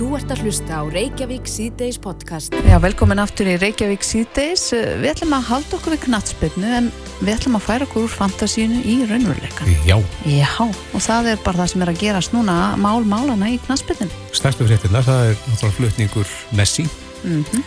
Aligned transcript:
Þú 0.00 0.14
ert 0.16 0.30
að 0.32 0.46
hlusta 0.46 0.78
á 0.80 0.82
Reykjavík 0.88 1.44
C-Days 1.44 1.98
podcast. 2.00 2.54
Já, 2.64 2.78
velkomin 2.80 3.20
aftur 3.20 3.50
í 3.52 3.58
Reykjavík 3.60 4.00
C-Days. 4.00 4.62
Við 4.72 5.10
ætlum 5.10 5.34
að 5.36 5.42
halda 5.50 5.74
okkur 5.76 5.92
við 5.92 6.06
knatsbyrnu 6.06 6.70
en 6.78 6.86
við 7.18 7.34
ætlum 7.34 7.58
að 7.58 7.66
færa 7.66 7.84
okkur 7.84 8.06
úr 8.06 8.14
fantasínu 8.14 8.78
í 8.80 8.94
raunveruleikan. 9.10 9.74
Já. 9.84 9.98
Já, 10.24 10.48
og 10.64 11.04
það 11.04 11.28
er 11.34 11.42
bara 11.44 11.60
það 11.60 11.68
sem 11.74 11.84
er 11.84 11.92
að 11.92 12.00
gerast 12.00 12.32
núna 12.32 12.54
mál 12.80 13.04
málana 13.04 13.50
í 13.52 13.58
knatsbyrnu. 13.66 14.08
Stærstu 14.40 14.64
fréttinnar, 14.70 15.04
það 15.04 15.26
er 15.26 15.36
náttúrulega 15.42 15.76
flutningur 15.76 16.32
Messi 16.56 16.88
Mm 17.20 17.44
-hmm. 17.44 17.62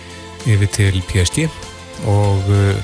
yfir 0.50 0.68
til 0.68 1.04
PSG 1.14 1.50
og 2.08 2.50
uh, 2.50 2.76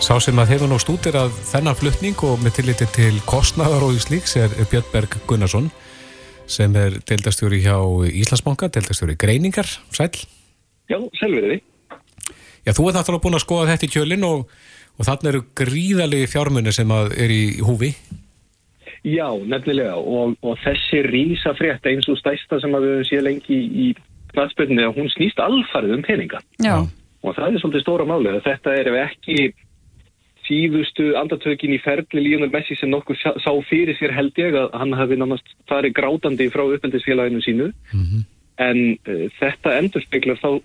sá 0.00 0.20
sem 0.20 0.38
að 0.38 0.48
hefur 0.48 0.68
nú 0.68 0.78
stútir 0.78 1.16
að 1.16 1.32
þennan 1.52 1.74
flutning 1.74 2.22
og 2.22 2.38
með 2.42 2.52
tilliti 2.52 2.86
til 2.86 3.22
kostnaðar 3.24 3.82
og 3.82 3.94
í 3.94 3.98
slíks 3.98 4.36
er 4.36 4.48
Björn 4.70 4.92
Berg 4.92 5.16
Gunnarsson 5.26 5.70
sem 6.50 6.74
er 6.76 6.98
deildastjóri 7.08 7.60
hjá 7.64 7.76
Íslandsbanka, 8.10 8.68
deildastjóri 8.72 9.16
Greiningar, 9.20 9.68
sæl. 9.94 10.10
Já, 10.90 10.98
selveriði. 11.20 11.62
Já, 12.64 12.72
þú 12.72 12.88
ert 12.88 12.98
náttúrulega 12.98 13.24
búin 13.24 13.38
að 13.38 13.44
skoða 13.44 13.70
þetta 13.72 13.86
í 13.86 13.92
kjölinn 13.94 14.26
og, 14.28 14.44
og 14.98 15.08
þarna 15.08 15.32
eru 15.32 15.42
gríðalegi 15.56 16.30
fjármunni 16.32 16.72
sem 16.76 16.92
að 16.94 17.14
er 17.24 17.32
í 17.32 17.42
húfi. 17.64 17.92
Já, 19.04 19.28
nefnilega 19.36 19.98
og, 20.00 20.36
og 20.40 20.60
þessi 20.64 21.02
rísa 21.04 21.52
frétta 21.58 21.92
eins 21.92 22.08
og 22.08 22.16
stæsta 22.20 22.60
sem 22.62 22.72
að 22.72 22.86
við 22.86 22.94
höfum 22.94 23.08
séð 23.10 23.26
lengi 23.26 23.56
í, 23.56 23.64
í 23.84 23.88
knatsbyrnu, 24.32 24.86
hún 24.96 25.10
snýst 25.12 25.42
alfarið 25.44 25.98
um 25.98 26.04
peninga. 26.06 26.40
Já. 26.64 26.78
Og 27.24 27.36
það 27.36 27.56
er 27.56 27.62
svolítið 27.62 27.84
stóra 27.84 28.06
málið 28.08 28.38
að 28.38 28.46
þetta 28.48 28.76
er 28.80 28.90
ef 28.90 28.96
ekki 29.04 29.36
síðustu 30.48 31.14
andartökin 31.20 31.74
í 31.76 31.80
ferli 31.82 32.22
Lionel 32.24 32.52
Messi 32.52 32.76
sem 32.78 32.92
nokkuð 32.92 33.22
sá 33.40 33.50
fyrir 33.68 33.96
sér 33.98 34.14
held 34.16 34.36
ég 34.40 34.56
að 34.58 34.70
hann 34.76 34.94
hafi 34.96 35.18
nánast 35.20 35.56
farið 35.70 35.96
grátandi 35.98 36.50
frá 36.52 36.64
uppeldisfélaginu 36.66 37.42
sínu 37.44 37.72
en 38.58 38.78
uh, 39.08 39.26
þetta 39.40 39.78
endur 39.80 40.04
speklar 40.04 40.38
þá 40.42 40.60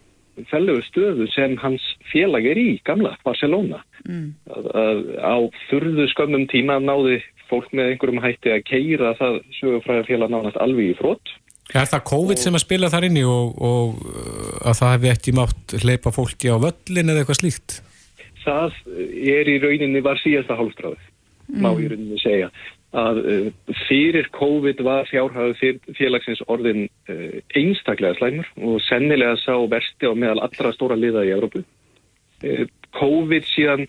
fellegu 0.49 0.81
stöðu 0.87 1.27
sem 1.33 1.57
hans 1.59 1.83
félag 2.11 2.45
er 2.47 2.57
í, 2.57 2.79
gamla, 2.85 3.17
Barcelona 3.23 3.83
Mm. 4.07 4.31
að, 4.47 4.67
að 4.79 4.99
á 5.19 5.35
þurðu 5.67 6.05
skömmum 6.07 6.45
tíma 6.47 6.77
náði 6.79 7.17
fólk 7.49 7.73
með 7.75 7.89
einhverjum 7.91 8.21
hætti 8.23 8.53
að 8.53 8.61
keira 8.63 9.09
það 9.19 9.41
sögufræða 9.57 10.05
félag 10.07 10.31
nánast 10.31 10.59
alveg 10.63 10.93
í 10.93 10.97
þrótt 11.01 11.33
Er 11.75 11.85
það 11.85 12.05
COVID 12.09 12.39
sem 12.41 12.55
að 12.55 12.63
spila 12.63 12.89
þar 12.89 13.09
inni 13.09 13.25
og, 13.27 13.59
og 13.59 13.99
uh, 13.99 14.69
að 14.71 14.79
það 14.79 14.93
hefði 14.95 15.11
ekki 15.11 15.35
mátt 15.37 15.75
hleypa 15.83 16.13
fólki 16.15 16.49
á 16.49 16.57
völlin 16.63 17.11
eða 17.11 17.25
eitthvað 17.25 17.41
slíkt? 17.41 17.75
Það 18.43 18.75
er 18.97 19.49
í 19.49 19.57
rauninni 19.63 20.03
var 20.05 20.19
síðasta 20.21 20.57
hálfstráðið, 20.59 21.07
má 21.61 21.71
í 21.75 21.87
rauninni 21.91 22.19
segja 22.21 22.51
að 22.97 23.19
uh, 23.21 23.49
fyrir 23.85 24.29
COVID 24.33 24.79
var 24.85 25.05
fjárhæðu 25.09 25.73
félagsins 25.97 26.41
orðin 26.49 26.87
uh, 27.09 27.37
einstaklega 27.53 28.17
slæmur 28.17 28.47
og 28.65 28.79
sennilega 28.87 29.35
sá 29.37 29.53
versti 29.69 30.09
á 30.09 30.13
meðal 30.17 30.41
allra 30.47 30.73
stóra 30.73 30.97
liða 30.97 31.27
í 31.27 31.33
Európu. 31.35 31.61
Uh, 32.41 32.65
COVID 32.97 33.45
síðan 33.45 33.85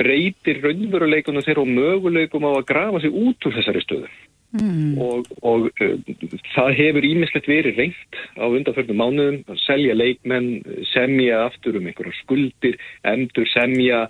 breytir 0.00 0.58
raunveruleikunum 0.64 1.44
þeirra 1.46 1.62
og 1.62 1.70
möguleikum 1.70 2.48
á 2.48 2.50
að 2.56 2.66
grafa 2.72 3.04
sig 3.04 3.14
út 3.14 3.46
úr 3.46 3.56
þessari 3.58 3.84
stöðu. 3.84 4.10
Mm. 4.50 4.96
og, 4.98 5.28
og 5.46 5.68
uh, 5.78 6.32
það 6.56 6.72
hefur 6.74 7.04
ímislegt 7.06 7.46
verið 7.46 7.76
reynt 7.78 8.16
á 8.34 8.50
undanförnum 8.50 8.98
mánuðum 8.98 9.36
að 9.46 9.60
selja 9.62 9.94
leikmenn, 9.94 10.48
semja 10.90 11.44
aftur 11.44 11.78
um 11.78 11.86
einhverjar 11.86 12.16
skuldir, 12.18 12.80
endur 13.06 13.46
semja 13.52 14.00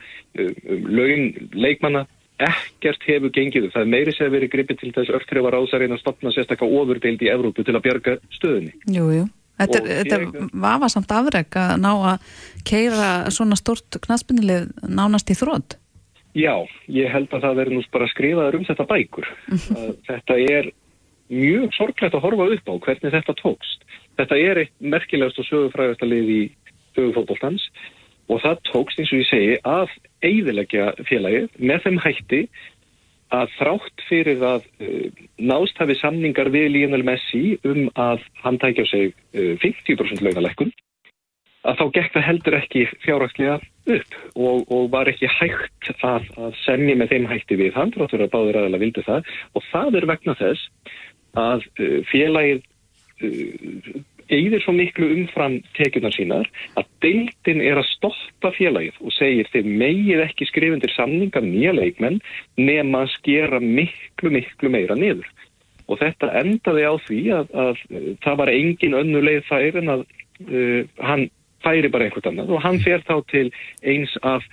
um, 0.40 0.54
um 0.64 0.86
laun 0.96 1.26
leikmanna, 1.52 2.06
ekkert 2.40 3.04
hefur 3.04 3.34
gengið 3.36 3.68
það 3.74 3.84
er 3.84 3.92
meiri 3.92 4.14
sem 4.16 4.32
verið 4.32 4.52
gripið 4.54 4.80
til 4.80 4.94
þess 4.96 5.12
örtrefar 5.18 5.58
ásarinn 5.58 5.92
að 5.92 6.00
stopna 6.06 6.32
sérstakka 6.32 6.64
ofurdeild 6.64 7.20
í 7.20 7.28
Evrópu 7.32 7.66
til 7.66 7.76
að 7.76 7.84
bjarga 7.84 8.16
stöðunni. 8.38 8.72
Jú, 8.88 9.10
jú. 9.18 9.26
Þetta 9.60 9.80
er, 9.82 9.88
þetta 10.00 10.20
ég- 10.24 10.50
vafasamt 10.64 11.12
afreg 11.12 11.60
að 11.60 11.74
ná 11.84 11.90
að 12.14 12.32
keira 12.64 13.10
svona 13.28 13.58
stort 13.60 14.00
knatsbyrnilið 14.06 14.70
nánast 14.88 15.28
í 15.28 15.36
þrótt. 15.36 15.76
Já, 16.36 16.54
ég 16.86 17.10
held 17.10 17.32
að 17.34 17.44
það 17.46 17.58
verður 17.58 17.76
nú 17.76 17.84
bara 17.90 18.10
skrifaður 18.10 18.58
um 18.60 18.66
þetta 18.68 18.86
bækur. 18.90 19.30
Að 19.80 19.88
þetta 20.06 20.38
er 20.54 20.70
mjög 21.30 21.74
sorglegt 21.76 22.14
að 22.14 22.24
horfa 22.24 22.48
upp 22.56 22.70
á 22.70 22.74
hvernig 22.86 23.14
þetta 23.14 23.36
tókst. 23.38 23.86
Þetta 24.18 24.38
er 24.38 24.60
eitt 24.64 24.74
merkilegast 24.82 25.40
og 25.42 25.48
sögufrægasta 25.48 26.08
lið 26.08 26.30
í 26.34 26.42
sögufótbóltans 26.96 27.66
og 28.30 28.42
það 28.42 28.62
tókst 28.70 29.00
eins 29.00 29.12
og 29.14 29.22
ég 29.22 29.30
segi 29.30 29.56
að 29.66 29.94
eigðilegja 30.26 30.90
félagið 31.08 31.48
með 31.58 31.86
þeim 31.86 32.00
hætti 32.04 32.42
að 33.34 33.52
þrátt 33.58 34.04
fyrir 34.08 34.42
að 34.42 34.66
uh, 34.82 35.24
nást 35.38 35.78
hafi 35.78 35.96
samningar 35.98 36.50
við 36.50 36.72
Lionel 36.74 37.04
Messi 37.06 37.58
um 37.66 37.86
að 37.94 38.24
hann 38.42 38.58
tækja 38.62 38.86
á 38.86 38.90
sig 38.90 39.14
uh, 39.34 39.54
50% 39.62 40.24
launalekkun 40.26 40.72
að 41.68 41.80
þá 41.80 41.84
gekk 41.96 42.14
það 42.14 42.26
heldur 42.26 42.56
ekki 42.56 42.84
fjárhagslega 43.04 43.58
upp 43.90 44.16
og, 44.34 44.62
og 44.72 44.90
var 44.92 45.10
ekki 45.10 45.28
hægt 45.28 45.90
að, 46.06 46.28
að 46.40 46.54
semja 46.64 46.96
með 46.96 47.14
þeim 47.14 47.28
hætti 47.30 47.58
við 47.60 47.74
hann, 47.76 47.92
þráttur 47.94 48.24
að 48.24 48.32
báður 48.34 48.60
aðeins 48.60 48.84
vildi 48.84 49.04
það 49.06 49.34
og 49.56 49.66
það 49.70 49.98
er 50.00 50.08
vegna 50.12 50.36
þess 50.38 50.94
að 51.40 51.66
uh, 51.80 51.98
félagið 52.10 52.62
uh, 53.26 53.90
eigðir 54.30 54.62
svo 54.62 54.72
miklu 54.76 55.08
umfram 55.16 55.58
tekjunar 55.76 56.14
sínar 56.14 56.48
að 56.78 56.88
deildin 57.02 57.62
er 57.66 57.80
að 57.80 57.88
stoppa 57.90 58.52
félagið 58.54 59.00
og 59.02 59.14
segir 59.16 59.50
þeir 59.52 59.68
megið 59.82 60.24
ekki 60.24 60.48
skrifundir 60.48 60.94
samninga 60.94 61.42
nýja 61.44 61.74
leikmenn 61.76 62.20
nema 62.60 63.04
að 63.04 63.14
skera 63.16 63.60
miklu, 63.60 64.32
miklu 64.36 64.70
meira 64.72 64.96
niður. 64.98 65.26
Og 65.90 65.98
þetta 65.98 66.30
endaði 66.38 66.86
á 66.86 66.94
því 67.02 67.20
að, 67.34 67.52
að 67.66 67.84
uh, 67.90 68.08
það 68.24 68.40
var 68.40 68.54
engin 68.54 68.96
önnu 69.02 69.22
leið 69.26 69.44
þær 69.50 69.78
en 69.82 69.94
að 69.96 70.06
uh, 70.46 70.82
hann 71.04 71.28
færi 71.64 71.92
bara 71.92 72.08
einhvert 72.08 72.28
annað 72.30 72.52
og 72.56 72.64
hann 72.64 72.80
fer 72.84 73.04
þá 73.06 73.16
til 73.30 73.46
eins 73.82 74.16
af 74.22 74.44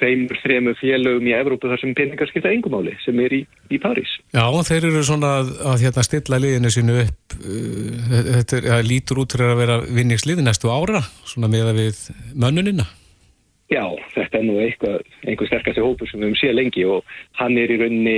tveimur, 0.00 0.38
þremur 0.42 0.76
félögum 0.80 1.28
í 1.28 1.34
Evrópu 1.36 1.70
þar 1.70 1.82
sem 1.82 1.94
peningar 1.96 2.30
skipta 2.30 2.52
engumáli 2.52 2.94
sem 3.04 3.18
er 3.22 3.34
í, 3.36 3.40
í 3.72 3.80
París. 3.82 4.12
Já, 4.34 4.44
þeir 4.66 4.88
eru 4.88 5.02
svona 5.06 5.34
að, 5.40 5.52
að 5.72 5.84
hérna, 5.84 6.06
stilla 6.06 6.40
liðinu 6.40 6.72
sínu 6.74 6.96
upp 7.04 7.36
uh, 7.36 8.14
þetta 8.30 8.60
er, 8.60 8.70
að 8.78 8.88
lítur 8.88 9.22
út 9.24 9.36
fyrir 9.36 9.54
að 9.54 9.62
vera 9.62 9.78
vinningslið 9.84 10.42
næstu 10.44 10.72
ára, 10.72 11.04
svona 11.28 11.50
meða 11.52 11.76
við 11.76 12.00
mönnunina. 12.34 12.88
Já, 13.70 13.84
þetta 14.16 14.40
er 14.40 14.46
nú 14.48 14.56
eitthvað, 14.64 15.02
einhver 15.28 15.50
sterkasti 15.50 15.82
hópur 15.84 16.08
sem 16.10 16.18
við 16.18 16.30
höfum 16.30 16.40
séð 16.40 16.56
lengi 16.58 16.86
og 16.90 17.18
hann 17.38 17.58
er 17.60 17.70
í 17.70 17.78
rauninni 17.78 18.16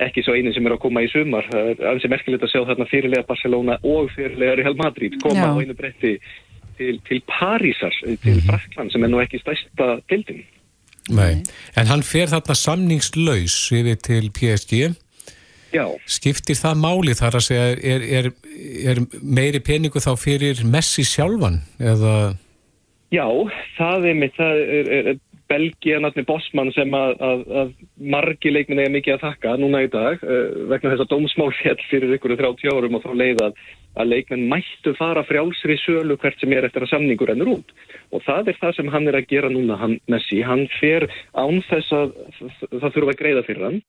ekki 0.00 0.24
svo 0.24 0.34
einin 0.36 0.52
sem 0.56 0.66
er 0.68 0.74
að 0.74 0.82
koma 0.82 1.02
í 1.04 1.08
sumar. 1.12 1.48
Það 1.48 1.70
er 1.72 1.82
alveg 1.88 2.12
merkilegt 2.12 2.44
að 2.44 2.52
sjá 2.52 2.60
þarna 2.68 2.86
fyrirlega 2.88 3.28
Barcelona 3.28 3.76
og 3.80 4.12
fyrirlega 4.12 4.58
Real 4.60 4.76
Madrid 4.76 5.16
koma 5.22 5.40
Já. 5.40 5.52
á 5.52 5.60
einu 5.60 5.76
bretti 5.76 6.14
til, 6.80 6.98
til 7.08 7.20
Parísar, 7.28 7.94
til 8.24 8.40
Frakland 8.48 8.90
sem 8.94 9.04
er 9.04 9.12
nú 9.12 9.20
ekki 9.22 9.42
stærsta 9.42 9.92
dildin. 10.10 10.42
Nei. 11.10 11.42
En 11.78 11.88
hann 11.90 12.02
fer 12.06 12.30
þarna 12.30 12.56
samningslaus 12.56 13.56
yfir 13.74 13.98
til 14.04 14.30
PSG. 14.36 14.90
Já, 15.70 15.86
Skiptir 16.10 16.58
það 16.58 16.80
máli 16.82 17.14
þar 17.14 17.38
að 17.38 17.46
segja, 17.46 17.66
er, 17.78 18.04
er, 18.18 18.28
er 18.90 19.00
meiri 19.22 19.60
peningu 19.62 20.02
þá 20.02 20.12
fyrir 20.18 20.64
Messi 20.66 21.04
sjálfan? 21.06 21.60
Eða, 21.78 22.14
já, 23.14 23.26
það 23.76 24.08
er 24.10 24.16
mitt, 24.18 24.34
það 24.38 24.62
er, 24.64 24.90
er, 24.96 25.10
er 25.12 25.20
Belgia 25.50 25.98
nafni 26.02 26.24
Bossmann 26.26 26.70
sem 26.74 26.90
að, 26.94 27.12
að, 27.26 27.44
að 27.60 27.70
margi 28.12 28.52
leikminn 28.52 28.82
eiga 28.82 28.94
mikið 28.96 29.16
að 29.16 29.24
þakka 29.24 29.54
núna 29.62 29.84
í 29.86 29.90
dag 29.90 30.22
uh, 30.22 30.42
vegna 30.70 30.92
þess 30.92 31.04
að 31.06 31.12
dómsmál 31.14 31.50
fjall 31.58 31.80
fyrir 31.90 32.16
ykkur 32.16 32.36
30 32.38 32.74
árum 32.74 32.98
og 32.98 33.06
þá 33.06 33.10
leið 33.18 33.42
að, 33.96 34.10
leikmenn 34.10 34.48
mættu 34.50 34.94
fara 34.98 35.24
frjálsri 35.26 35.76
sölu 35.82 36.16
hvert 36.20 36.38
sem 36.40 36.52
er 36.54 36.66
eftir 36.68 36.86
að 36.86 36.92
samningur 36.94 37.32
ennur 37.32 37.54
út. 37.56 37.72
Og 38.14 38.22
það 38.26 38.52
er 38.52 38.60
það 38.60 38.76
sem 38.76 38.92
hann 38.94 39.08
er 39.10 39.18
að 39.18 39.30
gera 39.32 39.50
núna 39.52 39.78
hann, 39.80 39.98
Messi, 40.10 40.42
hann 40.46 40.66
fer 40.78 41.08
án 41.34 41.62
þess 41.70 41.96
að 41.96 42.14
það 42.76 42.94
þurfa 42.94 43.14
að 43.14 43.20
greiða 43.22 43.46
fyrir 43.48 43.66
hann. 43.68 43.80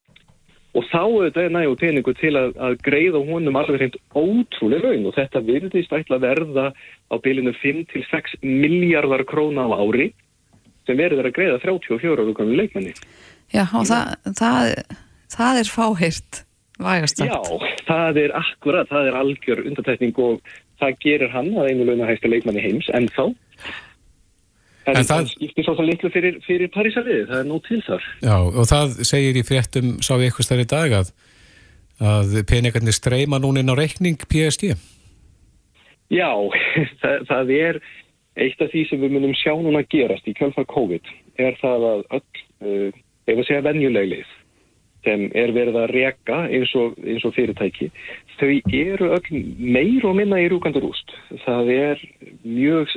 Og 0.71 0.85
þá 0.87 1.01
auðvitað 1.03 1.45
er 1.45 1.51
nægu 1.51 1.73
peningu 1.81 2.13
til 2.15 2.31
að, 2.39 2.53
að 2.55 2.77
greiða 2.85 3.19
honum 3.27 3.57
alveg 3.59 3.81
hreint 3.81 3.97
ótrúlega 4.15 4.87
laun. 4.87 5.07
Og 5.09 5.17
þetta 5.17 5.41
virðist 5.43 5.95
ætla 5.97 6.19
að 6.19 6.27
verða 6.29 6.67
á 7.11 7.15
bylinu 7.19 7.51
5-6 7.59 8.37
miljardar 8.45 9.25
króna 9.27 9.67
á 9.67 9.75
ári 9.83 10.13
sem 10.87 10.97
verður 10.97 11.27
að 11.27 11.35
greiða 11.35 11.59
34 11.65 12.23
ára 12.23 12.47
leikmenni. 12.55 12.93
Já, 13.51 13.65
og 13.67 13.83
það, 13.89 14.15
það, 14.39 14.71
það 15.35 15.59
er 15.59 15.71
fáhirt, 15.75 16.41
vægast 16.83 17.21
Já, 17.21 17.31
sagt. 17.37 17.85
það 17.87 18.19
er 18.25 18.33
akkurat, 18.41 18.89
það 18.89 19.07
er 19.11 19.17
algjör 19.21 19.63
undartekning 19.67 20.19
og 20.19 20.41
það 20.81 20.97
gerir 21.05 21.29
hann 21.33 21.51
að 21.53 21.69
einu 21.71 21.85
launahæsta 21.89 22.29
leikmanni 22.31 22.61
heims 22.65 22.89
en 22.93 23.07
þá 23.13 23.25
En, 24.87 24.95
En 24.97 25.03
það- 25.05 25.19
það 25.21 25.27
skiptir 25.35 25.63
svo 25.67 25.83
litlu 25.85 26.09
fyrir, 26.09 26.39
fyrir 26.41 26.67
Parísaliði, 26.73 27.27
það 27.29 27.39
er 27.39 27.45
nú 27.45 27.59
til 27.67 27.81
þar. 27.85 28.01
já, 28.25 28.33
og 28.41 28.65
það 28.65 28.95
segir 29.05 29.37
í 29.37 29.43
fréttum, 29.45 29.91
sá 30.01 30.15
við 30.17 30.25
eitthvað 30.31 30.47
stærri 30.47 30.65
dag 30.65 30.91
að, 30.97 31.11
að 32.01 32.31
peningarnir 32.49 32.95
streyma 32.97 33.37
núna 33.39 33.59
inn 33.61 33.69
á 33.69 33.77
reikning 33.77 34.17
PSG. 34.25 34.73
Já, 36.09 36.33
það, 37.03 37.27
það 37.29 37.51
er 37.59 37.79
eitt 38.41 38.61
af 38.65 38.71
því 38.73 38.81
sem 38.89 38.99
við 39.05 39.13
munum 39.19 39.35
sjá 39.37 39.53
núna 39.53 39.83
gerast 39.85 40.25
í 40.27 40.33
kjölfar 40.33 40.65
COVID 40.65 41.13
er 41.37 41.53
það 41.61 41.85
að 41.91 42.01
öll, 42.17 42.25
uh, 42.65 42.91
ef 43.29 43.37
að 43.37 43.45
segja 43.51 43.61
venjuleg 43.69 44.09
lið, 44.15 44.33
sem 45.05 45.27
er 45.37 45.53
verið 45.55 45.79
að 45.81 45.93
reka 45.95 46.43
eins 46.47 46.73
og, 46.77 46.97
eins 47.01 47.25
og 47.25 47.33
fyrirtæki, 47.35 47.89
þau 48.37 48.51
eru 48.81 49.11
öll 49.17 49.41
meir 49.57 50.05
og 50.05 50.17
minna 50.19 50.41
í 50.41 50.49
rúkandur 50.51 50.91
úst. 50.91 51.13
Það 51.45 51.73
er 51.75 52.03
mjög 52.45 52.93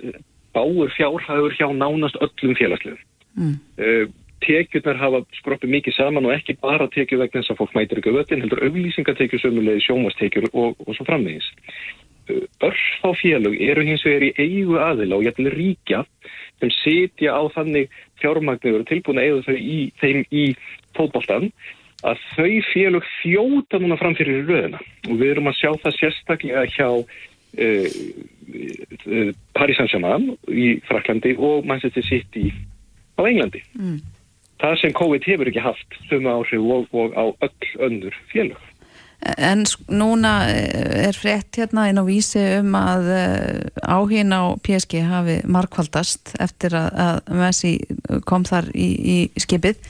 báur 0.54 0.92
fjárhægur 0.94 1.56
hjá 1.56 1.66
nánast 1.72 2.20
öllum 2.22 2.54
félagslegum. 2.58 3.00
Mm. 3.34 3.56
Uh, 3.80 4.06
tekjurnar 4.44 5.00
hafa 5.00 5.20
skroppið 5.38 5.72
mikið 5.78 5.96
saman 5.96 6.26
og 6.28 6.34
ekki 6.36 6.56
bara 6.60 6.86
tekjur 6.92 7.22
vegna 7.22 7.40
þess 7.40 7.54
að 7.54 7.60
fólk 7.62 7.76
mætir 7.76 8.00
ekki 8.00 8.12
öllin, 8.12 8.44
heldur 8.44 8.64
auglýsingatekjur 8.66 9.42
sömulegi 9.42 9.86
sjómastekjur 9.86 10.50
og, 10.52 10.80
og 10.84 10.96
svo 10.96 11.06
framvegis. 11.08 11.48
Örf 12.64 12.84
á 13.04 13.10
félög 13.20 13.56
eru 13.60 13.84
hins 13.84 14.04
vegar 14.06 14.24
í 14.24 14.32
eigu 14.40 14.78
aðila 14.80 15.18
og 15.18 15.26
jættilega 15.26 15.58
ríkja 15.58 16.02
sem 16.60 16.72
setja 16.72 17.36
á 17.36 17.42
þannig 17.52 17.92
fjármagnir 18.20 18.80
og 18.80 18.86
tilbúna 18.88 19.24
eigu 19.24 19.42
þau 19.44 19.56
í, 19.58 19.78
þeim 20.00 20.22
í 20.32 20.44
fótballtan 20.96 21.50
að 22.04 22.24
þau 22.34 22.50
félög 22.72 23.06
þjóta 23.20 23.80
núna 23.80 23.98
framfyrir 24.00 24.44
röðina 24.48 24.80
og 25.08 25.14
við 25.20 25.34
erum 25.34 25.48
að 25.50 25.60
sjá 25.60 25.70
það 25.84 25.96
sérstaklega 25.98 26.64
hjá 26.74 26.88
uh, 26.90 27.88
uh, 29.08 29.30
Paris 29.56 29.80
Saint-Germain 29.80 30.34
í 30.48 30.74
Fraklandi 30.88 31.34
og 31.38 31.64
Manchester 31.68 32.04
City 32.06 32.50
á 33.16 33.20
Englandi. 33.24 33.64
Mm. 33.78 33.98
Það 34.60 34.78
sem 34.82 34.94
COVID 34.96 35.26
hefur 35.28 35.50
ekki 35.50 35.64
haft 35.64 35.98
þau 36.10 36.20
áhrif 36.36 36.70
og, 36.76 36.86
og 36.94 37.18
á 37.18 37.24
öll 37.46 37.74
önnur 37.88 38.16
félög. 38.32 38.70
En 39.40 39.62
núna 39.88 40.32
eh, 40.52 41.06
er 41.08 41.16
frétt 41.16 41.56
hérna 41.56 41.86
inn 41.88 41.96
á 41.96 42.04
vísi 42.04 42.42
um 42.58 42.74
að 42.76 43.06
áhín 43.80 44.34
á 44.36 44.52
PSG 44.60 45.00
hafi 45.00 45.38
markvaldast 45.48 46.34
eftir 46.44 46.76
að 46.76 47.22
Messi 47.32 47.78
kom 48.28 48.44
þar 48.44 48.68
í, 48.76 48.88
í 49.00 49.16
skipið 49.40 49.80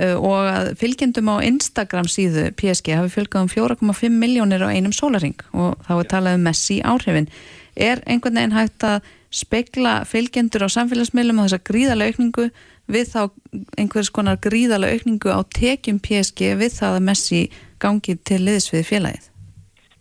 og 0.00 0.46
að 0.48 0.70
fylgjendum 0.80 1.28
á 1.28 1.44
Instagram 1.44 2.08
síðu 2.08 2.46
PSG 2.56 2.94
hafi 2.96 3.12
fylgjað 3.12 3.42
um 3.44 3.50
4,5 3.92 4.14
miljónir 4.16 4.64
á 4.64 4.72
einum 4.72 4.94
sólaring 4.96 5.36
og 5.52 5.76
þá 5.84 5.92
er 5.98 6.08
talað 6.08 6.38
um 6.38 6.46
Messi 6.48 6.78
áhrifin. 6.80 7.28
Er 7.76 8.00
einhvern 8.06 8.40
veginn 8.40 8.56
hægt 8.56 8.86
að 8.88 9.02
spekla 9.32 10.02
fylgjendur 10.08 10.64
á 10.64 10.68
samfélagsmiðlum 10.72 11.40
á 11.40 11.44
þessa 11.44 11.64
gríðarlega 11.68 12.12
aukningu 12.12 12.48
við 12.92 13.12
þá 13.12 13.20
einhvers 13.80 14.10
konar 14.12 14.40
gríðarlega 14.40 14.96
aukningu 14.96 15.32
á 15.32 15.40
tekjum 15.44 16.00
PSG 16.04 16.54
við 16.60 16.74
það 16.76 16.96
að 16.96 17.06
Messi 17.08 17.42
gangi 17.80 18.16
til 18.16 18.40
liðs 18.46 18.72
við 18.72 18.88
félagið? 18.88 19.28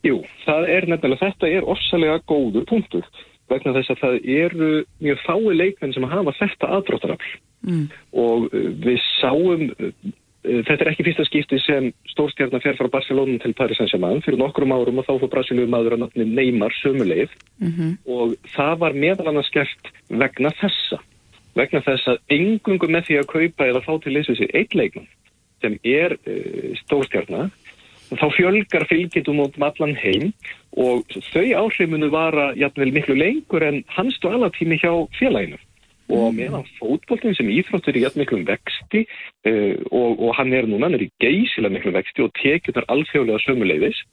Jú, 0.08 0.18
það 0.46 0.72
er 0.74 0.88
nefnilega, 0.90 1.22
þetta 1.28 1.52
er 1.52 1.68
orsalega 1.70 2.18
góður 2.26 2.66
punktur 2.70 3.06
vegna 3.52 3.76
þess 3.76 3.94
að 3.94 4.02
það 4.02 4.20
eru 4.40 4.70
mjög 5.04 5.24
fái 5.28 5.56
leikmenn 5.60 5.96
sem 5.96 6.08
hafa 6.08 6.34
þetta 6.40 6.70
aðdróttarafl 6.78 7.32
mm. 7.68 7.86
og 8.24 8.50
uh, 8.50 8.68
við 8.84 9.00
sáum, 9.20 9.68
uh, 9.72 9.92
uh, 10.08 10.60
þetta 10.68 10.78
er 10.78 10.92
ekki 10.92 11.06
fyrsta 11.08 11.26
skipti 11.28 11.60
sem 11.64 11.92
stórstjarnar 12.14 12.64
fer 12.64 12.78
frá 12.80 12.90
Barcelona 12.94 13.38
til 13.44 13.56
Paris 13.58 13.80
Saint-Germain. 13.82 14.24
Fyrir 14.26 14.42
nokkrum 14.42 14.74
árum 14.76 15.02
og 15.02 15.08
þá 15.08 15.14
fór 15.22 15.34
Brasilíum 15.36 15.74
maður 15.74 15.98
að 15.98 16.04
nafni 16.06 16.28
Neymar 16.30 16.76
sömuleið 16.82 17.32
mm 17.62 17.72
-hmm. 17.72 17.96
og 18.06 18.36
það 18.56 18.76
var 18.84 19.00
meðal 19.06 19.32
annars 19.32 19.54
gert 19.54 19.94
vegna 20.10 20.54
þessa, 20.62 21.02
vegna 21.56 21.82
þess 21.82 22.08
að 22.08 22.22
engungum 22.30 22.92
með 22.92 23.08
því 23.08 23.20
að 23.20 23.32
kaupa 23.36 23.68
eða 23.68 23.86
fá 23.88 23.94
til 24.04 24.16
við 24.18 24.32
sér 24.36 24.56
eitt 24.56 24.76
leikmann 24.76 25.10
sem 25.62 25.78
er 25.84 26.18
uh, 26.26 26.72
stórstjarnar 26.86 27.52
þá 28.20 28.28
fjölgar 28.36 28.88
fylgjendum 28.90 29.40
um 29.46 29.64
allan 29.64 29.96
heim. 29.96 30.32
Og 30.80 31.04
þau 31.32 31.48
áhrifinu 31.66 32.10
vara 32.12 32.52
jætvel 32.56 32.94
miklu 32.96 33.16
lengur 33.16 33.64
en 33.64 33.84
hans 33.92 34.18
dvalatími 34.24 34.80
hjá 34.80 34.92
félaginu 35.20 35.60
og 36.10 36.32
mm. 36.32 36.40
meðan 36.40 36.68
fótbollin 36.80 37.38
sem 37.38 37.50
íþróttur 37.52 37.96
er 37.96 38.06
jætvel 38.06 38.24
miklu 38.24 38.42
vexti 38.48 39.04
uh, 39.06 39.76
og, 39.92 40.20
og 40.20 40.36
hann 40.40 40.54
er 40.56 40.68
núna, 40.70 40.88
hann 40.88 40.98
er 41.00 41.06
í 41.08 41.12
geysilega 41.24 41.78
miklu 41.78 41.96
vexti 41.96 42.26
og 42.26 42.34
tekjur 42.42 42.78
þar 42.80 42.90
alþjóðlega 42.96 43.44
sömuleiðis, 43.46 44.04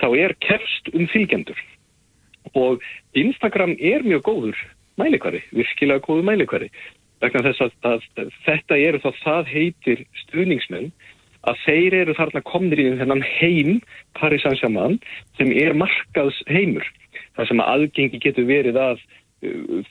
þá 0.00 0.08
er 0.16 0.36
kerst 0.44 0.92
um 0.94 1.08
fylgjendur 1.12 1.60
og 2.58 2.82
Instagram 3.18 3.76
er 3.78 4.04
mjög 4.06 4.26
góður 4.26 4.58
mælikværi, 5.00 5.42
virkilega 5.54 6.04
góður 6.04 6.26
mælikværi 6.30 6.68
vegna 7.22 7.44
þess 7.46 7.62
að, 7.62 7.74
að, 7.86 8.30
þetta 8.46 8.78
eru 8.82 9.00
þá 9.02 9.10
það 9.22 9.50
heitir 9.52 10.04
stuðningsmenn 10.24 10.90
að 11.48 11.62
þeir 11.64 11.96
eru 12.02 12.14
þarna 12.18 12.42
komnir 12.46 12.82
í 12.82 12.88
þennan 12.98 13.24
heim 13.26 13.78
Paris 14.18 14.44
Saint-Germain 14.44 14.98
sem 15.38 15.50
er 15.54 15.74
markaðs 15.74 16.38
heimur. 16.50 16.86
Það 17.36 17.48
sem 17.48 17.62
að 17.62 17.72
aðgengi 17.74 18.20
getur 18.22 18.46
verið 18.46 18.78
að 18.78 19.02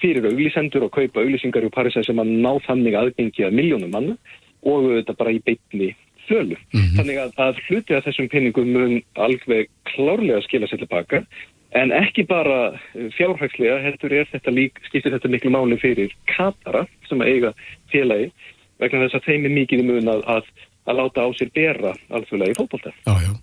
fyrir 0.01 0.27
auglísendur 0.29 0.87
og 0.87 0.93
kaupa 0.95 1.23
auglísingar 1.23 1.65
í 1.67 1.73
Paris 1.73 1.97
Saint-Germain 1.97 2.39
ná 2.43 2.53
þannig 2.67 2.95
aðgengi 2.97 3.47
að 3.47 3.57
miljónum 3.57 3.91
mann 3.91 4.13
og 4.61 4.87
þetta 4.93 5.17
bara 5.19 5.33
í 5.35 5.41
beitni 5.43 5.91
þölu. 6.27 6.55
Mm 6.71 6.79
-hmm. 6.79 6.95
Þannig 6.99 7.17
að, 7.23 7.33
að 7.45 7.61
hluti 7.67 7.97
að 7.97 8.05
þessum 8.07 8.29
peningum 8.31 8.71
mun 8.71 8.95
alveg 9.15 9.69
klárlega 9.91 10.41
skila 10.45 10.69
sér 10.69 10.83
tilbaka 10.83 11.23
en 11.71 11.91
ekki 11.95 12.23
bara 12.27 12.79
fjárhægslega 13.17 13.79
heldur 13.83 14.13
er 14.13 14.27
þetta 14.31 14.51
lík, 14.51 14.79
skiptir 14.87 15.11
þetta 15.15 15.31
miklu 15.31 15.51
máli 15.51 15.77
fyrir 15.79 16.11
Katara 16.27 16.85
sem 17.09 17.21
að 17.21 17.31
eiga 17.31 17.53
félagi 17.91 18.31
vegna 18.79 19.05
þess 19.05 19.19
að 19.19 19.27
þeim 19.27 19.45
er 19.45 19.55
mikið 19.55 19.83
mun 19.87 20.11
að, 20.11 20.23
að 20.27 20.43
að 20.85 20.97
láta 20.97 21.25
á 21.25 21.29
sér 21.37 21.51
bera 21.53 21.93
alþjóðlega 22.09 22.53
í 22.53 22.57
fólkbólta. 22.57 22.93
Já, 23.05 23.13
já. 23.25 23.33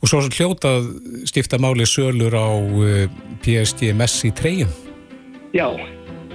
Og 0.00 0.08
svo 0.08 0.20
hljótað 0.24 0.86
stifta 1.28 1.58
máli 1.60 1.84
sölur 1.88 2.32
á 2.32 2.48
eh, 2.86 3.10
PSG 3.44 3.92
Messi 3.96 4.32
treyjum? 4.32 4.89
Já, 5.50 5.66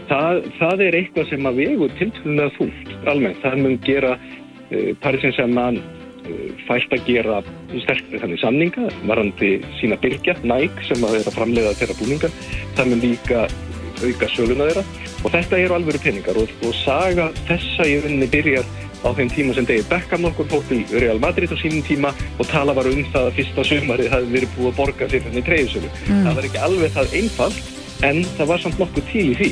það, 0.10 0.42
það 0.60 0.82
er 0.88 0.98
eitthvað 1.00 1.30
sem 1.30 1.48
að 1.48 1.60
vegu 1.62 1.92
tiltvöldlega 2.00 2.56
þúlt 2.58 3.12
almennt. 3.12 3.44
Það 3.44 3.62
mun 3.64 3.78
gera 3.86 4.16
uh, 4.18 4.90
Parísins 5.04 5.38
sem 5.40 5.54
mann 5.56 5.80
uh, 5.80 6.50
fælt 6.68 6.96
að 6.96 7.06
gera 7.08 7.38
sterkri 7.86 8.20
þannig 8.20 8.42
samninga, 8.44 8.90
varandi 9.08 9.54
sína 9.80 10.00
byrkja, 10.04 10.36
næk 10.44 10.84
sem 10.90 11.06
að 11.08 11.20
vera 11.20 11.36
framleiða 11.38 11.76
þeirra 11.80 12.00
búninga. 12.02 12.32
Það 12.76 12.92
mun 12.92 13.06
líka 13.06 13.46
auka 14.04 14.28
söluna 14.34 14.68
þeirra 14.68 14.84
og 15.26 15.32
þetta 15.32 15.60
eru 15.64 15.78
alveg 15.78 16.02
peningar 16.04 16.38
og, 16.38 16.52
og 16.68 16.74
saga 16.84 17.30
þessa 17.48 17.88
í 17.88 17.96
rauninni 18.04 18.28
byrjar 18.30 18.68
á 19.06 19.10
þeim 19.16 19.32
tíma 19.32 19.56
sem 19.56 19.68
David 19.70 19.88
Beckham 19.88 20.28
okkur 20.28 20.50
fótt 20.52 20.74
í 20.76 20.82
Real 21.00 21.22
Madrid 21.24 21.54
á 21.54 21.58
sínum 21.62 21.86
tíma 21.86 22.12
og 22.36 22.50
tala 22.52 22.76
var 22.76 22.90
um 22.90 23.02
það 23.14 23.30
að 23.30 23.40
fyrsta 23.40 23.66
sömarið 23.70 24.12
hafi 24.12 24.32
verið 24.34 24.54
búið 24.58 24.72
að 24.74 24.78
borga 24.82 25.10
fyrir 25.10 25.28
henni 25.30 25.46
treyðsölu. 25.48 25.92
Mm. 26.10 26.22
Það 26.28 26.38
var 26.40 26.48
ekki 26.50 26.64
alveg 26.68 26.96
það 26.98 27.18
einfalt 27.22 27.74
en 28.04 28.24
það 28.36 28.52
var 28.52 28.64
samt 28.64 28.82
nokkuð 28.82 29.10
til 29.12 29.26
í 29.32 29.36
því 29.40 29.50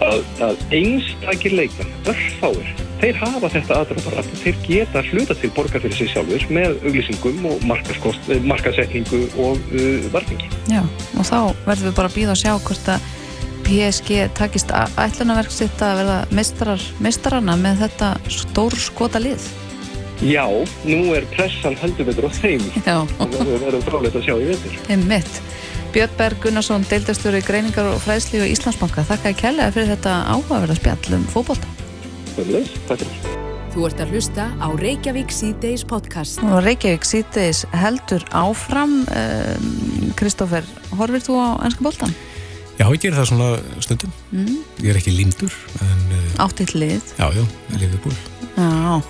að, 0.00 0.22
að 0.44 0.64
einstakir 0.76 1.54
leikmenn, 1.56 1.92
örfáir, 2.10 2.72
þeir 3.00 3.20
hafa 3.20 3.50
þetta 3.52 3.78
aðdraðar, 3.80 4.28
þeir 4.42 4.58
geta 4.66 5.04
hluta 5.10 5.36
til 5.40 5.52
borga 5.56 5.80
fyrir 5.82 5.96
sig 5.96 6.10
sjálfur 6.12 6.44
með 6.52 6.76
auglýsingum 6.88 7.48
og 7.50 7.64
eh, 7.64 8.42
markasetningu 8.48 9.22
og 9.40 9.72
uh, 9.74 10.10
varfingi. 10.14 10.50
Já, 10.70 10.82
og 11.16 11.26
þá 11.26 11.38
verðum 11.66 11.90
við 11.90 11.96
bara 11.98 12.12
að 12.12 12.18
býða 12.18 12.36
að 12.36 12.42
sjá 12.44 12.52
hvort 12.58 12.92
að 12.94 13.08
PSG 13.70 14.20
takist 14.34 14.72
ætlunarverk 14.74 15.52
sitt 15.54 15.82
að 15.84 16.00
verða 16.00 16.20
mestrar, 16.34 16.86
mestrarana 17.02 17.54
með 17.60 17.84
þetta 17.84 18.14
stór 18.32 18.74
skota 18.80 19.20
lið? 19.22 19.44
Já, 20.26 20.44
nú 20.84 21.14
er 21.16 21.24
pressan 21.32 21.78
heldur 21.80 22.10
betur 22.10 22.26
á 22.28 22.30
þeim 22.42 22.64
og 22.84 23.30
það 23.32 23.52
verður 23.62 23.86
fráleitt 23.86 24.18
að 24.18 24.26
sjá 24.26 24.34
í 24.34 24.48
vetur. 24.50 24.74
Einmitt. 24.92 25.38
Björn 25.90 26.12
Berg 26.14 26.38
Gunnarsson, 26.38 26.84
deildastöru 26.86 27.40
í 27.40 27.42
Greiningar 27.42 27.88
og 27.90 27.96
Fræðsli 28.04 28.38
og 28.44 28.50
Íslandsbanka. 28.52 29.02
Þakka 29.08 29.32
að 29.32 29.38
kella 29.40 29.64
fyrir 29.74 29.88
þetta 29.90 30.12
áhugaverða 30.30 30.76
spjall 30.78 31.16
um 31.16 31.24
fókbólta. 31.32 31.66
Takk 32.36 33.00
fyrir. 33.00 33.40
Þú 33.74 33.86
ert 33.88 34.02
að 34.02 34.12
hlusta 34.14 34.44
á 34.62 34.66
Reykjavík 34.78 35.34
C-Days 35.34 35.82
podcast. 35.90 36.38
Og 36.46 36.62
Reykjavík 36.62 37.06
C-Days 37.06 37.64
heldur 37.74 38.22
áfram. 38.30 39.00
Kristófer, 40.18 40.62
um, 40.62 41.00
horfir 41.00 41.26
þú 41.26 41.38
á 41.42 41.48
ennska 41.66 41.86
bóltan? 41.88 42.14
Já, 42.78 42.86
ég 42.86 43.02
ger 43.02 43.18
það 43.18 43.28
svona 43.32 43.48
stundum. 43.82 44.14
Mm. 44.30 44.60
Ég 44.78 44.92
er 44.92 45.00
ekki 45.02 45.16
lindur. 45.16 45.58
Eh, 45.82 46.38
Áttið 46.42 46.76
lið. 46.78 47.14
Já, 47.18 47.26
já, 47.34 47.42
liðið 47.74 47.98
búl. 48.06 48.14
Já, 48.54 49.02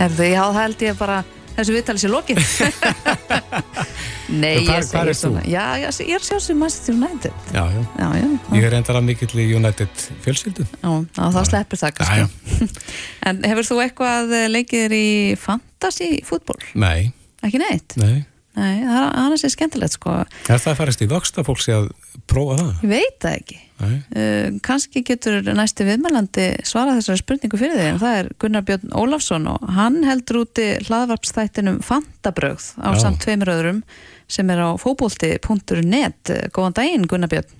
herðu, 0.00 0.30
já, 0.32 0.40
það 0.48 0.60
held 0.62 0.88
ég 0.88 0.98
bara 1.04 1.20
þessu 1.58 1.76
viðtalið 1.76 2.02
sé 2.06 2.14
lokið. 2.16 2.40
Nei, 4.32 4.64
hvar, 4.64 4.78
ég 4.80 4.86
segi 4.88 5.14
svona. 5.18 5.42
Já, 5.48 5.64
já, 5.82 5.88
ég 6.00 6.14
er 6.16 6.24
sjálfsög 6.24 6.58
Manchester 6.60 6.96
United. 6.96 7.32
Já, 7.52 7.64
já. 7.72 7.80
já, 7.98 8.08
já 8.22 8.28
ég 8.56 8.68
er 8.68 8.76
endara 8.78 9.02
mikill 9.04 9.32
í 9.42 9.48
United 9.58 10.04
fjölskyldun. 10.24 10.70
Já, 10.80 10.92
þá 11.36 11.40
sleppur 11.50 11.80
það 11.80 11.96
kannski. 11.98 12.68
en 13.28 13.42
hefur 13.44 13.68
þú 13.70 13.80
eitthvað 13.84 14.36
leikir 14.52 14.94
í 14.96 15.08
fantasy 15.40 16.16
fútból? 16.24 16.60
Nei. 16.72 17.12
Ekki 17.44 17.60
neitt? 17.60 17.98
Nei. 18.00 18.24
Nei, 18.54 18.84
það 18.86 18.96
er 19.00 19.06
annars 19.18 19.42
er 19.42 19.50
skemmtilegt 19.50 19.96
sko. 19.96 20.12
Er 20.46 20.60
það 20.62 20.70
að 20.70 20.76
farast 20.78 21.00
í 21.02 21.08
vöxt 21.10 21.38
að 21.40 21.48
fólk 21.48 21.62
sé 21.64 21.74
að 21.74 21.88
prófa 22.30 22.58
það? 22.60 22.68
Ég 22.84 22.92
veit 22.92 23.16
það 23.24 23.38
ekki. 23.40 23.60
Uh, 23.84 24.58
kannski 24.64 25.02
getur 25.04 25.40
næsti 25.58 25.84
viðmælandi 25.88 26.44
svara 26.64 26.94
þessari 26.94 27.20
spurningu 27.20 27.58
fyrir 27.58 27.74
þig 27.74 27.88
en 27.90 27.98
það 27.98 28.18
er 28.20 28.28
Gunnar 28.40 28.64
Björn 28.68 28.94
Ólafsson 28.94 29.48
og 29.50 29.64
hann 29.74 29.98
heldur 30.06 30.44
úti 30.44 30.68
hlaðvarpstættinum 30.86 31.80
Fantabröð 31.84 32.70
á 32.78 32.94
samt 33.02 33.18
tveimur 33.26 33.50
öðrum 33.56 33.82
sem 34.30 34.50
er 34.50 34.62
á 34.62 34.68
fóbólti.net. 34.80 36.32
Góðan 36.54 36.76
daginn 36.78 37.08
Gunnar 37.10 37.32
Björn. 37.32 37.58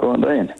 Góðan 0.00 0.24
daginn. 0.26 0.52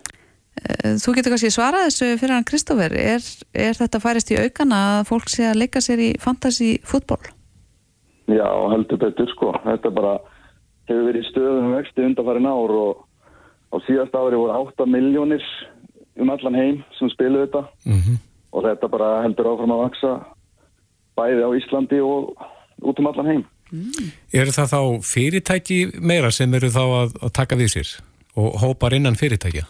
Uh, 0.55 0.95
þú 1.03 1.17
getur 1.17 1.35
kannski 1.35 1.53
svarað 1.53 1.89
þessu 1.89 2.11
fyrir 2.21 2.37
hann 2.37 2.49
Kristófer. 2.49 2.95
Er, 2.99 3.25
er 3.53 3.79
þetta 3.79 4.03
færist 4.03 4.31
í 4.35 4.39
aukana 4.39 4.83
að 4.99 5.09
fólk 5.11 5.33
sé 5.33 5.49
að 5.51 5.61
leika 5.65 5.83
sér 5.85 6.03
í 6.03 6.11
fantasy 6.23 6.77
fútból? 6.87 7.23
Já, 8.31 8.49
heldur 8.73 9.01
betur 9.03 9.29
sko. 9.35 9.55
Þetta 9.65 9.93
bara 9.95 10.19
hefur 10.89 11.09
verið 11.11 11.27
stöðum 11.31 11.75
vexti 11.79 12.07
undanfærin 12.07 12.49
ár 12.49 12.77
og 12.79 13.03
á 13.75 13.77
síðast 13.89 14.15
ári 14.15 14.39
voru 14.39 14.55
8 14.71 14.87
miljónir 14.89 15.45
um 16.21 16.31
allan 16.31 16.55
heim 16.55 16.79
sem 16.99 17.11
spilu 17.11 17.43
þetta 17.43 17.67
Mm 17.89 18.23
og 18.55 18.63
þetta 18.63 18.91
bara 18.91 19.11
heldur 19.25 19.51
áfram 19.51 19.75
að 19.75 19.83
vaksa 19.83 20.13
bæði 21.19 21.43
á 21.47 21.51
Íslandi 21.59 22.01
og 22.05 22.35
út 22.85 23.01
um 23.03 23.11
allan 23.11 23.31
heim. 23.31 23.43
Eru 24.35 24.55
það 24.55 24.73
þá 24.75 24.81
fyrirtæki 25.09 25.79
meira 26.01 26.31
sem 26.35 26.55
eru 26.55 26.71
þá 26.73 26.83
að, 26.85 27.17
að 27.23 27.33
taka 27.41 27.59
við 27.61 27.73
sér 27.77 27.95
og 28.35 28.59
hópar 28.63 28.97
innan 28.97 29.19
fyrirtækja? 29.19 29.65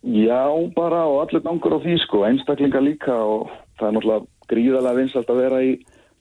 Já, 0.00 0.44
bara 0.76 1.04
og 1.04 1.26
allir 1.26 1.42
gangur 1.44 1.76
á 1.76 1.78
því 1.82 1.98
sko, 2.06 2.24
einstaklinga 2.24 2.80
líka 2.80 3.12
og 3.14 3.50
það 3.78 3.88
er 3.88 3.96
náttúrulega 3.96 4.50
gríðarlega 4.50 4.98
vinsalt 4.98 5.30
að 5.30 5.40
vera 5.42 5.58
í 5.62 5.74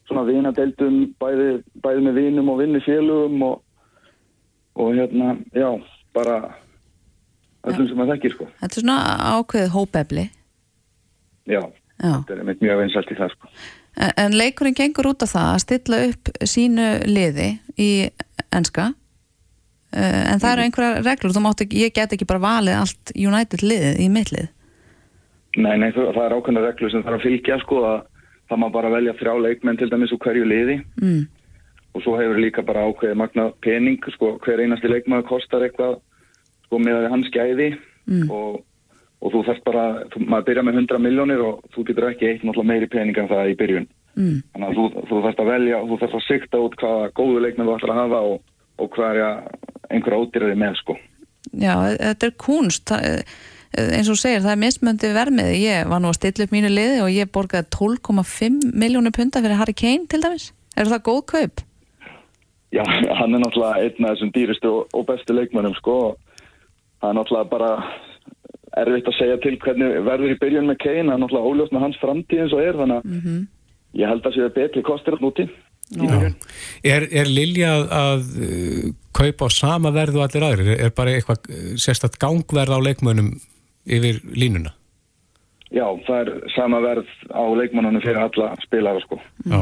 svona 0.10 0.26
vinadeildum 0.28 0.98
bæði, 1.22 1.50
bæði 1.84 2.04
með 2.06 2.20
vinum 2.20 2.52
og 2.52 2.60
vinnufélugum 2.60 3.46
og, 3.48 3.62
og 4.80 4.92
hérna, 4.98 5.38
já, 5.56 5.70
bara 6.18 6.40
öllum 7.70 7.90
sem 7.90 8.04
að 8.04 8.14
þekkir 8.16 8.36
sko. 8.36 8.48
Þetta 8.62 8.80
er 8.80 8.86
svona 8.86 9.00
ákveðið 9.38 9.74
hópefli. 9.76 10.26
Já, 11.50 11.62
Já. 12.00 12.14
þetta 12.14 12.36
er 12.36 12.50
mjög 12.50 12.82
vinsalt 12.84 13.14
í 13.14 13.20
það 13.20 13.36
sko. 13.36 13.54
En, 13.98 14.12
en 14.18 14.38
leikurinn 14.38 14.76
gengur 14.78 15.10
út 15.14 15.24
af 15.26 15.32
það 15.34 15.50
að 15.54 15.62
stilla 15.66 16.00
upp 16.10 16.30
sínu 16.46 16.88
liði 17.10 17.50
í 17.78 17.90
enska. 18.56 18.92
En 19.90 20.38
það 20.40 20.52
eru 20.54 20.62
einhverja 20.68 21.02
reglur, 21.02 21.34
þú 21.34 21.42
mátt 21.42 21.64
ekki, 21.66 21.80
ég 21.88 21.94
get 21.98 22.12
ekki 22.14 22.28
bara 22.30 22.44
valið 22.44 22.76
allt 22.78 23.12
United 23.18 23.64
liðið 23.66 24.00
í 24.06 24.10
mitt 24.14 24.30
lið. 24.36 24.48
Nei, 25.58 25.76
nei, 25.82 25.90
það 25.96 26.20
er 26.28 26.36
ákveðna 26.38 26.62
reglu 26.68 26.92
sem 26.94 27.02
þarf 27.04 27.18
að 27.18 27.26
fylgja 27.26 27.58
sko 27.64 27.80
að 27.90 28.04
það 28.52 28.60
má 28.62 28.68
bara 28.74 28.92
velja 28.94 29.16
þrjá 29.18 29.34
leikmenn 29.42 29.80
til 29.82 29.90
dæmis 29.90 30.14
úr 30.14 30.22
hverju 30.22 30.46
liði 30.46 30.76
Mm. 31.02 31.26
og 31.96 32.02
svo 32.06 32.14
hefur 32.20 32.38
líka 32.38 32.62
bara 32.66 32.86
ákveðið 32.86 33.18
magna 33.18 33.48
pening 33.66 33.98
sko, 34.14 34.38
hver 34.46 34.62
einasti 34.62 34.88
leikmaður 34.88 35.26
kostar 35.28 35.66
eitthvað 35.66 35.98
sko 36.68 36.78
með 36.80 37.10
hans 37.10 37.30
gæði 37.34 37.72
Mm. 38.10 38.30
og, 38.30 38.62
og 39.20 39.34
þú 39.34 39.44
þarf 39.50 39.64
bara, 39.68 39.86
þú, 40.14 40.24
maður 40.32 40.48
byrja 40.50 40.66
með 40.66 40.82
100 40.82 41.04
miljónir 41.04 41.44
og 41.44 41.62
þú 41.76 41.86
getur 41.90 42.10
ekki 42.10 42.30
eitt 42.30 42.46
náttúrulega 42.46 42.72
meiri 42.72 42.90
pening 42.92 43.20
en 43.20 43.32
það 43.32 43.52
í 43.52 43.58
byrjun. 43.60 43.90
Mm. 44.20 44.40
þannig 44.52 44.68
að 44.68 44.78
þú, 44.80 45.04
þú 45.08 45.20
þarf 45.24 45.40
að 45.44 45.50
velja 45.54 45.78
og 45.80 45.86
þú 45.90 45.98
þarf 46.02 46.16
að 46.18 46.26
sikta 46.26 46.60
út 46.60 46.74
hvaða 46.82 47.12
góðu 47.16 47.44
leikmenn 47.44 47.70
þú 47.70 47.76
ætlar 47.76 47.94
að 47.94 48.00
hafa 48.02 48.20
og, 48.32 48.42
og 48.82 48.98
hvaða 48.98 49.30
einhverja 49.90 50.24
ódýraði 50.24 50.58
með 50.60 50.76
sko. 50.82 50.96
Já, 51.54 51.74
þetta 52.00 52.28
er 52.28 52.36
kunst 52.42 52.94
eh, 52.98 53.38
eins 53.78 54.10
og 54.12 54.20
segir, 54.20 54.42
það 54.44 54.56
er 54.56 54.62
mismöndi 54.64 55.12
vermið. 55.16 55.54
Ég 55.62 55.90
var 55.90 56.02
nú 56.04 56.12
að 56.12 56.20
stilla 56.20 56.48
upp 56.48 56.56
mínu 56.56 56.72
liði 56.74 57.02
og 57.06 57.14
ég 57.14 57.32
borgaði 57.34 57.70
12,5 57.76 58.72
miljónir 58.82 59.16
punta 59.16 59.44
fyrir 59.46 59.60
Harry 59.62 59.76
Kane 59.78 60.10
til 60.10 60.22
dæmis, 60.26 60.50
eru 60.76 60.94
það 60.94 61.06
góð 61.10 61.22
kaup? 61.34 61.64
Já, 62.76 62.84
hann 63.20 63.34
er 63.34 63.42
náttúrulega 63.44 63.86
einn 63.86 64.10
af 64.10 64.18
þessum 64.18 64.34
dýrustu 64.36 64.74
og, 64.84 65.06
bestu 65.08 65.38
leikmönnum 65.38 65.78
sko. 65.80 65.98
Það 67.00 67.12
er 67.12 67.18
náttúrulega 67.18 67.52
bara 67.54 67.72
erfitt 68.78 69.08
að 69.10 69.18
segja 69.18 69.38
til 69.44 69.56
hvernig 69.64 70.04
verður 70.06 70.34
í 70.36 70.42
byrjun 70.42 70.68
með 70.70 70.78
Kane, 70.84 71.08
það 71.08 71.16
er 71.16 71.24
náttúrulega 71.24 71.54
óljóst 71.54 71.74
með 71.74 71.86
hans 71.86 72.02
framtíð 72.02 72.44
eins 72.44 72.54
og 72.54 72.62
er, 72.66 72.78
þannig 72.78 73.00
að 73.00 73.10
Mm 73.10 73.48
ég 73.98 74.10
held 74.10 74.26
að 74.26 74.38
séu 74.38 74.54
betri 74.54 74.84
kostir 74.86 75.18
að 75.18 75.26
núti. 75.26 75.48
Er, 76.86 77.08
er 77.10 77.30
Lilja 77.30 77.72
að, 77.74 77.86
að 77.98 78.26
uh, 78.46 78.90
kaupa 79.18 79.50
á 79.50 79.56
sama 79.56 79.92
verðu 79.94 80.22
allir 80.22 80.46
aðrir? 80.46 80.74
Er, 80.76 80.92
bara 80.96 81.16
eitthvað 81.18 81.50
uh, 81.50 81.72
sérstætt 81.82 82.20
gangverð 82.22 82.78
á 82.78 82.80
leikmönnum 82.86 83.32
yfir 83.90 84.22
línuna? 84.38 84.76
Já, 85.74 85.86
það 86.06 86.20
er 86.22 86.32
sama 86.54 86.82
verð 86.82 87.10
á 87.30 87.44
leikmannunum 87.58 88.02
fyrir 88.02 88.22
alla 88.22 88.54
spilara 88.62 89.02
sko. 89.04 89.20
Já. 89.46 89.60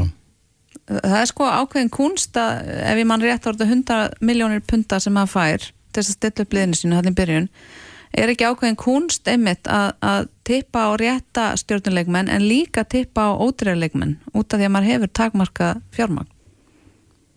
Það 0.87 1.17
er 1.19 1.27
sko 1.31 1.47
ákveðin 1.47 1.91
kunst 1.91 2.37
að 2.39 2.69
ef 2.77 3.01
ég 3.01 3.07
mann 3.07 3.23
rétt 3.23 3.43
þetta 3.43 3.67
100 3.67 4.21
miljónir 4.23 4.63
punta 4.67 5.01
sem 5.03 5.15
maður 5.15 5.33
fær 5.33 5.65
til 5.67 5.99
þess 5.99 6.13
að 6.13 6.15
stilla 6.19 6.45
upp 6.45 6.55
liðinu 6.55 6.79
sínu 6.79 7.01
í 7.01 7.15
byrjun 7.17 7.49
er 8.17 8.31
ekki 8.33 8.47
ákveðin 8.47 8.79
kunst 8.79 9.27
einmitt 9.29 9.69
að, 9.71 9.91
að 10.01 10.29
tippa 10.47 10.87
á 10.89 10.91
rétta 10.99 11.45
stjórnuleikmenn 11.61 12.31
en 12.33 12.47
líka 12.47 12.85
tippa 12.89 13.29
á 13.29 13.31
ódreirleikmenn 13.37 14.17
út 14.33 14.53
af 14.53 14.59
því 14.59 14.67
að 14.67 14.73
maður 14.75 14.91
hefur 14.93 15.13
takmarka 15.21 15.69
fjármagn 15.95 16.33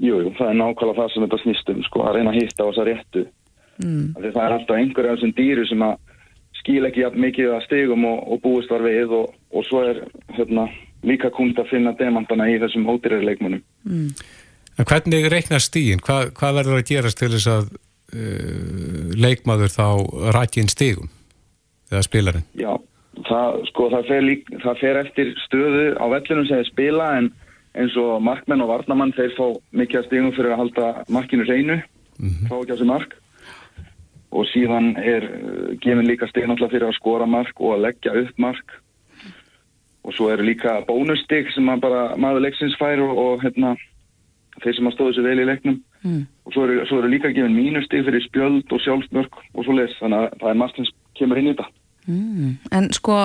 Jú, 0.01 0.17
jú, 0.25 0.31
það 0.39 0.49
er 0.49 0.57
nákvæmlega 0.57 0.97
það 0.97 1.11
sem 1.13 1.25
þetta 1.27 1.39
snýst 1.43 1.71
um 1.75 1.81
sko, 1.85 2.05
að 2.09 2.15
reyna 2.17 2.33
að 2.33 2.39
hitta 2.41 2.65
á 2.65 2.69
þessa 2.71 2.87
réttu 2.89 3.25
mm. 3.85 4.07
Af 4.17 4.23
því 4.23 4.31
það 4.37 4.45
er 4.45 4.55
alltaf 4.57 4.79
einhverja 4.79 5.13
af 5.13 5.19
þessum 5.19 5.35
dýru 5.37 5.67
sem 5.69 5.85
að 5.85 5.99
skil 6.61 6.85
ekki 6.89 7.05
jafn 7.05 7.25
mikið 7.25 7.53
að 7.57 7.67
stigum 7.67 8.07
og, 8.09 8.23
og 8.33 8.41
búist 8.45 8.73
var 8.73 8.85
við 8.85 9.13
og, 9.17 9.35
og 9.53 9.67
svo 9.69 9.83
er 9.91 10.01
hérna, 10.37 10.67
líka 11.05 11.31
kunst 11.37 11.61
að 11.61 11.69
finna 11.75 11.93
demantana 11.99 12.49
í 12.49 12.57
þessum 12.63 12.89
ódýrari 12.89 13.29
leikmönnum 13.29 13.67
Mm. 13.81 14.13
En 14.77 14.87
hvernig 14.89 15.27
reiknar 15.33 15.61
stígin? 15.61 16.01
Hva, 16.05 16.31
hvað 16.37 16.59
verður 16.59 16.79
að 16.79 16.91
gerast 16.91 17.19
til 17.21 17.31
þess 17.33 17.49
að 17.49 17.71
uh, 18.15 19.13
leikmaður 19.17 19.75
þá 19.75 19.87
rækja 20.37 20.65
inn 20.65 20.73
stígum? 20.73 21.11
Eða 21.91 22.03
spilarinn? 22.07 22.47
Já, 22.59 22.73
það, 23.27 23.63
sko, 23.71 23.89
það, 23.95 24.11
fer 24.11 24.27
lík, 24.27 24.51
það 24.63 24.83
fer 24.83 25.01
eftir 25.05 25.33
stöðu 25.47 25.87
á 25.99 26.05
vellinum 26.13 26.47
sem 26.49 26.61
þeir 26.61 26.71
spila 26.71 27.09
en 27.19 27.33
eins 27.79 27.97
og 27.99 28.21
markmenn 28.27 28.63
og 28.65 28.71
varnamann 28.71 29.15
þeir 29.15 29.35
fá 29.37 29.47
mikið 29.79 30.01
að 30.01 30.07
stigum 30.09 30.37
fyrir 30.37 30.55
að 30.55 30.63
halda 30.65 30.93
markinu 31.11 31.47
reynu, 31.47 31.81
fá 32.51 32.55
ekki 32.61 32.75
á 32.75 32.81
sig 32.81 32.91
mark 32.91 33.17
og 34.31 34.47
síðan 34.53 34.93
er 35.03 35.27
uh, 35.27 35.75
gefin 35.83 36.07
líka 36.07 36.29
stig 36.31 36.47
náttúrulega 36.47 36.75
fyrir 36.77 36.89
að 36.91 36.99
skora 37.01 37.27
mark 37.27 37.59
og 37.59 37.77
að 37.77 37.85
leggja 37.89 38.15
upp 38.23 38.43
mark 38.43 38.77
og 40.07 40.15
svo 40.17 40.31
eru 40.33 40.47
líka 40.47 40.79
bónustig 40.87 41.51
sem 41.55 41.69
að 41.69 41.83
bara 41.85 42.03
maður 42.21 42.47
leiksins 42.47 42.77
fær 42.81 43.03
og, 43.05 43.19
og 43.19 43.43
hérna, 43.45 43.75
þeir 44.63 44.79
sem 44.79 44.91
að 44.91 44.97
stóðu 44.97 45.17
sér 45.17 45.29
vel 45.29 45.43
í 45.43 45.49
leiknum 45.51 45.81
Mm. 46.05 46.23
og 46.47 46.53
svo 46.55 46.63
eru, 46.65 46.87
svo 46.89 46.99
eru 47.03 47.09
líka 47.13 47.29
gefin 47.37 47.53
mínustig 47.53 48.05
fyrir 48.07 48.23
spjöld 48.25 48.73
og 48.73 48.81
sjálfsmörk 48.81 49.35
og 49.55 49.65
svo 49.67 49.75
les 49.77 49.93
þannig 50.01 50.17
að 50.31 50.39
það 50.41 50.51
er 50.55 50.61
margt 50.63 50.77
sem 50.81 50.87
kemur 51.19 51.39
inn 51.43 51.51
í 51.53 51.55
þetta 51.55 51.69
Mm. 52.09 52.55
En 52.73 52.87
sko, 52.97 53.17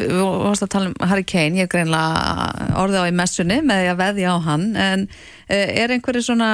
við 0.00 0.14
varst 0.16 0.64
að 0.64 0.70
tala 0.72 0.86
um 0.88 0.94
Harry 1.06 1.22
Kane, 1.28 1.58
ég 1.60 1.66
er 1.66 1.68
greinlega 1.68 2.70
orðið 2.80 3.02
á 3.04 3.10
í 3.10 3.12
messunni 3.14 3.58
með 3.62 3.82
því 3.82 3.90
að 3.92 3.98
veðja 4.00 4.30
á 4.32 4.36
hann 4.46 4.64
en 4.80 5.02
eh, 5.52 5.82
er 5.84 5.92
einhverju 5.92 6.22
svona 6.24 6.48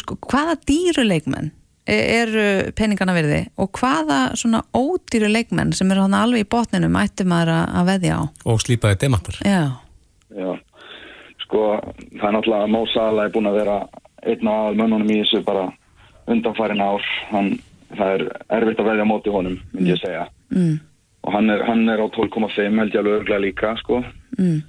sko, 0.00 0.16
hvaða 0.24 0.56
dýru 0.64 1.04
leikmenn 1.04 1.50
eru 1.86 2.72
peningana 2.72 3.12
virði 3.14 3.42
og 3.60 3.68
hvaða 3.76 4.32
svona 4.40 4.62
ódýru 4.72 5.28
leikmenn 5.28 5.74
sem 5.76 5.92
eru 5.92 6.06
hann 6.06 6.16
alveg 6.16 6.46
í 6.46 6.48
botninu 6.56 6.88
mætti 6.88 7.28
maður 7.28 7.52
að- 7.52 7.74
að 7.82 7.90
veðja 7.92 8.16
á 8.16 8.22
Og 8.48 8.64
slípaði 8.64 8.98
demantar? 9.04 9.36
Já, 9.44 9.76
Já, 10.34 10.56
sko 11.44 11.66
það 12.16 12.24
er 12.30 12.32
náttúrulega 12.38 12.64
að 12.64 12.72
Mo 12.72 12.86
Salah 12.94 13.24
er 13.28 13.30
búin 13.36 13.46
að 13.52 13.60
vera 13.60 13.76
einn 14.24 14.50
aðal 14.50 14.76
mönnunum 14.80 15.12
í 15.12 15.20
þessu 15.22 15.42
bara 15.46 15.68
undanfærin 16.30 16.82
ár. 16.84 17.06
Hann, 17.30 17.54
það 17.94 18.12
er 18.16 18.26
erfitt 18.58 18.82
að 18.82 18.90
veðja 18.90 19.08
móti 19.08 19.32
honum 19.34 19.56
myndi 19.72 19.94
ég 19.94 20.02
segja. 20.02 20.26
Mm, 20.54 20.76
og 21.24 21.34
hann 21.36 21.50
er, 21.54 21.64
hann 21.68 21.88
er 21.92 22.04
á 22.04 22.06
12,5 22.16 22.78
held 22.80 22.94
ég 22.94 23.00
alveg 23.02 23.18
örglega 23.20 23.44
líka 23.44 23.74
sko. 23.80 24.02
Mm, 24.38 24.60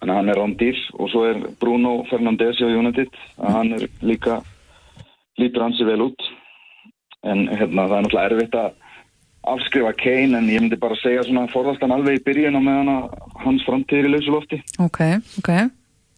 þannig 0.00 0.14
að 0.14 0.20
hann 0.20 0.32
er 0.34 0.42
án 0.44 0.56
dýr 0.60 0.80
og 0.98 1.12
svo 1.12 1.26
er 1.30 1.42
Bruno 1.60 1.98
Fernandes 2.10 2.62
á 2.62 2.68
United 2.68 3.20
að 3.40 3.58
hann 3.58 3.76
er 3.78 3.86
líka 4.02 4.40
lítur 5.40 5.66
hansi 5.66 5.86
vel 5.88 6.08
út. 6.10 6.30
En 7.24 7.46
hérna 7.48 7.86
það 7.88 7.98
er 7.98 8.04
náttúrulega 8.04 8.32
erfitt 8.34 8.58
að 8.60 8.72
afskrifa 9.44 9.92
Kane 9.92 10.38
en 10.38 10.48
ég 10.48 10.62
myndi 10.62 10.78
bara 10.80 10.96
segja 11.00 11.24
svona 11.26 11.46
forðast 11.52 11.82
hann 11.84 11.94
alveg 11.94 12.18
í 12.18 12.24
byrjun 12.24 12.58
og 12.58 12.64
meðan 12.64 12.92
að 12.94 13.16
hans 13.44 13.64
framtíðir 13.66 14.08
í 14.08 14.12
lausulofti 14.14 14.60
ok, 14.80 15.00
ok 15.40 15.50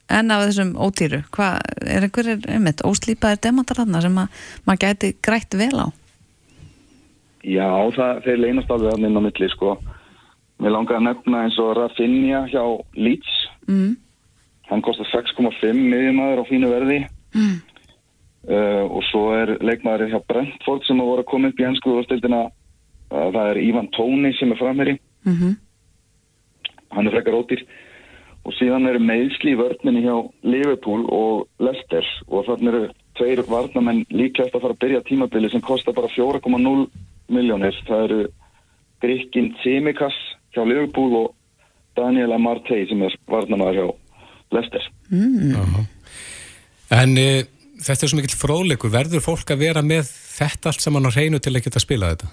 En 0.08 0.30
af 0.30 0.44
þessum 0.46 0.74
ódýru, 0.78 1.22
hvað 1.34 1.56
er 1.82 2.04
einhverjir 2.06 2.44
einmitt 2.54 2.82
óslýpaðir 2.86 3.40
demantar 3.42 3.80
þarna 3.80 4.02
sem 4.04 4.18
að 4.22 4.44
maður 4.68 4.82
gæti 4.84 5.10
grætt 5.26 5.56
vel 5.58 5.74
á? 5.82 5.86
Já, 7.46 7.66
það, 7.96 8.20
þeir 8.26 8.38
leynast 8.42 8.70
alveg 8.70 8.94
að 8.94 9.02
minna 9.02 9.22
á 9.22 9.26
milli, 9.26 9.48
sko. 9.50 9.76
Mér 10.62 10.72
langar 10.74 10.98
að 11.00 11.06
nefna 11.08 11.42
eins 11.44 11.58
og 11.62 11.74
Rafinha 11.78 12.44
hjá 12.50 12.62
Leeds. 12.96 13.32
Mm, 13.68 13.96
Hann 14.66 14.82
kostar 14.82 15.06
6,5 15.12 15.74
miðjumæður 15.78 16.42
á 16.42 16.44
fínu 16.50 16.70
verði. 16.74 17.00
mm, 17.34 17.56
Uh, 18.46 18.86
og 18.94 19.02
svo 19.10 19.32
er 19.34 19.56
leikmaður 19.58 20.06
hjá 20.12 20.20
Brentford 20.30 20.84
sem 20.86 21.00
að 21.02 21.08
voru 21.08 21.22
að 21.24 21.26
koma 21.32 21.48
upp 21.50 21.58
í 21.58 21.64
ennsku 21.66 21.90
úrstildina. 21.98 22.44
Uh, 23.10 23.24
það 23.34 23.48
er 23.50 23.58
Ivan 23.58 23.88
Tóni 23.90 24.30
sem 24.38 24.52
er 24.54 24.58
framherri. 24.60 24.94
mhm, 25.26 25.56
Hann 26.94 27.08
er 27.08 27.10
frekar 27.16 27.34
ódýr. 27.34 27.64
Og 28.46 28.54
síðan 28.54 28.86
eru 28.86 29.00
meðsli 29.02 29.56
í 29.56 29.58
vörninni 29.58 30.04
hjá 30.04 30.16
Liverpool 30.46 31.02
og 31.10 31.46
Leicester. 31.62 32.06
Og 32.30 32.46
þannig 32.46 32.70
eru 32.70 32.82
tveir 33.18 33.42
varnamenn 33.48 34.04
líklegast 34.12 34.54
að 34.54 34.62
fara 34.62 34.76
að 34.76 34.82
byrja 34.84 35.02
tímabili 35.08 35.50
sem 35.50 35.64
kostar 35.64 35.96
bara 35.96 36.10
4,0 36.14 36.86
miljónir. 37.32 37.80
Það 37.88 38.04
eru 38.06 38.20
Grikkin 39.02 39.50
Tsimikas 39.58 40.16
hjá 40.54 40.62
Liverpool 40.62 41.16
og 41.24 41.34
Daniel 41.98 42.36
Amartey 42.36 42.86
sem 42.86 43.02
er 43.02 43.16
varnamaður 43.30 43.80
hjá 43.80 43.86
Leicester. 44.54 44.88
mm. 45.10 45.86
En 46.94 47.18
uh, 47.18 47.42
þetta 47.82 48.06
er 48.06 48.10
svo 48.12 48.20
mikill 48.20 48.38
fróðleikur. 48.38 48.92
Verður 48.94 49.24
fólk 49.24 49.50
að 49.50 49.64
vera 49.64 49.82
með 49.82 50.06
þetta 50.36 50.70
allt 50.70 50.84
saman 50.84 51.08
á 51.08 51.10
hreinu 51.10 51.42
til 51.42 51.56
að 51.56 51.66
geta 51.66 51.82
spila 51.82 52.12
þetta? 52.14 52.30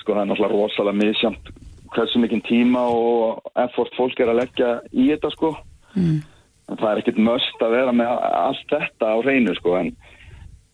Sko 0.00 0.16
það 0.16 0.22
er 0.22 0.28
náttúrulega 0.32 0.56
rosalega 0.56 0.98
misjamt 1.04 1.54
hversu 1.94 2.20
mikinn 2.22 2.44
tíma 2.46 2.82
og 2.92 3.50
effort 3.66 3.94
fólk 3.98 4.20
er 4.20 4.32
að 4.32 4.40
leggja 4.42 4.72
í 4.92 5.08
þetta 5.12 5.32
sko. 5.34 5.54
Mm. 5.96 6.20
það 6.74 6.90
er 6.90 7.00
ekkit 7.00 7.18
möst 7.24 7.62
að 7.64 7.76
vera 7.78 7.92
með 7.96 8.10
allt 8.10 8.72
þetta 8.72 9.12
á 9.12 9.16
hreinu 9.22 9.54
sko 9.56 9.76
en, 9.78 9.92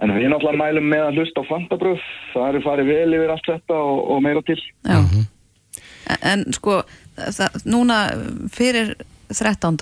en 0.02 0.14
við 0.16 0.32
náttúrulega 0.32 0.58
mælum 0.64 0.88
með 0.90 1.04
að 1.06 1.20
hlusta 1.20 1.44
á 1.44 1.50
fantabröð 1.50 2.06
það 2.32 2.48
eru 2.48 2.62
farið 2.64 2.90
vel 2.90 3.18
yfir 3.18 3.34
allt 3.34 3.50
þetta 3.52 3.76
og, 3.78 4.00
og 4.14 4.24
meira 4.24 4.42
til 4.48 4.58
Já, 4.58 4.98
en, 4.98 6.18
en 6.32 6.46
sko 6.56 6.80
það, 7.14 7.60
núna 7.68 8.00
fyrir 8.56 8.96
13. 9.30 9.78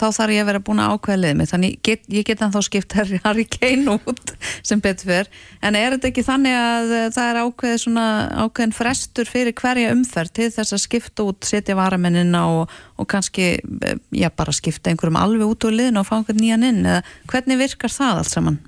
þá 0.00 0.06
þarf 0.16 0.34
ég 0.34 0.42
að 0.42 0.48
vera 0.50 0.62
búin 0.64 0.80
að 0.82 0.94
ákveða 0.94 1.20
liðið 1.20 1.38
mig 1.38 1.50
þannig 1.50 1.74
get, 1.86 2.06
ég 2.10 2.26
get 2.28 2.42
hann 2.44 2.54
þá 2.54 2.60
skipt 2.66 2.96
Harry, 2.96 3.44
Kane 3.52 3.96
út 3.96 4.32
sem 4.66 4.80
betur 4.82 5.10
fyrr 5.10 5.30
en 5.66 5.78
er 5.78 5.96
þetta 5.96 6.10
ekki 6.10 6.24
þannig 6.26 6.56
að 6.56 6.94
eh, 6.96 7.06
það 7.16 7.30
er 7.30 7.40
ákveð 7.44 7.76
svona 7.84 8.06
ákveðin 8.44 8.76
frestur 8.76 9.30
fyrir 9.30 9.56
hverja 9.60 9.92
umferð 9.94 10.34
til 10.40 10.48
þess 10.56 10.76
að 10.76 10.84
skipta 10.86 11.28
út 11.28 11.48
setja 11.48 11.76
varamennina 11.78 12.42
og, 12.56 12.74
og 12.96 13.10
kannski 13.10 13.52
eh, 13.60 14.00
já 14.16 14.30
bara 14.36 14.56
skipta 14.56 14.92
einhverjum 14.92 15.20
alveg 15.20 15.54
út 15.54 15.68
úr 15.68 15.76
liðinu 15.76 16.02
og 16.02 16.08
fá 16.08 16.16
einhvern 16.18 16.40
nýjan 16.40 16.66
inn? 16.70 16.82
Eða 16.86 17.04
hvernig 17.30 17.60
virkar 17.60 17.94
það 17.94 18.22
allt 18.22 18.32
saman? 18.32 18.60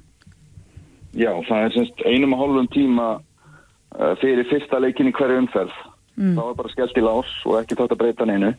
Já, 1.13 1.33
það 1.49 1.67
er 1.67 1.75
semst 1.75 2.05
einum 2.09 2.33
og 2.33 2.41
hálfum 2.41 2.69
tíma 2.73 3.09
uh, 3.21 4.13
fyrir 4.23 4.49
fyrsta 4.49 4.79
leikin 4.81 5.11
í 5.11 5.17
hverju 5.17 5.43
umferð. 5.43 5.75
Mm. 6.13 6.35
það 6.37 6.45
var 6.45 6.57
bara 6.59 6.71
skellt 6.73 6.99
í 7.01 7.03
lás 7.05 7.29
og 7.49 7.55
ekki 7.57 7.77
þátt 7.79 7.95
að 7.95 8.01
breyta 8.03 8.27
neinu 8.29 8.51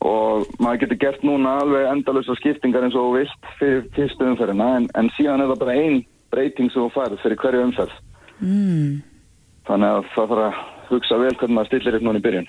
og 0.00 0.48
maður 0.62 0.84
getur 0.84 1.00
gert 1.02 1.24
núna 1.26 1.58
alveg 1.60 1.88
endalösa 1.90 2.36
skiptingar 2.38 2.86
eins 2.86 2.96
og 2.96 3.18
vilt 3.18 3.52
fyrir 3.58 3.84
fyrstu 3.96 4.30
umferðina 4.30 4.70
en, 4.78 4.88
en 4.96 5.10
síðan 5.16 5.44
er 5.44 5.52
það 5.52 5.62
bara 5.64 5.76
einn 5.76 6.00
breyting 6.32 6.70
sem 6.72 6.80
þú 6.80 6.90
færð 6.94 7.20
fyrir 7.24 7.40
hverju 7.40 7.64
umferð. 7.68 7.96
Mm. 8.40 9.00
þannig 9.68 9.90
að 9.92 10.06
það 10.14 10.30
þarf 10.30 10.44
að 10.46 10.60
hugsa 10.90 11.18
vel 11.20 11.34
hvernig 11.34 11.56
maður 11.56 11.68
stillir 11.70 11.96
upp 11.98 12.04
núna 12.06 12.20
í 12.20 12.24
byrjun. 12.24 12.46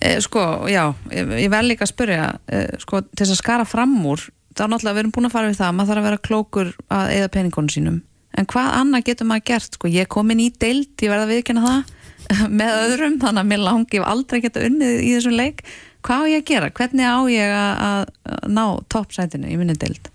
Eh, 0.00 0.18
sko, 0.22 0.42
já, 0.70 0.84
ég 1.10 1.50
vel 1.50 1.64
líka 1.66 1.82
að 1.82 1.90
spyrja 1.90 2.28
eh, 2.46 2.76
sko, 2.78 3.02
til 3.10 3.24
þess 3.24 3.34
að 3.34 3.40
skara 3.42 3.66
fram 3.66 3.96
úr 4.06 4.22
þá 4.54 4.62
náttúrulega 4.68 4.94
við 4.94 5.02
erum 5.02 5.14
búin 5.16 5.28
að 5.28 5.34
fara 5.34 5.50
við 5.50 5.58
það 5.58 5.74
maður 5.76 5.90
þarf 5.90 6.00
að 6.00 6.08
vera 6.08 6.22
klókur 6.28 6.72
að 6.94 7.12
eða 7.16 7.32
peningunum 7.34 7.72
sínum. 7.74 7.98
En 8.38 8.46
hvað 8.46 8.70
annað 8.78 9.06
getur 9.10 9.28
maður 9.28 9.46
gert 9.50 9.76
sko, 9.76 9.90
ég 9.90 10.06
er 10.06 10.10
komin 10.14 10.42
í 10.42 10.48
deild, 10.54 10.94
ég 11.02 11.10
verða 11.10 11.26
að 11.26 11.34
viðkynna 11.34 11.66
það 11.66 11.94
með 12.60 12.74
öðrum, 12.84 13.18
þannig 13.24 13.42
að 13.42 13.50
mér 13.50 13.62
langi 13.66 14.02
aldrei 14.12 14.40
geta 14.44 14.64
unnið 14.68 15.00
í 15.02 15.12
þessum 15.16 15.38
leik 15.40 15.64
hvað 16.06 16.24
á 16.24 16.30
ég 16.30 16.42
að 16.42 16.48
gera, 16.52 16.72
hvernig 16.80 17.06
á 17.06 17.20
ég 17.32 17.52
að, 17.56 17.84
að 17.90 18.02
að 18.36 18.48
ná 18.56 18.64
toppsætinu 18.92 19.52
í 19.52 19.60
minni 19.60 19.76
deild 19.80 20.10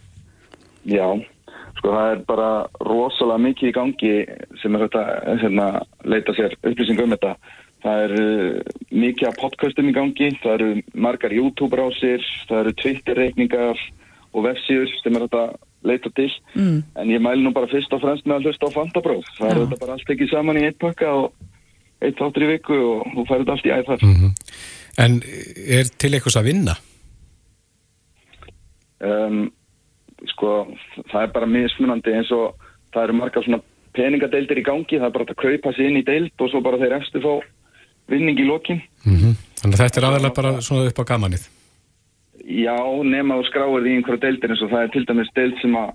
Já, 0.86 1.08
sko 1.80 1.94
það 1.94 2.12
er 2.14 2.24
bara 2.30 2.50
rosalega 2.86 3.44
mikið 3.48 3.70
í 3.70 3.76
gangi 3.76 4.16
sem 4.62 4.76
er 4.78 4.86
þetta 4.86 5.04
hérna, 5.42 5.68
leita 6.06 6.36
sér 6.38 6.58
upplýsingum 6.62 7.10
um 7.10 7.16
þetta. 7.16 7.36
Það 7.86 8.04
er 8.04 8.14
uh, 8.18 8.76
mikið 8.94 9.30
af 9.30 9.40
podcastum 9.42 9.90
í 9.90 9.96
gangi, 9.96 10.30
það 10.44 10.54
eru 10.56 10.70
margar 11.08 11.34
YouTube-rásir, 11.34 12.26
það 12.50 12.62
eru 12.64 12.76
Twitter-reikningar 12.82 13.82
og 14.36 14.46
vefsíður 14.46 14.94
sem 15.02 15.18
er 15.18 15.26
þetta 15.28 15.44
leita 15.86 16.12
til. 16.18 16.32
mm. 16.54 16.80
En 17.02 17.12
ég 17.14 17.22
mæli 17.22 17.46
nú 17.46 17.54
bara 17.54 17.70
fyrst 17.70 17.94
og 17.94 18.02
fremst 18.02 18.26
með 18.26 18.40
að 18.40 18.48
hlusta 18.50 18.70
á 18.70 18.76
Fantapróf. 18.78 19.28
Það 19.38 19.50
er 19.50 19.58
Já. 19.58 19.62
þetta 19.66 19.82
bara 19.84 19.98
allt 19.98 20.16
ekki 20.16 20.30
saman 20.32 20.62
í 20.62 20.66
eitt 20.70 20.80
pakka 20.82 21.12
og 21.14 21.28
eitt 22.02 22.18
þáttur 22.22 22.46
í 22.46 22.50
viku 22.56 22.80
og 22.94 23.06
þú 23.14 23.28
færið 23.30 23.54
allt 23.54 23.70
í 23.70 23.76
æðar. 23.76 24.08
En 25.02 25.20
er 25.24 25.90
til 26.00 26.14
eitthvað 26.14 26.40
að 26.40 26.52
vinna? 26.52 26.76
um, 29.06 29.42
sko, 30.32 30.52
það 31.12 31.22
er 31.22 31.34
bara 31.36 31.50
mismunandi 31.50 32.14
eins 32.16 32.32
og 32.36 32.56
það 32.94 33.08
eru 33.08 33.18
margar 33.20 33.46
svona 33.46 33.62
peningadeildir 33.96 34.62
í 34.62 34.66
gangi, 34.66 35.00
það 35.00 35.10
er 35.10 35.16
bara 35.18 35.28
að 35.30 35.42
kaupa 35.42 35.74
sér 35.76 35.90
inn 35.90 36.02
í 36.02 36.08
deild 36.08 36.44
og 36.44 36.52
svo 36.52 36.62
bara 36.64 36.80
þeir 36.82 36.98
eftir 37.00 37.24
fá 37.24 37.34
vinning 38.12 38.40
í 38.40 38.48
lokin. 38.48 38.82
Mm 39.08 39.36
Þannig 39.56 39.80
að 39.80 39.82
þetta 39.82 40.00
er 40.00 40.06
aðalega 40.06 40.36
bara 40.38 40.50
svona 40.62 40.90
upp 40.90 41.00
á 41.02 41.10
gamanið. 41.10 41.46
Já, 42.46 42.78
nema 43.02 43.40
skráir 43.48 43.82
því 43.82 43.90
í 43.90 43.96
einhverja 43.98 44.22
deildir 44.22 44.52
eins 44.54 44.62
og 44.62 44.70
það 44.70 44.84
er 44.84 44.92
til 44.94 45.06
dæmis 45.10 45.32
deild 45.34 45.56
sem 45.62 45.78
að 45.80 45.88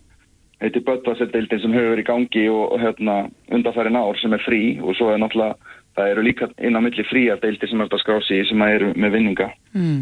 heitir 0.61 0.83
Böttvarsett 0.89 1.31
deildin 1.31 1.61
sem 1.63 1.77
verið 1.77 2.03
í 2.03 2.07
gangi 2.09 2.43
og, 2.51 2.65
og 2.75 2.81
hérna 2.83 3.15
undanfærin 3.55 4.01
ár 4.01 4.19
sem 4.19 4.35
er 4.35 4.43
frí 4.43 4.63
og 4.83 4.97
svo 4.99 5.13
er 5.13 5.21
náttúrulega, 5.23 5.55
það 6.01 6.15
eru 6.15 6.25
líka 6.27 6.49
inn 6.59 6.79
á 6.79 6.81
milli 6.83 7.05
fríar 7.07 7.39
deildir 7.43 7.71
sem 7.71 7.81
er 7.81 7.89
þetta 7.89 7.99
að 8.01 8.05
skrá 8.05 8.17
sig 8.27 8.41
í 8.41 8.49
sem 8.49 8.65
eru 8.67 8.91
með 8.97 9.17
vinninga. 9.19 9.51
Mm. 9.77 10.01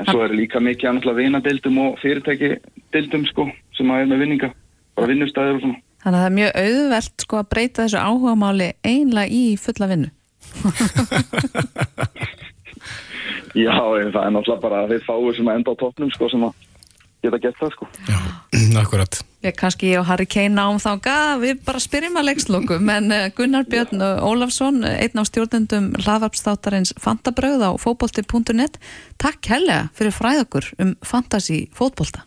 En 0.00 0.08
svo 0.08 0.22
eru 0.24 0.34
líka 0.38 0.60
mikið 0.64 0.96
náttúrulega 0.96 1.20
vinadeildum 1.20 1.80
og 1.84 1.98
fyrirtæki 2.00 2.48
deildum 2.94 3.26
sko 3.28 3.44
sem 3.76 3.90
að 3.92 4.00
er 4.02 4.08
með 4.12 4.22
vinninga, 4.24 4.48
bara 4.96 5.10
vinnustæður 5.10 5.58
og 5.58 5.64
svona. 5.64 5.80
þannig 6.04 6.16
að 6.16 6.22
það 6.22 6.28
er 6.30 6.36
mjög 6.38 6.52
auðvelt 6.62 7.16
sko 7.26 7.34
að 7.40 7.50
breyta 7.52 7.84
þessu 7.84 7.98
áhugamáli 8.00 8.68
einlega 8.86 9.28
í 9.36 9.42
fulla 9.60 9.86
vinnu 9.92 10.08
Já, 13.56 13.72
en 13.72 14.12
það 14.12 14.22
er 14.22 14.32
náttúrulega 14.34 14.62
bara 14.62 14.86
þeir 14.90 15.04
fáið 15.06 15.36
sem 15.38 15.50
að 15.50 15.58
enda 15.60 15.72
á 15.76 15.80
toppnum 15.80 16.12
sko 16.14 16.28
sem 16.32 16.42
að 16.48 16.52
geta 17.26 17.40
gett 17.42 17.58
það 17.60 17.72
sko. 17.74 17.88
Já, 18.08 18.18
akkurat. 18.82 19.18
Ég, 19.46 19.54
kannski 19.58 19.90
ég 19.92 20.00
og 20.00 20.08
Harry 20.08 20.26
Kane 20.26 20.54
náum 20.56 20.80
þá 20.82 20.96
við 21.42 21.60
bara 21.66 21.82
spyrjum 21.82 22.16
að 22.18 22.28
leikslokum 22.30 22.88
en 22.90 23.12
eh, 23.14 23.26
Gunnar 23.36 23.66
Björn 23.70 24.02
Ólafsson 24.02 24.80
einn 24.86 25.20
á 25.20 25.24
stjórnendum 25.28 25.92
hlaðvarpstáttarins 26.00 26.96
Fantabröð 27.02 27.62
á 27.62 27.70
fótbolti.net 27.78 28.80
Takk 29.22 29.52
helga 29.52 29.84
fyrir 29.94 30.16
fræðokur 30.16 30.72
um 30.82 30.96
fantasy 31.04 31.66
fótbolta 31.76 32.24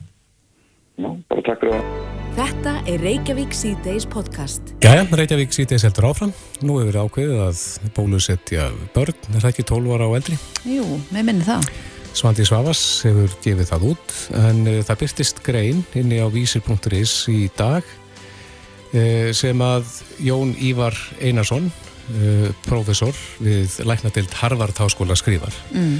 Já, 0.99 1.11
bara 1.31 1.43
takk 1.47 1.61
fyrir 1.63 1.75
það. 1.77 2.07
Þetta 2.39 2.73
er 2.91 3.03
Reykjavík 3.03 3.53
C-Days 3.55 4.05
podcast. 4.07 4.73
Jæja, 4.83 5.05
Reykjavík 5.15 5.55
sítið 5.55 5.85
heldur 5.87 6.09
áfram. 6.09 6.33
Nú 6.59 6.75
hefur 6.79 6.89
verið 6.91 7.05
ákveðið 7.07 7.43
að 7.45 7.61
bólusetja 7.95 8.67
börn, 8.95 9.15
er 9.31 9.39
það 9.39 9.49
ekki 9.53 9.65
12 9.71 9.95
ára 9.95 10.11
á 10.11 10.17
eldri? 10.19 10.39
Jú, 10.67 10.85
með 11.15 11.31
minni 11.31 11.47
það 11.47 11.71
Svandi 12.17 12.45
Svavas 12.47 12.79
hefur 13.05 13.33
gefið 13.43 13.69
það 13.69 13.85
út. 13.91 14.15
En 14.39 14.63
uh, 14.67 14.79
það 14.85 15.01
byrtist 15.03 15.41
grein 15.45 15.83
inni 15.97 16.19
á 16.21 16.27
vísir.is 16.31 17.13
í 17.31 17.43
dag 17.57 17.85
uh, 17.85 19.29
sem 19.35 19.61
að 19.63 19.91
Jón 20.23 20.55
Ívar 20.57 20.97
Einarsson 21.21 21.69
uh, 21.69 22.49
professor 22.65 23.15
við 23.43 23.79
læknadeild 23.85 24.33
Harvard 24.41 24.81
Háskóla 24.81 25.17
skrifar. 25.19 25.53
Mm. 25.75 25.99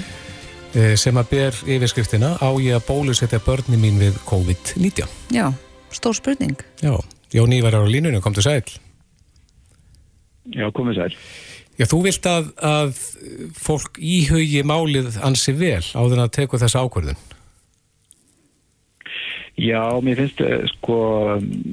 uh, 0.74 0.93
sem 1.00 1.22
að 1.22 1.32
ber 1.36 1.62
yfirskriftina 1.78 2.36
á 2.41 2.50
ég 2.62 2.80
að 2.80 2.88
bólusetja 2.89 3.41
börni 3.45 3.80
mín 3.80 4.02
við 4.02 4.17
COVID-19 4.30 5.06
Já, 5.36 5.50
stór 5.93 6.17
spurning. 6.17 6.58
Já, 6.82 6.98
Jón 7.34 7.54
Ívar 7.54 7.78
er 7.78 7.86
á 7.86 7.89
línunum, 7.89 8.22
kom 8.26 8.34
til 8.34 8.48
sæl. 8.48 8.65
Já, 10.50 10.65
komið 10.74 11.04
sæl. 11.04 11.22
Já, 11.80 11.86
þú 11.88 12.00
vilt 12.04 12.26
að, 12.28 12.50
að 12.60 12.98
fólk 13.56 14.00
íhugi 14.04 14.63
málið 14.68 15.15
ansi 15.24 15.54
vel 15.56 15.84
áður 15.96 16.18
en 16.18 16.26
að 16.26 16.34
teku 16.36 16.60
þessa 16.60 16.84
ákvörðun 16.84 17.22
Já, 19.60 20.00
mér 20.00 20.15
finnst 20.15 20.39
eh, 20.39 20.62
sko 20.72 20.98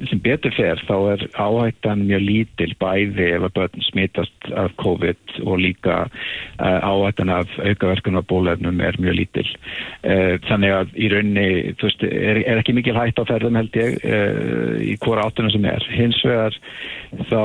sem 0.09 0.19
betur 0.19 0.51
fer 0.51 0.81
þá 0.83 0.95
er 1.13 1.21
áhættan 1.39 2.01
mjög 2.03 2.23
lítil 2.25 2.73
bæði 2.81 3.29
ef 3.37 3.45
að 3.47 3.53
börn 3.55 3.85
smitast 3.85 4.49
af 4.59 4.73
COVID 4.81 5.37
og 5.45 5.61
líka 5.63 5.95
uh, 6.07 6.79
áhættan 6.83 7.31
af 7.31 7.53
aukaverkunum 7.63 8.19
af 8.19 8.27
bólefnum 8.27 8.81
er 8.83 8.99
mjög 8.99 9.15
lítil. 9.21 9.47
Uh, 10.03 10.35
þannig 10.49 10.75
að 10.75 10.93
í 10.99 11.11
raunni, 11.13 11.47
þú 11.79 11.87
veist, 11.87 12.03
er, 12.09 12.41
er 12.43 12.59
ekki 12.59 12.75
mikil 12.75 12.97
hætt 12.97 13.21
á 13.23 13.29
ferðum 13.29 13.59
held 13.61 13.79
ég 13.79 13.95
uh, 14.03 14.75
í 14.83 14.97
hvora 15.05 15.29
áttunum 15.29 15.53
sem 15.55 15.69
er. 15.71 15.87
Hins 15.95 16.19
vegar 16.27 16.59
þá 17.31 17.43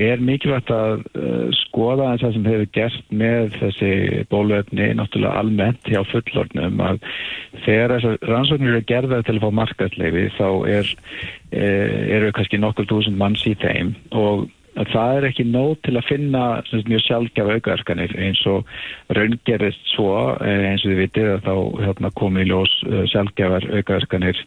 er 0.00 0.22
mikilvægt 0.24 0.70
að 0.72 1.02
skoða 1.58 2.14
það 2.22 2.38
sem 2.38 2.46
hefur 2.48 2.70
gert 2.72 3.10
með 3.12 3.50
þessi 3.58 3.90
bólefni 4.32 4.86
náttúrulega 4.96 5.42
almennt 5.42 5.90
hjá 5.92 6.00
fullornum 6.08 6.80
að 6.80 7.02
þegar 7.66 7.94
þessar 7.98 8.30
rannsóknir 8.30 8.78
eru 8.78 8.86
gerðar 8.88 9.26
til 9.26 9.36
að 9.36 9.44
fá 9.44 9.57
markaðsleifi 9.58 10.28
þá 10.38 10.46
er, 10.70 10.92
e, 11.52 11.66
eru 12.18 12.30
kannski 12.36 12.60
nokkur 12.62 12.88
túsund 12.90 13.20
manns 13.20 13.44
í 13.48 13.56
þeim 13.58 13.94
og 14.16 14.48
að 14.78 14.90
það 14.92 15.16
er 15.18 15.28
ekki 15.32 15.46
nóg 15.48 15.78
til 15.82 15.96
að 15.98 16.06
finna 16.06 16.42
sem 16.68 16.82
mjög 16.86 17.04
sjálfgjafa 17.06 17.56
aukaverkanir 17.58 18.12
eins 18.22 18.42
og 18.50 18.68
raungerist 19.16 19.94
svo 19.94 20.12
e, 20.38 20.52
eins 20.72 20.84
og 20.84 20.92
þið 20.92 21.00
vitið 21.04 21.30
að 21.36 21.46
þá 21.48 21.54
hérna, 21.86 22.12
komið 22.20 22.44
í 22.46 22.50
ljós 22.52 22.76
e, 22.86 23.06
sjálfgjafar 23.14 23.70
aukaverkanir 23.72 24.44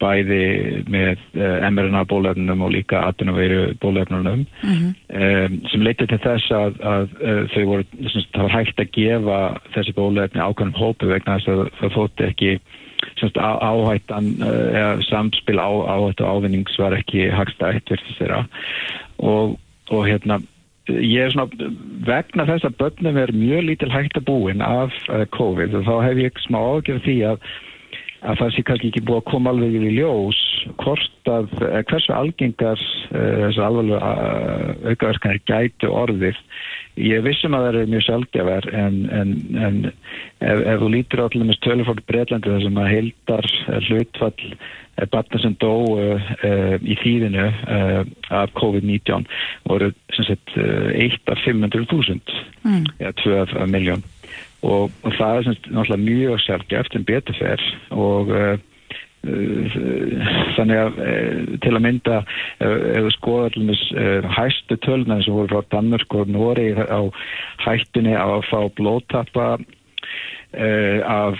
bæði 0.00 0.44
með 0.90 1.20
mRNA 1.68 2.04
bólefnunum 2.08 2.64
og 2.64 2.72
líka 2.74 3.02
adenoveiru 3.10 3.74
bólefnunum 3.82 4.46
mm 4.64 4.92
um, 5.10 5.56
sem 5.70 5.82
leiti 5.84 6.06
til 6.08 6.18
þess 6.22 6.52
að, 6.54 6.78
að 6.86 7.14
uh, 7.20 7.40
þau 7.52 7.64
voru, 7.68 7.86
það 8.32 8.44
var 8.46 8.54
hægt 8.54 8.80
að 8.80 8.92
gefa 8.96 9.40
þessi 9.74 9.94
bólefni 9.96 10.40
ákveðnum 10.40 10.78
hópu 10.78 11.10
vegna 11.10 11.36
þess 11.38 11.52
að 11.52 11.62
það 11.80 11.96
þótti 11.96 12.28
ekki 12.28 12.52
áhættan 13.40 14.32
uh, 14.42 14.68
eða 14.74 14.92
samspil 15.08 15.60
á, 15.60 15.70
áhættu 15.96 16.26
ávinnings 16.26 16.78
var 16.80 16.96
ekki 16.96 17.28
hagstætt 17.34 17.90
virðist 17.92 18.20
þeirra 18.20 18.44
og, 19.18 19.58
og 19.90 20.06
hérna 20.08 20.40
ég 20.90 21.26
er 21.26 21.34
svona 21.34 21.70
vegna 22.06 22.46
þess 22.48 22.66
að 22.66 22.78
börnum 22.80 23.18
er 23.20 23.32
mjög 23.36 23.66
lítil 23.68 23.90
hægt 23.92 24.18
að 24.18 24.28
búin 24.30 24.64
af 24.64 24.94
uh, 25.08 25.24
COVID 25.36 25.76
og 25.80 25.88
þá 25.88 25.94
hef 26.08 26.22
ég 26.26 26.40
smá 26.46 26.58
ágjörð 26.60 27.04
því 27.06 27.18
að 27.32 27.50
að 28.20 28.40
það 28.40 28.52
sé 28.54 28.64
kannski 28.68 28.90
ekki 28.90 29.04
búið 29.08 29.20
að 29.20 29.28
koma 29.30 29.52
alveg 29.54 29.76
í 29.78 29.92
ljós 29.96 30.40
hvort 30.82 31.30
að 31.30 31.48
eh, 31.64 31.80
hversu 31.88 32.12
algengar 32.12 32.82
uh, 32.82 33.46
þessu 33.46 33.64
alveg 33.64 33.94
uh, 33.96 34.74
aukaverkanir 34.90 35.40
gætu 35.48 35.92
orðið 35.92 36.42
ég 37.00 37.24
vissum 37.24 37.56
að 37.56 37.64
það 37.64 37.70
eru 37.70 37.92
mjög 37.94 38.04
sjálfgjafar 38.06 38.68
en, 38.76 39.00
en, 39.14 39.32
en 39.56 39.80
ef, 39.88 40.60
ef 40.60 40.82
þú 40.82 40.92
lítur 40.92 41.24
á 41.24 41.26
allir 41.28 41.48
með 41.48 41.58
stölufólk 41.60 42.04
Breitlandi 42.10 42.52
þar 42.52 42.64
sem 42.66 42.80
að 42.82 42.92
heildar 42.94 43.50
hlutfall 43.88 44.52
batna 45.08 45.40
sem 45.40 45.56
dó 45.62 45.72
uh, 45.96 46.30
uh, 46.44 46.76
í 46.84 46.96
þýðinu 47.00 47.46
uh, 47.48 48.00
af 48.36 48.52
COVID-19 48.58 49.28
voru 49.68 49.92
sem 50.16 50.28
sagt 50.28 50.56
1 50.56 51.20
af 51.30 51.44
500.000 51.46 52.20
mm. 52.66 52.82
eða 53.00 53.14
2 53.22 53.36
af 53.46 53.70
miljón 53.70 54.04
og, 54.62 54.90
og 55.02 55.14
það 55.18 55.36
er 55.36 55.46
sem 55.46 55.56
sagt 55.56 55.70
náttúrulega 55.70 56.06
mjög 56.08 56.42
sjálfgjaft 56.44 56.96
en 56.96 57.08
betur 57.08 57.38
fer. 57.40 57.64
Og 57.90 58.34
þannig 59.20 60.78
að 60.80 60.94
til 61.60 61.72
að 61.74 61.82
mynda 61.84 62.20
ef 62.64 63.02
við 63.04 63.10
skoðum 63.18 63.72
hæstu 64.32 64.78
tölna 64.80 65.18
sem 65.20 65.36
voru 65.36 65.50
frá 65.52 65.66
Danmörk 65.74 66.16
og 66.16 66.32
Nóri 66.32 66.72
á 66.72 67.00
hættunni 67.60 68.14
að 68.16 68.48
fá 68.48 68.60
blóttappa 68.78 69.58
af 71.04 71.36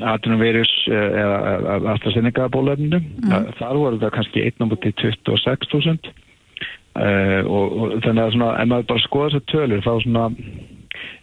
atvinnuverjus 0.00 0.72
eða 0.88 1.36
af 1.76 1.90
AstraZeneca 1.94 2.48
bólöfninu 2.50 2.98
mm. 2.98 3.52
þar 3.60 3.76
voru 3.78 4.00
það 4.00 4.14
kannski 4.16 4.48
1.26.000 4.48 6.14
og, 7.44 7.76
og 7.76 7.92
þannig 8.04 8.24
að 8.24 8.32
svona, 8.34 8.54
ef 8.56 8.72
maður 8.72 8.88
bara 8.88 9.04
skoða 9.04 9.28
þessar 9.30 9.46
tölur 9.52 9.84
þá 9.84 9.92
svona 10.06 10.24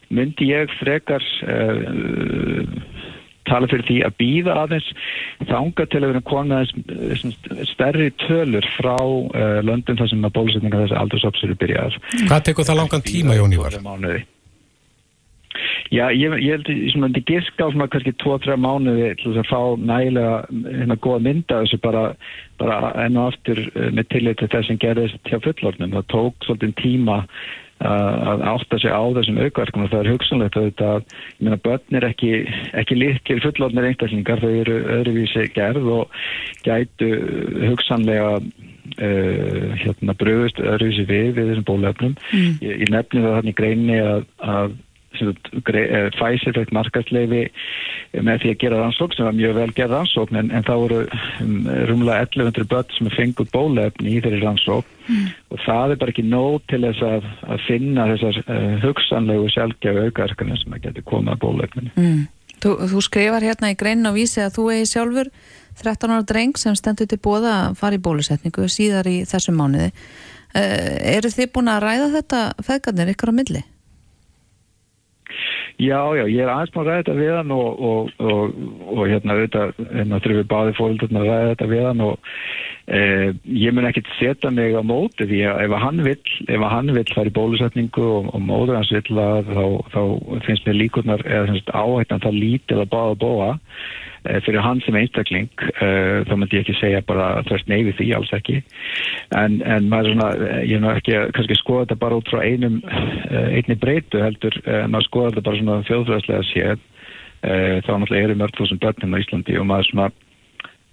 myndi 0.10 0.52
ég 0.52 0.72
frekar 0.80 1.24
tala 3.50 3.70
fyrir 3.70 3.86
því 3.88 4.00
að 4.08 4.18
býða 4.22 4.56
aðeins 4.64 4.90
þanga 5.50 5.86
til 5.90 6.02
að 6.02 6.10
vera 6.12 6.26
konaðins 6.30 7.38
stærri 7.74 8.10
tölur 8.26 8.66
frá 8.78 8.98
uh, 9.00 9.60
löndum 9.66 10.00
þar 10.00 10.12
sem 10.12 10.26
að 10.26 10.36
bólusetninga 10.38 10.84
þessi 10.84 11.00
aldursopsur 11.00 11.54
er 11.54 11.62
byrjað. 11.62 12.02
Hvað 12.26 12.44
tekur 12.50 12.68
það 12.68 12.84
langan 12.84 13.08
tíma, 13.08 13.40
Jón 13.40 13.56
Ívar? 13.56 13.80
Já, 15.90 16.04
ég, 16.14 16.36
ég 16.44 16.52
held 16.54 16.68
að 16.70 16.82
ég 16.86 16.98
myndi 17.02 17.24
giska 17.26 17.66
á 17.66 17.72
svona 17.74 17.88
kannski 17.90 18.14
2-3 18.22 18.58
mánuði 18.62 19.08
til 19.18 19.32
þess 19.32 19.42
að 19.42 19.50
fá 19.50 19.62
nægilega 19.90 20.36
hérna 20.68 20.98
góða 21.02 21.24
mynda 21.26 21.62
þessu 21.64 21.80
bara, 21.82 22.04
bara 22.62 22.92
enn 23.06 23.18
og 23.18 23.32
aftur 23.32 23.64
uh, 23.72 23.88
með 23.96 24.12
tillit 24.14 24.40
til 24.42 24.52
þess 24.54 24.70
sem 24.70 24.82
gerðist 24.82 25.32
hjá 25.32 25.42
fullornum. 25.48 25.96
Það 25.98 26.08
tók 26.14 26.46
svolítið 26.46 26.78
tíma 26.84 27.24
að 27.80 28.44
átta 28.52 28.80
sig 28.82 28.92
á 28.92 29.04
þessum 29.16 29.40
aukverkum 29.40 29.86
og 29.86 29.92
það 29.94 30.02
er 30.02 30.12
hugsanlegt 30.14 30.58
að 30.60 30.66
þetta, 30.70 30.90
ég 31.38 31.46
meina, 31.48 31.60
börn 31.64 32.00
er 32.00 32.08
ekki, 32.10 32.32
ekki 32.82 32.98
litt 33.00 33.22
til 33.30 33.40
fullorðnir 33.44 33.88
einstaklingar, 33.92 34.44
þau 34.44 34.52
eru 34.64 34.82
öðruvísi 34.98 35.46
gerð 35.56 35.88
og 36.00 36.20
gætu 36.66 37.10
hugsanlega 37.70 38.36
uh, 38.40 39.80
hérna 39.80 40.18
bröðust 40.20 40.60
öðruvísi 40.60 41.08
við 41.08 41.34
við 41.40 41.54
þessum 41.54 41.70
bólefnum. 41.72 42.20
Mm. 42.34 42.60
Ég, 42.66 42.78
ég 42.84 42.94
nefni 42.94 43.24
það 43.24 43.40
þannig 43.40 43.60
greini 43.62 44.00
að, 44.04 44.30
að 44.44 44.78
Eh, 44.80 44.89
Pfizer 45.18 46.56
fekk 46.56 46.72
markastleifi 46.76 47.44
með 48.26 48.44
því 48.44 48.52
að 48.54 48.60
gera 48.64 48.80
rannsókn 48.82 49.18
sem 49.18 49.28
var 49.28 49.38
mjög 49.38 49.56
vel 49.58 49.70
gerð 49.78 49.96
rannsókn 49.96 50.40
en, 50.40 50.50
en 50.56 50.66
þá 50.66 50.72
voru 50.82 51.00
um, 51.44 51.56
rumlega 51.90 52.26
1100 52.28 52.70
börn 52.72 52.96
sem 52.96 53.10
er 53.10 53.18
fengut 53.18 53.52
bólefni 53.54 54.16
í 54.16 54.24
þeirri 54.24 54.42
rannsókn 54.44 54.90
mm. 55.08 55.30
og 55.54 55.64
það 55.66 55.94
er 55.94 56.02
bara 56.02 56.14
ekki 56.16 56.26
nóg 56.26 56.60
til 56.72 56.82
þess 56.86 57.06
að, 57.06 57.30
að 57.54 57.64
finna 57.68 58.10
þessar 58.14 58.42
uh, 58.46 58.76
hugsanlegu 58.86 59.54
sjálfgjafu 59.56 60.06
aukaverkana 60.10 60.60
sem 60.62 60.78
að 60.78 60.86
geti 60.88 61.06
komað 61.10 61.38
að 61.38 61.42
bólefninu. 61.46 61.96
Mm. 61.98 62.28
Þú, 62.60 62.76
þú 62.92 63.02
skrifar 63.06 63.46
hérna 63.46 63.72
í 63.72 63.80
greinu 63.80 64.10
og 64.12 64.18
vísi 64.18 64.42
að 64.44 64.58
þú 64.58 64.70
eigi 64.74 64.92
sjálfur 64.92 65.30
13 65.80 66.12
ára 66.12 66.26
dreng 66.28 66.58
sem 66.60 66.76
stendur 66.76 67.08
til 67.08 67.22
bóða 67.24 67.54
að 67.70 67.80
fara 67.80 67.96
í 67.96 68.04
bólusetningu 68.04 68.68
síðar 68.72 69.08
í 69.08 69.22
þessum 69.30 69.60
mánuði. 69.62 69.92
Uh, 70.50 70.98
eru 71.14 71.30
þið 71.32 71.52
búin 71.56 71.70
að 71.72 71.84
ræða 71.86 72.10
þetta 72.18 72.40
feðgarnir 72.66 73.14
ykkur 73.14 73.32
á 73.32 73.38
milli? 73.38 73.62
Já, 75.80 76.00
já, 76.12 76.26
ég 76.28 76.42
er 76.44 76.50
aðeins 76.52 76.74
maður 76.76 76.90
að 76.90 76.90
ræða 76.90 77.00
þetta 77.00 77.14
við 77.16 77.30
hann 77.38 77.52
og, 77.56 77.84
og, 77.90 78.10
og, 78.20 78.56
og 78.92 79.04
hérna 79.08 79.36
auðvitað, 79.38 79.70
hérna 79.94 80.18
þurfum 80.20 80.40
við 80.42 80.50
báði 80.52 80.74
fólkdurna 80.76 81.22
að 81.22 81.30
ræða 81.30 81.54
þetta 81.54 81.68
við 81.72 81.86
hann 81.88 82.04
og 82.04 82.34
e, 82.90 83.02
ég 83.54 83.76
mun 83.76 83.88
ekkert 83.90 84.10
setja 84.18 84.52
mig 84.54 84.76
á 84.76 84.84
móti 84.84 85.28
því 85.30 85.42
að 85.52 85.64
ef 85.68 85.78
hann 85.84 86.04
vill, 86.06 86.36
ef 86.48 86.68
hann 86.74 86.94
vill 86.98 87.08
fara 87.14 87.32
í 87.32 87.38
bólusetningu 87.38 88.10
og 88.20 88.38
móður 88.42 88.80
hans 88.80 88.94
vill 88.96 89.24
að 89.24 89.54
þá, 89.54 89.66
þá 89.96 90.02
finnst 90.48 90.68
mér 90.68 90.80
líkurnar 90.84 91.26
eða 91.26 91.64
áhættan 91.72 92.26
það 92.26 92.40
lítið 92.44 92.86
að 92.86 92.94
báða 92.94 93.20
bóa 93.24 93.52
Eh, 94.28 94.42
fyrir 94.44 94.60
hann 94.60 94.82
sem 94.84 94.98
einstakling 95.00 95.48
uh, 95.80 96.26
þá 96.28 96.34
myndi 96.36 96.58
ég 96.58 96.66
ekki 96.66 96.74
segja 96.76 97.00
bara 97.08 97.40
þörst 97.48 97.70
neyfi 97.72 97.94
því 97.96 98.08
alls 98.18 98.34
ekki. 98.36 98.58
En, 99.40 99.62
en 99.64 99.88
maður 99.88 100.12
svona, 100.12 100.32
eh, 100.44 100.64
ég 100.68 100.84
er 100.84 100.98
ekki 101.00 101.16
kannski 101.38 101.56
skoða 101.56 101.86
þetta 101.86 101.98
bara 102.02 102.18
út 102.20 102.32
frá 102.32 102.42
einum 102.44 102.82
uh, 102.84 103.48
einni 103.56 103.78
breytu 103.80 104.20
heldur, 104.20 104.58
uh, 104.66 104.84
maður 104.92 105.08
skoða 105.08 105.32
þetta 105.32 105.46
bara 105.48 105.62
svona 105.62 105.78
þjóðfræðslega 105.88 106.48
séð. 106.54 106.88
Þá 107.40 107.88
náttúrulega 107.88 108.28
eru 108.28 108.34
mörg 108.36 108.58
þúsund 108.58 108.82
börnum 108.84 109.14
á 109.16 109.22
Íslandi 109.22 109.54
og 109.56 109.68
maður 109.70 109.86
svona 109.88 110.08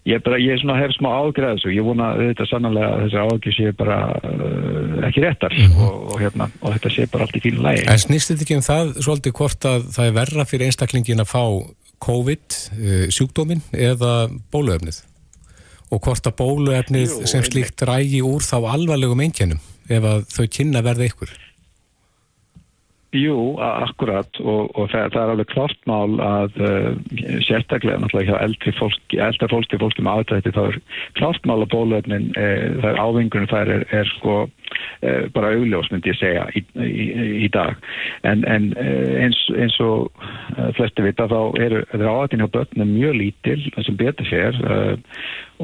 ég, 0.06 0.22
bara, 0.24 0.38
ég 0.40 0.60
svona 0.60 0.78
hef 0.80 0.94
smá 0.96 1.08
ágræð 1.12 1.56
þessu, 1.56 1.72
ég 1.74 1.86
vona 1.86 2.12
þetta 2.18 2.46
sannlega 2.50 2.90
að 2.92 3.02
þessi 3.04 3.22
ágræð 3.24 3.56
sé 3.56 3.72
bara 3.80 3.98
ekki 5.08 5.24
réttar 5.24 5.56
mm. 5.56 5.80
og, 5.86 5.96
og, 6.12 6.20
hérna, 6.22 6.48
og 6.62 6.76
þetta 6.76 6.94
sé 6.94 7.08
bara 7.12 7.26
allt 7.26 7.38
í 7.38 7.42
fínu 7.46 7.64
lægi 7.66 7.88
En 7.92 8.02
snýst 8.02 8.32
þetta 8.32 8.46
ekki 8.46 8.58
um 8.60 8.66
það 8.66 8.94
svolítið 9.00 9.36
hvort 9.40 9.68
að 9.72 9.90
það 9.96 10.10
er 10.10 10.16
verra 10.20 10.48
fyrir 10.48 10.70
einstaklingin 10.70 11.24
að 11.24 11.32
fá 11.32 11.44
COVID 12.06 12.58
uh, 12.76 13.06
sjúkdómin 13.14 13.62
eða 13.72 14.12
bóluefnið? 14.52 15.00
Og 15.94 16.02
hvort 16.02 16.26
að 16.28 16.38
bóluefnið 16.40 17.08
Jú, 17.08 17.26
sem 17.30 17.44
slíkt 17.46 17.82
rægi 17.86 18.20
úr 18.26 18.44
þá 18.44 18.58
alvarlegum 18.74 19.22
einkennum 19.22 19.62
ef 19.86 20.06
að 20.06 20.24
þau 20.34 20.46
kynna 20.50 20.82
verða 20.84 21.06
ykkur 21.06 21.34
Jú, 23.14 23.56
akkurat 23.62 24.38
og, 24.42 24.72
og 24.74 24.88
það, 24.90 25.12
það 25.14 25.20
er 25.22 25.32
alveg 25.32 25.50
klart 25.52 25.84
mál 25.86 26.16
að 26.20 26.56
uh, 26.58 26.88
sérstaklega 27.46 28.00
náttúrulega 28.02 28.32
hjá 28.32 28.42
eldri 28.42 28.72
fólki, 28.74 29.20
eldri 29.22 29.48
fólki, 29.52 29.78
fólki 29.78 30.02
með 30.02 30.22
aðdætti 30.24 30.52
þá 30.56 30.62
er 30.64 30.78
klart 31.20 31.46
mál 31.46 31.60
að 31.60 31.70
bóluefnin 31.76 32.26
uh, 32.34 32.80
það 32.82 32.88
er 32.90 33.00
ávingunum, 33.04 33.50
það 33.52 33.72
er, 33.76 33.86
er 34.00 34.10
sko 34.16 34.34
bara 35.34 35.52
augljós 35.54 35.90
myndi 35.92 36.12
ég 36.12 36.18
segja 36.20 36.46
í, 36.56 36.62
í, 36.82 37.06
í 37.46 37.50
dag. 37.52 37.76
En, 38.26 38.44
en 38.48 38.70
eins, 38.76 39.38
eins 39.56 39.76
og 39.84 40.10
flesti 40.78 41.04
vita 41.04 41.28
þá 41.30 41.38
eru 41.62 41.82
áhættin 41.92 42.42
hjá 42.42 42.50
börnum 42.52 42.94
mjög 42.94 43.18
lítil 43.20 43.58
sem 43.76 43.98
betur 43.98 44.28
fer 44.30 44.58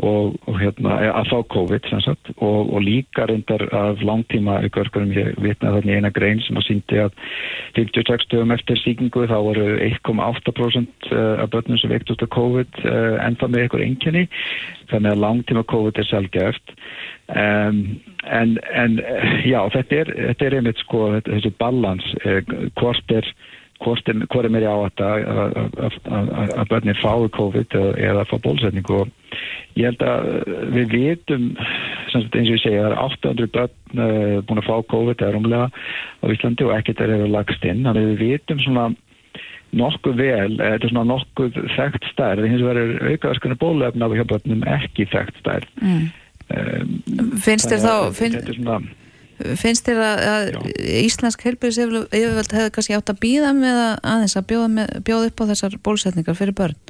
og, 0.01 0.37
og 0.49 0.57
hérna 0.61 0.97
að 1.13 1.31
fá 1.31 1.39
COVID 1.53 1.89
sagt, 2.05 2.31
og, 2.39 2.73
og 2.73 2.81
líka 2.85 3.27
reyndar 3.29 3.65
af 3.77 4.03
langtíma 4.05 4.61
ykkurkurum 4.69 5.13
ég 5.17 5.35
vitna 5.43 5.75
þannig 5.77 5.99
eina 5.99 6.13
grein 6.15 6.41
sem 6.47 6.57
að 6.57 6.69
síndi 6.69 7.01
að 7.03 7.17
56 7.77 8.29
dögum 8.33 8.55
eftir 8.57 8.81
síkingu 8.81 9.27
þá 9.29 9.37
voru 9.49 9.69
1,8% 9.85 11.13
af 11.13 11.53
börnum 11.53 11.81
sem 11.81 11.93
veikt 11.93 12.13
út 12.15 12.25
af 12.25 12.33
COVID 12.33 12.85
enda 13.27 13.51
með 13.51 13.69
ykkur 13.69 13.85
enginni 13.85 14.27
þannig 14.93 15.13
að 15.13 15.25
langtíma 15.27 15.67
COVID 15.73 16.01
er 16.01 16.09
sjálfgeft 16.09 16.77
um, 17.29 17.81
en, 18.23 18.59
en 18.75 19.01
já 19.47 19.61
þetta 19.75 19.99
er, 20.03 20.13
þetta 20.29 20.47
er 20.47 20.59
einmitt 20.59 20.85
sko 20.85 21.09
þessi 21.29 21.53
balans 21.59 22.07
eh, 22.25 22.43
hvort 22.79 23.15
er 23.15 23.29
er, 23.83 24.49
mér 24.53 24.69
á 24.71 24.77
að 24.79 25.01
að 25.03 26.69
börnir 26.71 26.99
fái 27.03 27.29
COVID 27.35 27.75
eða 27.99 28.27
fá 28.31 28.37
bólsetningu 28.45 29.01
og 29.03 29.11
ég 29.75 29.89
held 29.91 30.05
að 30.07 30.29
við 30.77 30.93
vitum 30.93 31.49
eins 32.13 32.29
og 32.31 32.37
ég 32.39 32.63
segja, 32.63 32.83
það 32.85 32.91
er 32.91 32.99
800 33.03 33.51
börn 33.57 34.45
búin 34.47 34.61
að 34.63 34.69
fá 34.69 34.77
COVID 34.93 35.23
eða 35.23 35.35
rúmlega 35.37 35.69
á 35.73 36.25
Íslandi 36.31 36.69
og 36.69 36.75
ekkert 36.77 37.03
er 37.03 37.15
eða 37.17 37.31
lagst 37.33 37.65
inn. 37.67 37.85
Þannig 37.87 38.11
við 38.13 38.23
vitum 38.27 38.63
svona 38.63 38.87
nokkuð 39.73 40.19
vel, 40.21 40.57
þetta 40.59 40.87
er 40.87 40.93
svona 40.93 41.09
nokkuð 41.09 41.61
þekkt 41.77 42.09
stærð, 42.13 42.49
hins 42.51 42.65
vegar 42.65 42.83
er 42.83 43.15
aukaðarskunni 43.15 43.57
bólefna 43.61 44.09
á 44.09 44.13
hjá 44.13 44.27
börnum 44.29 44.67
ekki 44.69 45.09
þekkt 45.09 45.41
stærð. 45.41 45.71
Mm. 45.81 46.11
Finnst 47.43 47.71
þér 47.71 47.83
þá 47.83 47.95
finn, 48.17 48.39
svona, 48.49 48.79
finnst 49.61 49.89
þér 49.89 50.01
að, 50.07 50.25
að 50.33 50.73
Íslensk 51.03 51.45
helbriðs 51.47 51.81
yfirvöld 51.83 52.57
hefði 52.57 52.73
kannski 52.77 52.97
átt 52.97 53.13
að 53.13 53.23
býða 53.25 53.53
með 53.57 53.83
að 53.83 53.93
aðeins 54.15 54.39
að 54.39 54.49
bjóða, 54.53 54.73
með, 54.79 54.97
bjóða 55.09 55.31
upp 55.31 55.45
á 55.45 55.51
þessar 55.53 55.79
bólsetningar 55.87 56.39
fyrir 56.39 56.59
börn? 56.59 56.81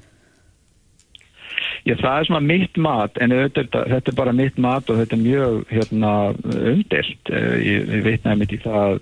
Já, 1.82 1.96
það 1.98 2.16
er 2.16 2.26
svona 2.28 2.46
mitt 2.46 2.78
mat, 2.78 3.16
en 3.18 3.34
þetta, 3.34 3.84
þetta 3.90 4.12
er 4.12 4.18
bara 4.18 4.34
mitt 4.38 4.58
mat 4.62 4.90
og 4.90 5.00
þetta 5.00 5.16
er 5.16 5.22
mjög 5.22 5.56
hérna, 5.72 6.12
umdelt. 6.46 7.32
Eh, 7.34 7.54
ég, 7.58 7.88
ég 7.90 8.04
veitnaði 8.06 8.42
mitt 8.42 8.54
í 8.54 8.60
það 8.62 8.82
að 8.82 9.00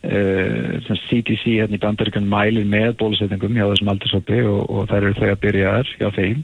CDC 0.00 1.42
hérna 1.58 1.76
í 1.76 1.80
bandaríkan 1.82 2.28
mælir 2.30 2.64
með 2.64 2.94
bólusetningum 3.02 3.56
hjá 3.58 3.66
þessum 3.68 3.90
aldurshópi 3.92 4.38
og, 4.48 4.62
og 4.72 4.86
þær 4.88 5.02
eru 5.02 5.18
þau 5.18 5.26
að 5.28 5.42
byrja 5.42 5.74
þar 5.74 5.90
hjá 5.98 6.08
þeim. 6.16 6.40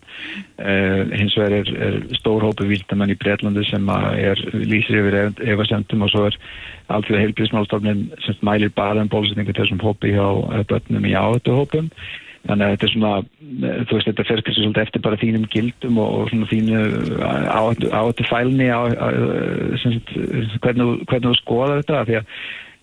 Uh, 0.60 1.00
hins 1.16 1.38
vegar 1.38 1.56
er, 1.62 1.70
er 1.86 1.96
stór 2.18 2.44
hópi 2.44 2.68
vildamann 2.68 3.14
í 3.14 3.18
Breitlandi 3.22 3.64
sem 3.70 3.88
er 3.88 4.44
lýsir 4.52 5.00
yfir 5.00 5.18
efasendum 5.54 6.04
og 6.04 6.12
svo 6.12 6.26
er 6.28 6.36
alltaf 6.92 7.16
heilbríðsmálstofnin 7.16 8.04
sem 8.26 8.44
mælir 8.44 8.74
bara 8.76 9.00
um 9.00 9.10
bólusetningu 9.12 9.56
þessum 9.56 9.80
hópi 9.80 10.12
hjá 10.12 10.28
börnum 10.68 11.08
í 11.08 11.16
áhættu 11.16 11.56
hópum. 11.56 11.90
Þannig 12.46 12.62
að 12.62 12.72
þetta 12.74 12.86
er 12.86 12.92
svona, 12.92 13.12
þú 13.88 13.96
veist, 13.96 14.06
þetta 14.06 14.26
fer 14.26 14.42
kannski 14.44 14.62
svolítið 14.62 14.84
eftir 14.84 15.02
bara 15.02 15.18
þínum 15.18 15.48
gildum 15.50 15.96
og, 15.98 16.12
og 16.20 16.28
svona 16.30 16.50
þínu 16.52 16.82
áhættu 17.90 18.28
fælni 18.28 18.68
á, 18.70 18.80
á, 18.86 19.08
sagt, 19.82 20.12
hvernig, 20.62 20.92
hvernig 21.08 21.26
þú 21.26 21.34
skoða 21.40 21.80
þetta, 21.80 22.04
því 22.06 22.20
að 22.20 22.30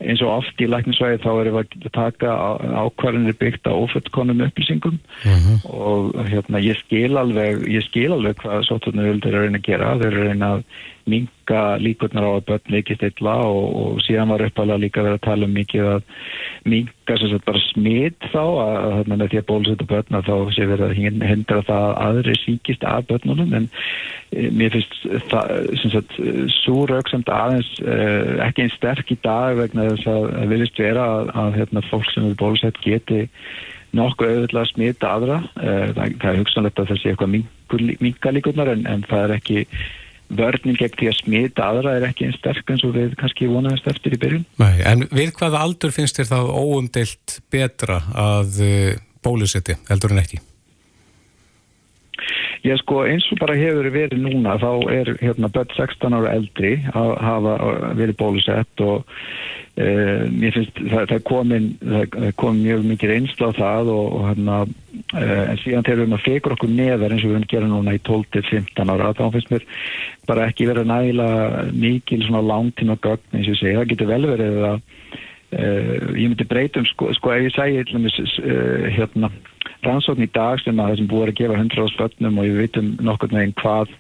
eins 0.02 0.22
og 0.24 0.32
oft 0.40 0.62
í 0.62 0.68
læknisvæði 0.70 1.20
þá 1.24 1.30
erum 1.32 1.58
við 1.58 1.76
að 1.88 1.92
taka 1.96 2.34
ákvarðinir 2.84 3.38
byggt 3.40 3.70
á 3.70 3.74
ofullkonum 3.74 4.42
upplýsingum 4.48 4.98
uh 4.98 5.30
-huh. 5.30 5.58
og 5.70 6.18
hérna 6.30 6.64
ég 6.64 6.80
skil 6.82 7.18
alveg 7.18 7.68
ég 7.68 7.86
skil 7.88 8.12
alveg 8.14 8.42
hvað 8.42 8.68
sótunarvöldur 8.70 9.34
er 9.34 9.38
að 9.38 9.44
reyna 9.46 9.62
að 9.62 9.68
gera, 9.70 9.96
þeir 10.00 10.12
eru 10.12 10.22
að 10.22 10.28
reyna 10.28 10.52
að 10.54 10.64
minka 11.10 11.62
líkurnar 11.82 12.24
á 12.24 12.32
að 12.38 12.46
börn 12.48 12.76
veikist 12.78 13.04
illa 13.04 13.36
og, 13.44 13.64
og 13.76 14.02
síðan 14.06 14.32
var 14.32 14.44
uppalega 14.46 14.80
líka 14.80 15.04
verið 15.04 15.18
að 15.18 15.26
tala 15.26 15.48
um 15.50 15.56
mikið 15.58 15.90
að 15.92 16.06
minka 16.72 17.18
sem 17.20 17.32
sagt 17.34 17.48
bara 17.48 17.62
smitt 17.66 18.28
þá 18.32 18.44
að 18.44 18.96
þarna 18.98 19.28
því 19.32 19.42
að 19.42 19.48
bólusetja 19.50 19.90
börn 19.90 20.20
að 20.20 20.30
þá 20.30 20.54
sé 20.56 20.68
verið 20.70 20.86
að 20.88 21.26
hindra 21.28 21.66
það 21.68 21.88
að 21.88 21.98
aðri 22.08 22.38
síkist 22.40 22.86
af 22.88 23.10
börnunum. 23.10 23.58
En 23.60 23.68
e, 24.32 24.48
mér 24.56 24.78
finnst 24.78 24.96
það 25.34 25.52
sem 25.82 25.94
sagt 25.98 26.16
svo 26.62 26.86
rauksamt 26.90 27.32
aðeins 27.34 27.74
e, 27.84 27.98
ekki 28.48 28.66
einn 28.66 28.76
sterk 28.78 29.12
í 29.12 29.20
dag 29.26 29.60
vegna 29.60 29.90
þess 29.92 30.10
að 30.14 30.30
vilist 30.54 30.80
vera 30.80 31.10
að, 31.18 31.34
að 31.44 31.60
hérna, 31.60 31.88
fólk 31.92 32.08
sem 32.14 32.30
er 32.30 32.40
bólusett 32.40 32.80
geti 32.86 33.26
nokkuð 33.94 34.32
auðvitað 34.32 34.62
að 34.64 34.72
smita 34.72 35.12
aðra. 35.18 35.42
E, 35.60 35.76
það, 35.98 36.32
er 36.32 36.40
hugsanlegt 36.40 36.80
að 36.80 36.94
það 36.94 37.02
sé 37.02 37.12
eitthvað 37.12 37.36
minkalíkurnar 38.08 38.72
en, 38.72 38.88
en 38.90 39.06
það 39.10 39.28
er 39.28 39.36
ekki 39.42 39.66
vörning 40.38 40.80
gegn 40.80 40.98
því 41.00 41.10
að 41.12 41.20
smita 41.20 41.68
aðra 41.70 41.98
er 41.98 42.08
ekki 42.10 42.28
einn 42.28 42.38
sterk 42.38 42.74
eins 42.74 42.86
og 42.88 42.96
við 42.98 43.18
kannski 43.20 43.50
vonaðast 43.52 43.90
eftir 43.92 44.16
í 44.18 44.22
byrjun. 44.22 44.48
Nei, 44.62 44.76
en 44.90 45.08
við 45.12 45.36
hvaða 45.40 45.66
aldur 45.66 45.96
finnst 45.96 46.20
þér 46.20 46.32
þá 46.32 46.40
óumdelt 46.54 47.38
betra 47.54 48.02
að 48.14 48.64
uh, 48.64 48.90
bólusetti 49.24 49.78
heldur 49.90 50.16
en 50.16 50.24
ekki? 50.24 50.42
Já 52.64 52.78
sko 52.80 53.02
eins 53.04 53.26
og 53.34 53.42
bara 53.42 53.58
hefur 53.60 53.90
verið 53.92 54.22
núna 54.24 54.54
þá 54.62 54.70
er 54.94 55.10
hérna 55.20 55.50
börn 55.52 55.74
16 55.76 56.16
ára 56.16 56.32
eldri 56.38 56.78
að 56.96 57.10
hafa 57.20 57.56
verið 58.00 58.16
bólusett 58.22 58.84
og 58.86 59.04
e, 59.76 59.88
mér 60.32 60.56
finnst 60.56 60.80
það, 60.80 61.10
það 61.12 61.26
komin 61.28 61.68
það 61.82 62.30
kom 62.40 62.62
mjög 62.62 62.88
mikið 62.94 63.12
reynsla 63.12 63.52
á 63.52 63.60
það 63.60 63.92
og, 63.98 64.08
og 64.16 64.26
hérna 64.30 64.62
e, 64.64 65.26
en 65.26 65.60
síðan 65.60 65.84
þegar 65.84 66.00
við 66.00 66.06
erum 66.06 66.18
að 66.20 66.26
fegur 66.30 66.56
okkur 66.56 66.74
neðar 66.78 67.18
eins 67.18 67.26
og 67.26 67.34
við 67.34 67.36
erum 67.36 67.48
að 67.50 67.54
gera 67.58 67.72
núna 67.74 67.98
í 67.98 68.04
12-15 68.08 68.96
ára 68.96 69.14
þá 69.20 69.24
finnst 69.36 69.52
mér 69.52 69.70
bara 70.32 70.48
ekki 70.48 70.72
verið 70.72 70.92
nægila 70.94 71.30
mikil 71.76 72.24
svona 72.24 72.46
langtíma 72.48 72.96
gögn 73.04 73.42
eins 73.42 73.50
og 73.50 73.58
ég 73.58 73.60
segi. 73.60 73.76
Það 73.82 73.90
getur 73.92 74.14
vel 74.14 74.24
verið 74.32 74.62
að 74.70 74.78
e, 75.52 75.66
ég 76.16 76.30
myndi 76.30 76.48
breytum 76.48 76.88
sko, 76.96 77.12
sko 77.20 77.36
ef 77.36 77.50
ég 77.50 77.60
segi 77.60 77.84
hérna 78.96 79.36
rannsókn 79.88 80.26
í 80.26 80.30
dag 80.34 80.62
sem 80.64 80.80
að 80.80 80.94
þessum 80.94 81.12
búið 81.12 81.32
að 81.32 81.38
gefa 81.42 81.60
100 81.60 81.94
spötnum 81.96 82.40
og 82.40 82.48
við 82.48 82.62
vitum 82.64 82.96
nokkur 83.02 83.34
með 83.34 83.46
einn 83.46 83.56
hvað 83.62 83.94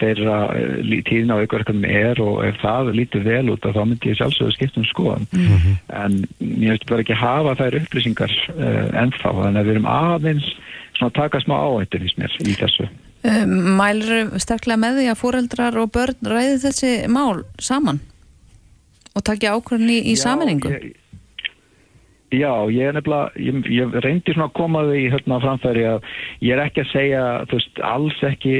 þeirra 0.00 0.36
eh, 0.56 1.02
tíðin 1.06 1.32
á 1.32 1.40
aukverkunum 1.42 1.84
er 1.88 2.20
og 2.22 2.40
ef 2.46 2.58
það 2.62 2.92
lítur 2.96 3.24
vel 3.26 3.44
út 3.52 3.64
þá 3.64 3.82
myndi 3.84 4.12
ég 4.12 4.18
sjálfsögðu 4.20 4.56
skiptum 4.56 4.86
skoðan 4.88 5.26
mm 5.32 5.48
-hmm. 5.48 5.74
en 6.02 6.12
ég 6.40 6.72
veist 6.72 6.86
bara 6.88 7.04
ekki 7.04 7.18
hafa 7.18 7.56
þær 7.60 7.78
upplýsingar 7.82 8.32
uh, 8.56 8.88
ennþá 9.02 9.34
þannig 9.38 9.60
að 9.60 9.66
við 9.66 9.74
erum 9.74 9.90
aðeins 9.92 10.48
svona 10.96 11.16
taka 11.18 11.40
smá 11.40 11.56
áhættir 11.58 12.06
í 12.06 12.54
þessu 12.56 12.88
eh, 13.24 13.44
Mælur 13.46 14.32
sterklega 14.40 14.80
með 14.80 14.98
því 15.00 15.10
að 15.10 15.20
fóreldrar 15.20 15.78
og 15.82 15.92
börn 15.92 16.32
ræði 16.32 16.56
þessi 16.64 16.92
mál 17.08 17.44
saman 17.58 18.00
og 19.12 19.24
takja 19.24 19.52
ákvörðin 19.52 19.92
í, 19.92 20.00
í 20.12 20.16
saminningu? 20.16 20.72
Ég, 20.72 20.96
Já, 22.32 22.64
ég 22.72 22.88
er 22.88 22.94
nefnilega, 22.96 23.28
ég, 23.36 23.66
ég 23.68 23.96
reyndi 24.00 24.32
svona 24.32 24.46
að 24.48 24.54
koma 24.56 24.82
því 24.88 25.02
hérna 25.12 25.38
framfæri 25.42 25.82
að 25.84 26.06
ég 26.40 26.54
er 26.54 26.62
ekki 26.62 26.80
að 26.80 26.92
segja, 26.92 27.24
þú 27.50 27.58
veist, 27.58 27.82
alls 27.84 28.22
ekki, 28.24 28.54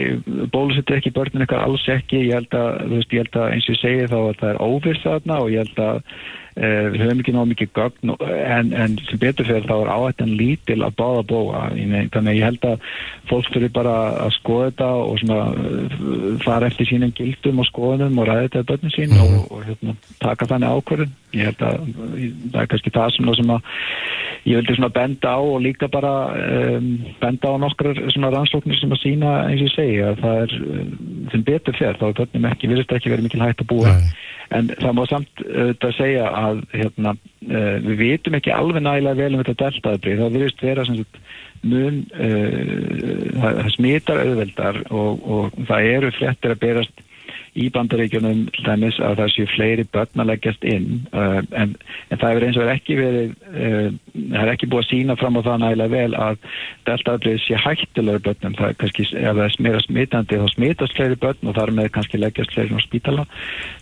bólusettir 0.53 0.99
ekki 0.99 1.15
börnin 1.17 1.47
eitthvað, 1.47 1.65
alls 1.65 1.87
ekki, 1.95 2.21
ég 2.27 2.37
held 2.37 2.59
að, 2.59 2.69
þú 2.83 2.99
veist, 2.99 3.17
ég 3.17 3.25
held 3.25 3.41
að 3.41 3.55
eins 3.55 3.69
og 3.71 3.75
ég 3.75 3.81
segi 3.81 4.11
þá 4.13 4.19
að 4.19 4.39
það 4.43 4.51
er 4.51 4.63
óvist 4.69 5.09
þarna 5.09 5.41
og 5.41 5.51
ég 5.55 5.65
held 5.65 5.83
að 5.87 6.21
við 6.53 7.01
höfum 7.01 7.23
ekki 7.23 7.33
náðu 7.33 7.51
mikið 7.53 7.71
gögn 7.79 8.15
en, 8.29 8.73
en 8.77 8.97
sem 9.09 9.21
betur 9.23 9.47
fyrir 9.49 9.69
þá 9.69 9.77
er 9.79 9.93
áhættan 9.95 10.35
lítil 10.37 10.83
að 10.85 10.99
báða 11.01 11.23
bóa 11.31 11.63
þannig 11.73 12.33
að 12.33 12.37
ég 12.37 12.45
held 12.45 12.67
að 12.69 12.89
fólk 13.31 13.49
fyrir 13.55 13.73
bara 13.73 13.95
að 14.27 14.35
skoða 14.37 14.69
þetta 14.71 14.89
og 15.03 15.21
svona, 15.23 15.39
uh, 15.53 16.27
fara 16.45 16.69
eftir 16.69 16.89
sínum 16.91 17.15
gildum 17.17 17.63
og 17.63 17.69
skoðunum 17.71 18.21
og 18.21 18.29
ræða 18.29 18.45
þetta 18.49 18.65
börnum 18.71 18.95
sín 18.95 19.15
mm. 19.15 19.23
og, 19.23 19.53
og 19.57 19.65
hérna, 19.69 19.95
taka 20.23 20.49
þannig 20.51 20.77
ákvörðun. 20.77 21.15
Ég 21.33 21.49
held 21.49 21.65
að 21.65 21.87
það 22.53 22.59
er 22.61 22.69
kannski 22.73 22.93
það 22.93 23.15
sem, 23.17 23.31
sem 23.39 23.55
að 23.55 23.71
ég 24.43 24.59
vildi 24.59 24.77
svona 24.77 24.93
benda 24.93 25.33
á 25.33 25.41
og 25.41 25.63
líka 25.65 25.89
bara 25.93 26.13
um, 26.35 26.91
benda 27.23 27.55
á 27.55 27.57
nokkrar 27.63 28.03
svona 28.13 28.33
rannsóknir 28.35 28.81
sem 28.81 28.93
að 28.93 29.03
sína 29.05 29.37
eins 29.47 29.63
og 29.63 29.71
ég 29.71 29.77
segi 29.77 30.03
að 30.05 30.21
það 30.25 30.43
er 30.43 30.57
sem 31.33 31.47
betur 31.47 31.79
fyrir 31.79 32.01
þá 32.01 32.07
er 32.11 32.19
börnum 32.21 32.51
ekki, 32.51 32.73
virðist 32.73 32.95
ekki 32.99 33.15
verið 33.15 33.29
mikil 33.29 33.45
hægt 33.47 33.65
að 33.65 33.73
búa. 33.73 33.97
Nei. 33.97 34.13
En 34.53 34.69
það 34.69 34.97
má 34.99 35.03
samt 35.09 35.41
auðvitað 35.47 35.95
segja 35.97 36.27
að 36.49 36.65
hérna, 36.73 37.15
uh, 37.49 37.77
við 37.87 38.03
vitum 38.03 38.39
ekki 38.39 38.55
alveg 38.55 38.85
nægilega 38.85 39.21
vel 39.21 39.33
um 39.37 39.45
þetta 39.45 39.59
deltaðbrið, 39.65 40.21
það 40.23 40.37
virðist 40.39 40.67
vera 40.67 40.89
sagt 40.89 41.23
mun 41.63 42.03
uh, 42.19 43.39
það 43.39 43.73
smitar 43.77 44.23
auðveldar 44.25 44.83
og, 44.91 45.23
og 45.23 45.65
það 45.69 45.91
eru 45.95 46.13
frettir 46.19 46.55
að 46.57 46.63
berast 46.67 47.09
í 47.53 47.67
bandaríkjunum 47.73 48.47
þess 48.57 49.01
að 49.05 49.19
það 49.19 49.33
séu 49.35 49.49
fleiri 49.53 49.85
börn 49.93 50.23
að 50.23 50.31
leggjast 50.31 50.63
inn 50.65 50.87
uh, 51.13 51.41
en, 51.53 51.75
en 52.09 52.21
það 52.21 52.39
er 52.39 52.47
eins 52.47 52.59
og 52.59 52.65
er 52.65 52.73
ekki 52.73 52.97
verið 52.97 53.35
uh, 53.53 53.89
það 54.17 54.45
er 54.45 54.53
ekki 54.55 54.69
búið 54.73 54.85
að 54.85 54.89
sína 54.89 55.17
fram 55.21 55.37
á 55.37 55.47
það 55.49 55.61
nægilega 55.65 55.93
vel 55.93 56.17
að 56.27 56.41
deltaðrið 56.89 57.39
sé 57.45 57.61
hættilegur 57.61 58.25
börnum. 58.25 58.57
Það 58.57 58.71
er 58.71 58.79
kannski, 58.81 59.07
ef 59.11 59.37
það 59.37 59.45
er 59.45 59.59
meira 59.67 59.85
smitandi 59.85 60.41
þá 60.41 60.49
smitast 60.55 60.97
fleiri 60.97 61.21
börn 61.27 61.53
og 61.53 61.59
þar 61.61 61.75
með 61.77 61.93
kannski 61.99 62.23
leggjast 62.23 62.57
fleiri 62.57 62.81
á 62.81 62.87
spítala 62.87 63.27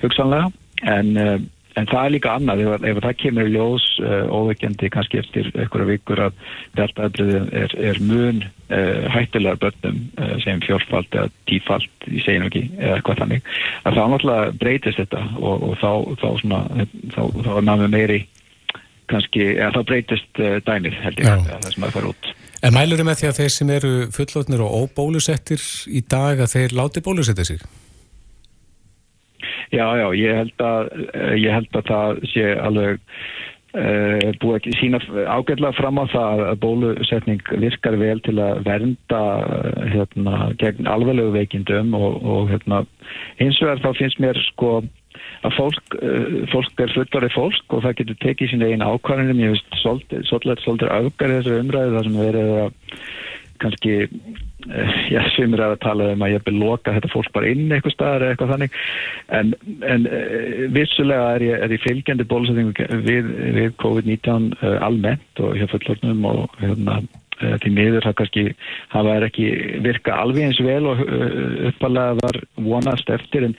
hugsanlega. 0.02 0.50
En 0.90 1.14
uh, 1.14 1.38
En 1.78 1.86
það 1.86 2.06
er 2.06 2.12
líka 2.16 2.32
annað, 2.34 2.62
ef, 2.64 2.86
ef 2.90 2.98
það 3.04 3.18
kemur 3.20 3.50
ljós 3.50 3.84
uh, 4.02 4.24
óveikjandi 4.26 4.90
kannski 4.90 5.20
eftir 5.20 5.50
einhverja 5.54 5.88
vikur 5.92 6.22
að 6.24 6.40
deltaðabriðin 6.78 7.46
er, 7.60 7.74
er 7.90 8.00
mun 8.02 8.42
uh, 8.42 9.06
hættilegar 9.14 9.60
börnum 9.62 10.00
uh, 10.18 10.34
sem 10.42 10.62
fjórfald 10.66 11.14
eða 11.14 11.30
tífald 11.50 12.10
í 12.10 12.22
seginu 12.24 12.50
ekki 12.50 12.64
eða 12.80 12.98
eitthvað 12.98 13.22
þannig, 13.22 13.54
að 13.84 14.00
þá 14.00 14.02
náttúrulega 14.02 14.52
breytist 14.64 15.02
þetta 15.04 15.24
og, 15.38 15.66
og 15.68 15.78
þá, 15.78 15.90
þá, 16.24 16.28
svona, 16.42 16.60
þá, 17.14 17.22
þá 17.46 17.50
er 17.54 17.66
námið 17.68 17.94
meiri 17.94 18.20
kannski, 19.10 19.46
eða 19.56 19.72
þá 19.78 19.82
breytist 19.92 20.44
dænið 20.66 21.02
held 21.04 21.22
ég 21.22 21.32
að 21.34 21.48
það 21.50 21.74
sem 21.74 21.86
að 21.86 21.96
fara 21.98 22.10
út. 22.14 22.32
En 22.60 22.74
mælurum 22.76 23.08
með 23.08 23.22
því 23.22 23.28
að 23.30 23.38
þeir 23.38 23.52
sem 23.54 23.70
eru 23.72 23.92
fullotnir 24.14 24.62
og 24.62 24.74
óbólusettir 24.84 25.62
í 25.88 26.02
dag 26.04 26.42
að 26.44 26.52
þeir 26.52 26.74
láti 26.76 27.02
bólusetta 27.02 27.46
sig? 27.48 27.62
Já, 29.70 29.86
já, 29.94 30.06
ég 30.18 30.34
held 30.34 30.66
að, 30.66 30.90
eh, 31.14 31.34
ég 31.44 31.54
held 31.54 31.78
að 31.78 31.88
það 31.92 32.26
sé 32.32 32.50
alveg 32.58 33.00
Uh, 33.70 34.32
búið 34.42 34.56
ekki 34.56 34.72
sína 34.80 34.98
ágætlega 35.30 35.76
fram 35.78 36.00
á 36.02 36.10
það 36.10 36.40
að 36.42 36.56
bólusetning 36.58 37.50
virkar 37.62 37.94
vel 38.00 38.18
til 38.26 38.34
að 38.42 38.64
vernda 38.66 39.20
hérna, 39.92 40.38
gegn 40.58 40.88
alveglegu 40.90 41.30
veikindum 41.36 41.94
og, 41.94 42.16
og 42.18 42.50
hérna, 42.50 42.80
eins 43.38 43.60
og 43.62 43.70
er 43.70 43.84
þá 43.84 43.92
finnst 44.00 44.18
mér 44.18 44.40
sko 44.48 44.72
að 45.46 45.54
fólk, 45.54 45.96
uh, 46.02 46.42
fólk 46.50 46.82
er 46.82 46.96
fullari 46.96 47.30
fólk 47.30 47.76
og 47.76 47.86
það 47.86 47.96
getur 48.00 48.18
tekið 48.26 48.50
sín 48.50 48.66
einn 48.66 48.82
ákvarðinum 48.82 49.44
ég 49.44 49.54
veist 49.54 49.78
svolítið, 49.84 50.90
auðgar 50.90 51.36
þessu 51.36 51.60
umræðu 51.62 51.94
þar 51.94 52.08
sem 52.08 52.20
verið 52.24 52.52
að 52.64 52.74
kannski 53.62 53.96
eh, 54.08 54.40
já, 55.10 55.20
svimur 55.34 55.62
er 55.62 55.74
að 55.74 55.82
tala 55.84 56.10
um 56.14 56.24
að 56.24 56.34
ég 56.34 56.44
vil 56.46 56.58
loka 56.60 56.94
þetta 56.96 57.12
fólk 57.12 57.30
bara 57.34 57.50
inn 57.52 57.72
eitthvað 57.72 57.94
staðar 57.94 58.24
eða 58.24 58.34
eitthvað 58.34 58.52
þannig. 58.54 58.76
En, 59.38 59.54
en 59.92 60.06
eh, 60.10 60.66
vissulega 60.74 61.32
er 61.36 61.46
ég, 61.46 61.64
er 61.64 61.74
ég 61.76 61.84
fylgjandi 61.84 62.28
bólusetningu 62.30 62.86
við, 63.06 63.32
við 63.56 63.74
COVID-19 63.82 64.52
uh, 64.60 64.76
almennt 64.86 65.42
og 65.42 65.58
hjá 65.58 65.66
fullornum 65.72 66.28
og 66.30 66.60
hérna 66.60 67.00
því 67.40 67.70
miður 67.72 68.04
það 68.04 68.16
kannski 68.18 68.42
hafa 68.92 69.14
ekki 69.24 69.44
virka 69.80 70.12
alveg 70.20 70.50
eins 70.50 70.58
vel 70.60 70.90
og 70.90 70.98
uppalega 71.70 72.18
var 72.18 72.36
vonast 72.60 73.08
eftir. 73.08 73.46
En 73.48 73.54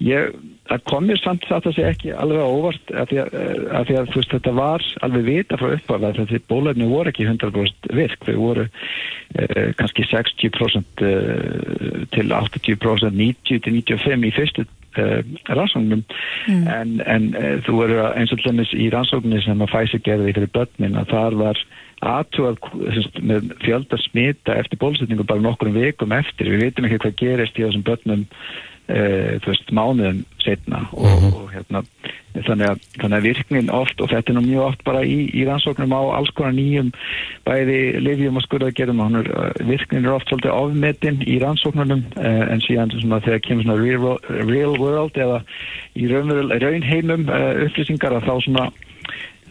ég 0.00 0.32
það 0.66 0.82
kom 0.90 1.06
mér 1.08 1.20
samt 1.22 1.44
það 1.48 1.68
að 1.68 1.76
segja 1.76 1.90
ekki 1.94 2.12
alveg 2.16 2.42
óvart 2.42 2.92
af 2.92 3.10
því 3.10 3.20
að, 3.22 3.36
að, 3.36 3.84
því 3.88 3.98
að 4.00 4.10
veist, 4.14 4.32
þetta 4.34 4.54
var 4.56 4.86
alveg 5.06 5.26
vita 5.26 5.58
frá 5.60 5.68
upphafa 5.76 6.12
þessi 6.18 6.40
bólöfni 6.50 6.88
voru 6.90 7.12
ekki 7.12 7.28
100% 7.28 7.90
virk. 7.98 8.26
Þau 8.26 8.36
voru 8.40 8.66
eh, 8.66 9.70
kannski 9.78 10.06
60% 10.10 11.04
eh, 11.06 12.02
til 12.14 12.34
80% 12.40 13.20
90-95 13.22 14.28
í 14.28 14.34
fyrstu 14.36 14.66
eh, 14.98 15.18
rannsóknum. 15.48 16.04
Mm. 16.50 16.68
en, 16.76 16.94
en 17.06 17.32
eh, 17.38 17.56
þú 17.66 17.82
eru 17.86 18.04
eins 18.12 18.34
og 18.34 18.44
hljómis 18.44 18.74
í 18.74 18.90
rannsóknum 18.94 19.42
sem 19.44 19.66
að 19.66 19.74
Pfizer 19.74 20.06
gerði 20.06 20.36
fyrir 20.38 20.54
börnin 20.54 21.00
að 21.00 21.12
þar 21.14 21.40
var 21.42 21.66
aðtúað 22.06 22.58
með 23.24 23.52
fjölda 23.62 23.98
smita 24.02 24.56
eftir 24.60 24.80
bólusetningu 24.82 25.24
bara 25.24 25.40
nokkur 25.40 25.70
um 25.70 25.78
vikum 25.78 26.12
eftir. 26.12 26.50
Við 26.52 26.66
veitum 26.66 26.88
ekki 26.88 27.04
hvað 27.06 27.20
gerist 27.22 27.60
í 27.60 27.64
þessum 27.64 27.86
börnum 27.86 28.26
uh, 28.88 29.36
þú 29.42 29.52
veist, 29.52 29.72
mánuðum 29.74 30.24
setna 30.44 30.86
og, 30.92 31.06
Mhm. 31.06 31.34
og 31.34 31.50
hérna 31.54 31.82
þannig 32.36 32.68
að, 32.68 32.80
þannig 33.00 33.16
að 33.16 33.26
virknin 33.26 33.70
oft 33.72 34.00
og 34.00 34.10
þetta 34.12 34.28
er 34.30 34.36
nú 34.36 34.42
mjög 34.44 34.64
oft 34.66 34.82
bara 34.84 35.00
í, 35.08 35.30
í 35.32 35.46
rannsóknum 35.48 35.94
á 35.96 36.02
alls 36.18 36.30
konar 36.36 36.52
nýjum 36.52 36.90
bæði 37.46 37.78
livjum 38.04 38.36
og 38.36 38.44
skurðagerðum 38.44 39.00
og 39.00 39.16
er, 39.22 39.30
uh, 39.32 39.52
virknin 39.64 40.04
er 40.04 40.12
oft 40.12 40.28
svolítið 40.28 40.52
ofmetin 40.52 41.22
í 41.24 41.38
rannsóknunum 41.40 42.04
uh, 42.16 42.44
en 42.52 42.60
síðan 42.60 42.92
svona, 42.92 43.22
þegar 43.24 43.40
kemur 43.46 43.64
svona 43.64 43.80
real, 43.80 44.18
real 44.50 44.76
world 44.76 45.16
eða 45.16 45.40
í 45.96 46.10
raun, 46.12 46.34
raunheimum 46.60 47.24
upplýsingar 47.66 48.18
að 48.18 48.28
þá 48.28 48.34
svona 48.44 48.68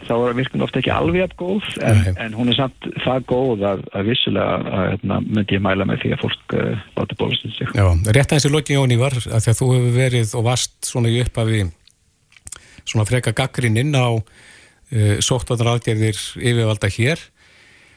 þá 0.04 0.12
er 0.28 0.34
virkun 0.36 0.62
ofta 0.66 0.78
ekki 0.82 0.92
alveg 0.92 1.24
af 1.24 1.32
góð 1.40 1.64
en, 1.88 2.00
en 2.22 2.34
hún 2.36 2.50
er 2.52 2.56
samt 2.58 2.86
það 3.04 3.24
góð 3.30 3.64
að, 3.70 3.80
að 3.96 4.10
vissulega 4.10 4.58
að, 4.60 4.84
hérna, 4.92 5.18
myndi 5.24 5.56
ég 5.56 5.62
mæla 5.64 5.86
með 5.88 6.02
því 6.02 6.12
að 6.14 6.22
fólk 6.22 6.54
uh, 6.58 6.84
láti 6.98 7.18
bólast 7.22 7.46
sig. 7.56 7.72
Já, 7.72 7.86
rétt 8.12 8.30
aðeins 8.34 8.46
í 8.46 8.52
lokin 8.52 8.76
Jóni 8.78 8.98
var 9.00 9.16
að 9.16 9.40
því 9.46 9.52
að 9.54 9.60
þú 9.62 9.68
hefur 9.72 9.94
verið 9.96 10.34
og 10.36 10.46
varst 10.46 10.76
svona 10.90 11.10
í 11.10 11.20
upphafi 11.24 11.62
svona 12.86 13.06
freka 13.08 13.32
gaggrinn 13.40 13.80
inn 13.82 13.96
á 13.96 14.08
uh, 14.14 15.16
sóttvarnar 15.24 15.72
aðgerðir 15.76 16.20
yfirvalda 16.38 16.92
hér 17.00 17.24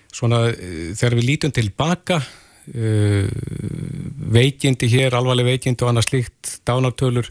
svona 0.09 0.45
uh, 0.49 0.93
þegar 0.97 1.19
við 1.19 1.27
lítum 1.33 1.53
tilbaka 1.59 2.23
veikindi 4.29 4.85
hér, 4.91 5.15
alvarleg 5.17 5.47
veikindi 5.47 5.81
og 5.81 5.89
annað 5.89 6.05
slíkt 6.05 6.51
dánartölur 6.69 7.25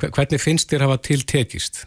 hve- 0.00 0.08
hvernig 0.16 0.40
finnst 0.40 0.70
þér 0.72 0.86
hafa 0.86 0.96
tiltekist? 1.04 1.82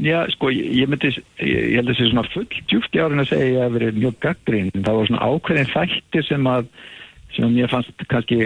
Já, 0.00 0.24
sko, 0.32 0.48
ég, 0.50 0.70
ég 0.82 0.88
myndi, 0.88 1.12
ég, 1.42 1.52
ég 1.72 1.76
held 1.76 1.90
að 1.90 1.92
þessi 1.92 2.08
svona 2.10 2.30
full 2.32 2.48
djúft 2.70 2.96
í 2.96 3.02
árin 3.02 3.22
að 3.22 3.28
segja 3.34 3.44
að 3.44 3.52
ég 3.52 3.62
hef 3.62 3.76
verið 3.76 4.00
mjög 4.00 4.16
gaggrín. 4.24 4.72
Það 4.78 4.98
var 4.98 5.10
svona 5.10 5.28
ákveðin 5.28 5.70
þættir 5.72 6.26
sem 6.26 6.48
að, 6.48 6.70
sem 7.36 7.52
mér 7.52 7.70
fannst 7.72 8.04
kannski 8.12 8.38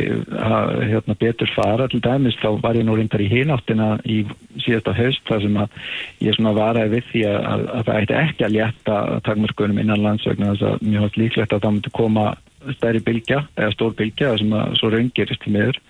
að 0.43 0.73
hérna, 0.91 1.17
betur 1.23 1.53
fara 1.55 1.87
til 1.93 2.03
dæmis, 2.03 2.39
þá 2.43 2.49
var 2.65 2.79
ég 2.79 2.87
nú 2.87 2.99
reyndar 2.99 3.23
í 3.23 3.31
hináttina 3.31 3.89
í 4.05 4.19
síðasta 4.65 4.97
haust 4.99 5.23
þar 5.31 5.47
sem 5.47 5.61
að 5.63 5.79
ég 6.27 6.37
svona 6.37 6.57
varaði 6.59 6.95
við 6.97 7.09
því 7.13 7.25
að, 7.31 7.39
að, 7.53 7.65
að 7.79 7.89
það 7.89 8.03
ætti 8.03 8.19
ekki 8.25 8.49
að 8.49 8.55
létta 8.59 8.99
takmörkunum 9.31 9.81
innan 9.85 10.05
landsvegna 10.05 10.53
þess 10.53 10.69
að 10.73 10.85
mjög 10.91 11.07
fannst 11.07 11.23
líklegt 11.23 11.57
að 11.57 11.65
það 11.65 11.77
myndi 11.79 11.97
koma 12.03 12.29
stærri 12.75 13.03
bylgja 13.07 13.43
eða 13.55 13.73
stór 13.75 13.95
bylgja 13.99 14.35
sem 14.41 14.55
að 14.57 14.79
svo 14.81 14.91
raungirist 14.91 15.43
til 15.45 15.55
miður. 15.55 15.81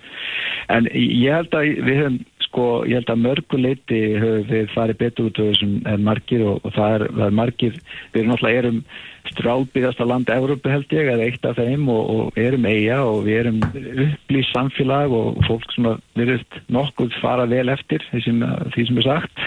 En 0.69 0.89
ég 0.93 1.33
held 1.33 1.55
að 1.57 1.69
við 1.87 2.01
höfum 2.03 2.19
sko, 2.47 2.65
ég 2.87 2.99
held 2.99 3.11
að 3.13 3.21
mörguleiti 3.25 4.01
höfum 4.17 4.47
við 4.49 4.73
farið 4.73 4.99
betur 5.03 5.29
út 5.29 5.41
af 5.43 5.51
þessum 5.51 5.75
en 5.91 6.07
margir 6.07 6.47
og, 6.47 6.57
og 6.63 6.73
það, 6.75 6.95
er, 6.95 7.05
það 7.19 7.27
er 7.27 7.37
margir, 7.41 7.77
við 8.13 8.19
erum 8.21 8.33
náttúrulega 8.33 8.63
erum 8.63 8.81
strálbyggasta 9.27 10.07
land 10.07 10.29
Európu 10.31 10.71
held 10.71 10.93
ég, 10.95 11.09
eða 11.11 11.27
eitt 11.27 11.47
af 11.47 11.57
þeim 11.59 11.87
og, 11.91 12.11
og 12.15 12.41
erum 12.41 12.67
eiga 12.69 12.99
og 13.03 13.23
við 13.27 13.41
erum 13.41 13.61
upplýst 14.07 14.55
samfélag 14.55 15.15
og 15.15 15.41
fólk 15.47 15.71
svona 15.75 15.97
virðist 16.17 16.61
nokkuð 16.71 17.17
fara 17.21 17.47
vel 17.49 17.67
eftir 17.73 18.05
því 18.11 18.23
sem, 18.23 18.45
því 18.75 18.87
sem 18.87 19.01
er 19.01 19.09
sagt. 19.09 19.43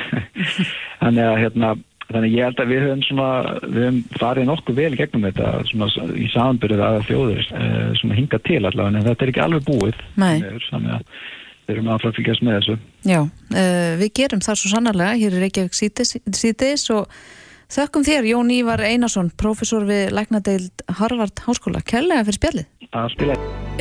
Þannig 1.00 1.30
að 1.30 1.40
hérna, 1.44 1.76
Þannig 2.10 2.32
ég 2.34 2.48
held 2.48 2.60
að 2.60 2.70
við 2.72 2.80
höfum, 2.82 3.02
svona, 3.06 3.26
við 3.62 3.84
höfum 3.84 3.98
farið 4.18 4.48
nokkuð 4.48 4.78
vel 4.80 4.94
gegnum 4.98 5.26
þetta 5.28 5.50
svona, 5.68 6.06
í 6.18 6.26
samanbyrðið 6.32 6.80
aða 6.86 7.04
þjóður 7.06 7.42
eh, 7.60 7.92
svona 8.00 8.16
hinga 8.18 8.40
til 8.48 8.58
allavega 8.64 8.90
en 8.90 9.06
þetta 9.06 9.26
er 9.26 9.32
ekki 9.32 9.44
alveg 9.44 9.68
búið 9.68 10.00
Nei. 10.18 10.40
þannig 10.66 10.96
að 10.96 11.04
erum 11.74 11.88
aðfram 11.94 12.14
fylgjast 12.16 12.42
með 12.46 12.56
þessu. 12.58 12.78
Já, 13.08 13.20
uh, 13.20 13.92
við 14.00 14.10
gerum 14.20 14.42
það 14.44 14.58
svo 14.60 14.70
sannarlega 14.74 15.18
hér 15.20 15.36
í 15.36 15.42
Reykjavík 15.44 15.76
síðdeis- 16.36 16.88
og 16.94 17.08
þökkum 17.70 18.04
þér 18.06 18.28
Jón 18.32 18.50
Ívar 18.54 18.80
Einarsson 18.82 19.30
prófessor 19.38 19.84
við 19.86 20.10
Læknadeild 20.16 20.84
Harvard 21.00 21.42
Háskóla. 21.46 21.82
Kærlega 21.86 22.24
fyrir 22.26 22.38
spjallið. 22.40 22.66
Að 22.90 23.12
spila 23.14 23.36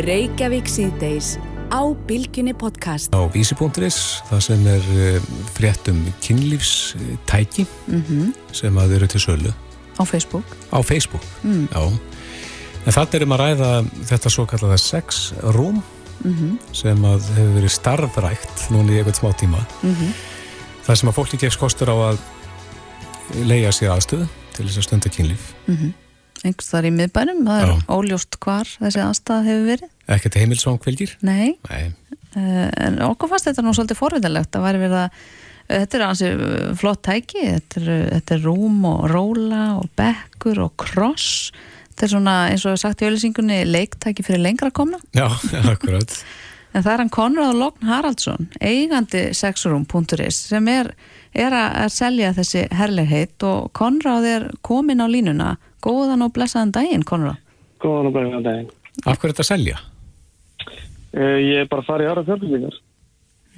Reykjavík 0.06 0.68
síðdeis 0.70 1.32
á 1.74 1.82
Bilginni 2.10 2.54
podcast. 2.58 3.10
Á 3.14 3.22
vísi.is, 3.34 3.98
það 4.30 4.42
sem 4.46 4.68
er 4.70 4.86
uh, 4.94 5.32
fréttum 5.58 6.04
kynlífstæki 6.26 7.66
sem 8.54 8.78
að 8.82 8.96
eru 9.00 9.08
til 9.10 9.22
sölu. 9.22 9.54
Á 10.00 10.04
Facebook. 10.08 10.46
Á 10.72 10.80
Facebook 10.86 11.26
Mm. 11.44 11.68
Já. 11.74 11.82
en 12.86 12.94
þannig 12.96 13.16
erum 13.20 13.34
að 13.36 13.42
ræða 13.44 13.70
þetta 14.08 14.30
svo 14.32 14.46
kallaða 14.48 14.78
sex 14.80 15.34
room 15.56 15.82
sem 16.76 17.06
að 17.06 17.30
hefur 17.36 17.56
verið 17.56 17.74
starfrækt 17.76 18.66
núna 18.74 18.94
í 18.94 19.00
einhvern 19.00 19.18
smá 19.18 19.32
tíma. 19.40 19.64
Mhm. 19.84 20.14
þar 20.84 20.98
sem 20.98 21.10
að 21.10 21.18
fólki 21.20 21.38
gefst 21.38 21.60
kostur 21.60 21.90
á 21.94 21.98
að 22.10 22.20
leia 23.46 23.70
sér 23.72 23.94
aðstöðu 23.94 24.28
til 24.56 24.66
þess 24.66 24.78
að 24.78 24.88
stunda 24.88 25.10
kynlíf. 25.10 25.52
Einhvers 26.44 26.70
þar 26.72 26.88
í 26.88 26.92
miðbænum, 26.96 27.44
það 27.46 27.62
er 27.62 27.74
óljóst 27.92 28.40
hvar 28.40 28.66
þessi 28.80 29.02
aðstæða 29.04 29.46
hefur 29.46 29.68
verið. 29.68 29.90
Ekkert 30.08 30.38
heimilsvangkveldjir 30.40 31.18
Nei, 31.22 31.58
Nei, 31.70 31.94
uh, 32.36 32.70
en 32.80 33.02
okkur 33.06 33.30
fannst 33.30 33.50
þetta 33.50 33.66
nú 33.66 33.74
svolítið 33.76 34.00
forviðalegt 34.00 34.56
að 34.56 34.66
væri 34.66 34.84
verið 34.86 35.04
að 35.04 35.22
Þetta 35.70 35.98
er 36.00 36.02
ansi 36.02 36.30
uh, 36.34 36.70
flott 36.74 37.04
tæki, 37.06 37.44
þetta 37.46 37.82
er, 37.84 37.90
þetta 38.16 38.34
er 38.34 38.40
rúm 38.42 38.80
og 38.90 39.04
róla 39.12 39.66
og 39.78 39.92
bekkur 40.00 40.64
og 40.64 40.72
kross. 40.82 41.52
Þetta 42.00 42.08
er 42.08 42.12
svona 42.14 42.34
eins 42.48 42.62
og 42.64 42.72
við 42.72 42.78
sagt 42.80 43.02
í 43.04 43.08
auðlýsingunni 43.10 43.56
leiktæki 43.68 44.24
fyrir 44.24 44.40
lengra 44.40 44.70
komna. 44.72 45.02
já, 45.12 45.28
akkurat 45.74 46.14
En 46.72 46.86
það 46.86 46.94
er 46.94 47.02
hann 47.02 47.10
Konrad 47.12 47.58
Logn 47.60 47.90
Haraldsson, 47.90 48.46
eigandi 48.62 49.34
sexroom.is 49.36 50.38
sem 50.52 50.70
er, 50.72 50.94
er 51.36 51.56
að, 51.58 51.90
selja 51.92 52.30
þessi 52.38 52.62
herlegheit 52.72 53.44
og 53.44 53.72
Konrad 53.76 54.28
er 54.30 54.46
komin 54.64 55.04
á 55.04 55.12
línuna. 55.12 55.58
Góðan 55.84 56.24
og 56.24 56.32
blessaðan 56.38 56.72
daginn, 56.78 57.04
Konrad. 57.04 57.42
Góðan 57.84 58.12
og 58.14 58.16
bæðan 58.16 58.48
daginn. 58.48 58.70
Af 59.04 59.20
hverju 59.20 59.34
er 59.34 59.34
þetta 59.34 59.44
að 59.44 59.50
selja? 59.50 59.82
Uh, 61.10 61.36
ég 61.44 61.66
er 61.66 61.68
bara 61.68 61.84
að 61.84 61.90
fara 61.90 62.06
í 62.08 62.14
ára 62.14 62.24
fjárfæslingar. 62.30 62.80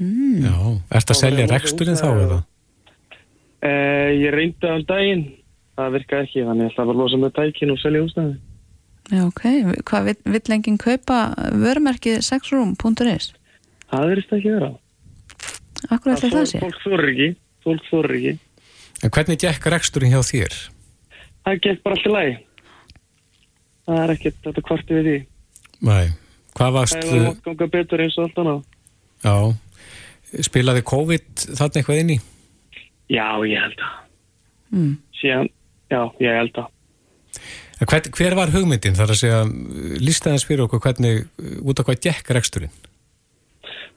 Mm. 0.02 0.42
Já, 0.48 0.58
ert 0.98 1.14
að 1.14 1.22
selja 1.22 1.52
reksturinn 1.54 2.02
þá 2.02 2.10
eða? 2.10 2.42
Uh, 3.62 4.10
ég 4.18 4.34
reyndi 4.34 4.66
á 4.66 4.82
daginn, 4.90 5.28
það 5.80 5.96
virkaði 5.98 6.28
ekki, 6.28 6.46
þannig 6.48 6.66
ég 6.66 6.74
ætla 6.74 6.86
bara 6.88 6.98
að 6.98 7.02
losa 7.02 7.20
með 7.22 7.36
tækin 7.38 7.74
og 7.74 7.80
selja 7.82 8.04
ústæði. 8.06 8.38
Já, 9.12 9.22
ok. 9.26 9.44
Hvað 9.90 10.08
vill, 10.08 10.18
vill 10.36 10.56
enginn 10.56 10.80
kaupa 10.80 11.20
vörumerki 11.64 12.18
sexroom.is? 12.24 13.32
Það 13.92 14.08
verðist 14.12 14.36
ekki 14.38 14.54
vera. 14.56 14.72
Akkur 15.90 16.14
ætli 16.14 16.32
það 16.32 16.48
sé? 16.52 16.62
Fólk 16.62 16.80
þorir 16.84 17.12
ekki, 17.12 17.30
fólk 17.66 17.90
þorir 17.90 18.18
ekki. 18.20 18.34
En 19.02 19.14
hvernig 19.16 19.42
gekk 19.42 19.68
reksturinn 19.74 20.14
hjá 20.14 20.22
þér? 20.28 20.58
Það 21.42 21.62
gekk 21.66 21.84
bara 21.86 21.98
alltaf 21.98 22.16
lægi. 22.16 22.36
Það 23.90 24.02
er 24.04 24.14
ekkert 24.16 24.44
þetta 24.46 24.64
kvarti 24.68 24.98
við 24.98 25.08
því. 25.10 25.18
Nei, 25.90 26.12
hvað 26.60 26.76
varst 26.78 27.00
Það 27.00 27.16
er 27.18 27.26
að 27.32 27.40
ganga 27.48 27.68
betur 27.74 28.04
eins 28.06 28.18
og 28.20 28.28
allt 28.28 28.42
annað. 28.44 28.62
Já, 29.26 29.36
spilaði 30.48 30.84
COVID 30.92 31.48
þarna 31.58 31.82
eitthvað 31.82 32.04
inn 32.04 32.14
í? 32.14 32.20
Já, 33.12 33.26
ég 33.50 33.66
held 33.66 33.82
að. 33.88 33.98
Mm. 34.72 34.94
Síðan, 35.20 35.50
já, 35.92 36.02
ég 36.24 36.38
held 36.40 36.64
að. 36.64 36.72
En 37.82 37.90
Hver, 37.90 38.08
hver 38.14 38.38
var 38.38 38.52
hugmyndin 38.54 38.98
þar 38.98 39.14
að 39.14 39.20
segja 39.24 39.42
listaðins 40.02 40.46
fyrir 40.46 40.68
okkur 40.68 40.84
hvernig, 40.84 41.24
út 41.66 41.80
af 41.82 41.88
hvað 41.88 42.02
gekk 42.06 42.34
reksturinn? 42.38 42.74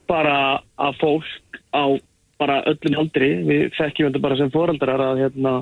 Bara 0.09 0.37
að 0.81 1.01
fólk 1.01 1.61
á 1.77 1.85
bara 2.41 2.61
öllum 2.69 2.99
aldri, 3.05 3.31
við 3.47 3.65
þekkjum 3.77 4.09
þetta 4.09 4.23
bara 4.25 4.39
sem 4.41 4.53
foreldrar 4.53 5.03
að 5.05 5.21
hérna, 5.25 5.53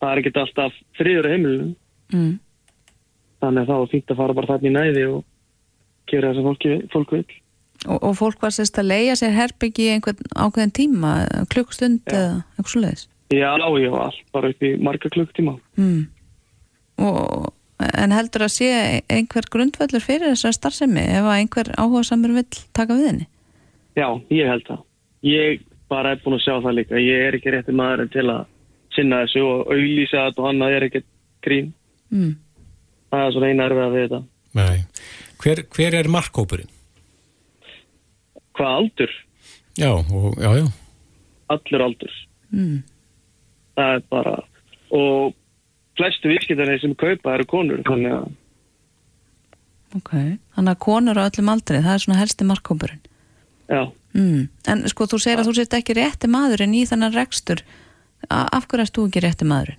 það 0.00 0.10
er 0.10 0.20
ekkert 0.22 0.40
alltaf 0.42 0.78
friður 0.98 1.28
á 1.28 1.32
heimilinu. 1.32 1.68
Mm. 2.14 2.32
Þannig 3.38 3.62
að 3.62 3.70
það 3.70 3.82
var 3.82 3.92
fínt 3.92 4.12
að 4.12 4.20
fara 4.22 4.38
bara 4.38 4.50
þarna 4.52 4.70
í 4.70 4.74
næði 4.74 5.04
og 5.12 5.20
gera 6.10 6.32
það 6.32 6.40
sem 6.40 6.48
fólki, 6.48 6.74
fólk 6.94 7.14
vil. 7.14 7.22
Og, 7.86 7.98
og 8.00 8.16
fólk 8.18 8.42
var 8.42 8.54
sérst 8.54 8.80
að 8.80 8.90
leia 8.90 9.14
sér 9.18 9.36
herbyggi 9.36 9.86
í 9.86 9.92
einhvern 9.94 10.32
ákveðin 10.34 10.74
tíma, 10.74 11.12
klukkstund 11.52 12.08
eða 12.10 12.40
eitthvað 12.56 12.72
svo 12.72 12.82
leiðis. 12.82 13.06
Já, 13.28 13.52
já, 13.60 13.92
allt 13.92 14.20
bara 14.32 14.48
upp 14.48 14.62
í 14.64 14.74
marga 14.80 15.10
klukktíma. 15.12 15.58
Mm. 15.76 16.06
Og, 17.04 17.50
en 17.84 18.14
heldur 18.16 18.46
að 18.46 18.54
sé 18.56 18.68
einhver 19.12 19.48
grundvöldur 19.52 20.02
fyrir 20.02 20.32
þessar 20.32 20.56
starfsemi 20.56 21.04
ef 21.04 21.26
að 21.26 21.36
einhver 21.36 21.72
áhuga 21.76 22.06
samur 22.08 22.32
vill 22.38 22.62
taka 22.72 22.96
við 22.96 23.10
henni? 23.10 23.28
Já, 23.98 24.08
ég 24.32 24.48
held 24.48 24.64
það. 24.68 24.82
Ég 25.28 25.62
bara 25.90 26.14
er 26.14 26.22
búin 26.24 26.38
að 26.38 26.44
sjá 26.46 26.54
það 26.64 26.76
líka. 26.78 27.02
Ég 27.02 27.28
er 27.28 27.36
ekki 27.38 27.52
rétti 27.52 27.76
maðurinn 27.76 28.12
til 28.14 28.26
að 28.32 28.42
sinna 28.96 29.22
þessu 29.24 29.44
og 29.44 29.72
auðlýsa 29.74 30.26
þetta 30.28 30.42
og 30.42 30.50
annað 30.50 30.76
er 30.76 30.88
ekkert 30.88 31.08
grín. 31.44 31.70
Mm. 32.08 32.34
Það 33.12 33.24
er 33.24 33.32
svona 33.36 33.52
eina 33.52 33.68
erfið 33.68 33.94
við 33.94 34.04
þetta. 34.06 34.20
Nei. 34.58 34.76
Hver, 35.38 35.64
hver 35.76 35.96
er 36.00 36.10
markkópurinn? 36.12 36.70
Hvað 38.58 38.78
aldur? 38.82 39.12
Já, 39.78 39.92
og, 39.94 40.32
já, 40.40 40.50
já. 40.58 40.70
Allur 41.54 41.84
aldur. 41.84 42.14
Mm. 42.50 42.78
Það 43.78 43.94
er 43.94 44.04
bara... 44.10 44.34
Og 44.98 45.34
flestu 45.98 46.30
viðskiptarnir 46.32 46.80
sem 46.82 46.94
kaupa 46.98 47.34
eru 47.38 47.44
konur, 47.50 47.82
þannig 47.86 48.14
að 48.18 48.28
Ok, 49.96 50.10
þannig 50.52 50.74
að 50.74 50.80
konur 50.84 51.16
á 51.16 51.24
öllum 51.30 51.48
aldri, 51.48 51.78
það 51.80 51.94
er 51.94 52.02
svona 52.04 52.18
helsti 52.20 52.44
markkópurinn. 52.48 53.00
já, 53.70 53.86
Mm. 54.16 54.48
En 54.66 54.80
sko, 54.88 55.04
þú 55.04 55.18
segir 55.20 55.38
að 55.38 55.46
þú 55.50 55.52
sért 55.54 55.74
ekki 55.76 55.94
rétti 55.94 56.28
maðurinn 56.32 56.72
í 56.74 56.80
þennan 56.88 57.12
rekstur. 57.14 57.60
Af 58.32 58.64
hverju 58.66 58.80
erst 58.82 58.94
þú 58.96 59.04
ekki 59.06 59.20
rétti 59.22 59.44
maðurinn? 59.46 59.78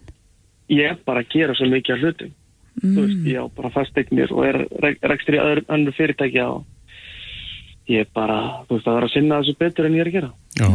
ég 0.70 0.86
er 0.92 0.98
bara 1.06 1.24
að 1.24 1.30
gera 1.34 1.54
svo 1.58 1.66
mikið 1.66 1.94
af 1.96 2.00
hlutum. 2.04 2.32
Þú 2.80 3.00
veist, 3.02 3.18
Mm. 3.18 3.26
ég 3.26 3.42
á 3.42 3.46
bara 3.58 3.70
fasteignir 3.74 4.32
og 4.32 4.46
er 4.46 4.58
rek- 4.86 5.00
rekstur 5.02 5.34
í 5.34 5.40
öðru, 5.42 5.66
önnur 5.68 5.94
fyrirtækja 5.98 6.46
og 6.48 6.66
ég 7.90 8.00
er 8.02 8.08
bara, 8.14 8.64
þú 8.70 8.78
veist, 8.78 8.86
það 8.86 8.98
er 8.98 9.04
að 9.04 9.14
sinna 9.14 9.40
þessu 9.42 9.58
betur 9.58 9.86
en 9.86 9.94
ég 9.94 10.02
er 10.02 10.08
að 10.08 10.14
gera. 10.14 10.32
Já. 10.56 10.70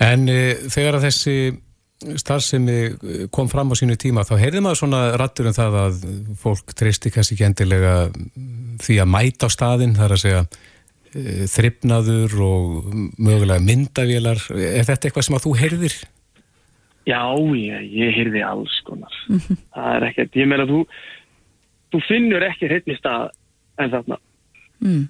En 0.00 0.28
e, 0.28 0.54
þegar 0.68 0.94
að 1.00 1.04
þessi 1.08 1.58
starfsemi 2.20 2.76
eh, 2.88 3.24
kom 3.34 3.50
fram 3.52 3.72
á 3.72 3.74
sínu 3.78 3.96
tíma 4.00 4.26
þá 4.26 4.34
heyrði 4.40 4.64
maður 4.64 4.82
svona 4.82 5.02
rattur 5.20 5.50
um 5.50 5.56
það 5.56 5.78
að 5.82 6.02
fólk 6.42 6.74
treysti 6.78 7.12
kannski 7.14 7.36
ekki 7.36 7.48
endilega 7.48 7.94
því 8.82 8.98
að 9.02 9.12
mæta 9.12 9.48
á 9.48 9.54
staðin 9.54 9.96
þar 9.98 10.16
að 10.16 10.22
segja 10.24 10.42
e, 11.12 11.46
þryfnaður 11.52 12.36
og 12.46 12.90
mögulega 13.18 13.62
myndavélar 13.62 14.42
er 14.56 14.88
þetta 14.88 15.08
eitthvað 15.08 15.28
sem 15.28 15.38
að 15.38 15.46
þú 15.46 15.54
heyrðir? 15.60 15.96
Já, 17.08 17.22
ég, 17.58 17.88
ég 17.90 18.14
heyrði 18.14 18.44
alls 18.46 18.74
konar. 18.86 19.14
Það 19.74 19.88
er 19.96 20.04
ekkert, 20.10 20.36
ég 20.38 20.46
meina 20.50 20.66
þú, 20.68 20.84
þú 21.90 22.00
finnur 22.06 22.44
ekki 22.46 22.68
hreitni 22.70 22.94
stað 22.98 23.32
en 23.82 23.90
þarna. 23.90 24.18
Mm. 24.82 25.02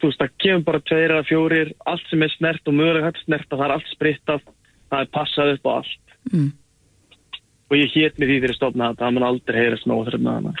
Þú 0.00 0.08
veist, 0.08 0.22
það 0.22 0.38
kemur 0.40 0.64
bara 0.70 0.80
tveir 0.88 1.12
eða 1.12 1.26
fjórir, 1.28 1.74
allt 1.90 2.06
sem 2.08 2.24
er 2.24 2.32
snert 2.32 2.70
og 2.70 2.76
mögulega 2.78 3.10
hægt 3.10 3.20
snert, 3.26 3.48
það 3.52 3.66
er 3.66 3.74
allt 3.74 3.90
sprittað, 3.92 4.46
það 4.90 5.04
er 5.04 5.10
passað 5.14 5.52
upp 5.56 5.68
á 5.68 5.72
allt. 5.80 6.16
Mm. 6.32 6.48
Og 7.70 7.76
ég 7.78 7.92
hétt 7.94 8.18
mér 8.18 8.32
því 8.32 8.54
stofnaði 8.56 8.94
þetta, 8.94 9.04
það 9.04 9.14
mun 9.16 9.26
aldrei 9.28 9.58
heyrast 9.62 9.86
nóg 9.86 10.06
þrjum 10.08 10.30
hana. 10.30 10.54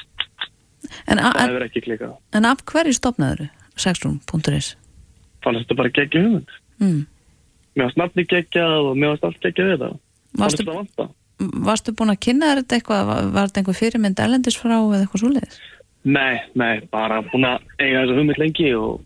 En, 1.10 1.18
Það 1.20 1.40
hefur 1.44 1.64
ekki 1.66 1.82
klikað. 1.84 2.12
en 2.32 2.46
af 2.48 2.62
hverju 2.64 2.94
stopnaður 2.96 3.48
sexrún.is? 3.76 4.76
Fannst 5.44 5.64
þetta 5.64 5.76
bara 5.76 5.92
geggja 5.96 6.22
hugmynd. 6.22 6.54
Mm. 6.80 7.02
Mér 7.76 7.86
varst 7.88 7.98
nafni 8.00 8.24
geggjað 8.28 8.76
og 8.90 8.96
mér 8.96 9.12
varst 9.14 9.26
allt 9.28 9.42
geggjað 9.44 9.68
við 9.70 9.76
þetta. 9.76 9.90
Fannst 10.38 10.62
þetta 10.62 10.78
vanta. 10.78 11.08
varstu 11.66 11.94
búin 11.96 12.12
að 12.14 12.22
kynna 12.26 12.54
þetta 12.60 12.78
eitthvað? 12.78 13.04
Var, 13.10 13.28
var 13.34 13.50
þetta 13.50 13.60
einhver 13.62 13.78
fyrirmynd 13.80 14.24
erlendis 14.24 14.58
frá 14.60 14.74
eða 14.78 15.02
eitthvað 15.04 15.22
svoleiðis? 15.24 15.60
Nei, 16.04 16.36
nei, 16.56 16.80
bara 16.92 17.20
búin 17.28 17.44
að 17.48 17.64
eiga 17.80 18.02
þessa 18.04 18.18
hugmynd 18.18 18.40
lengi 18.40 18.72
og 18.78 19.00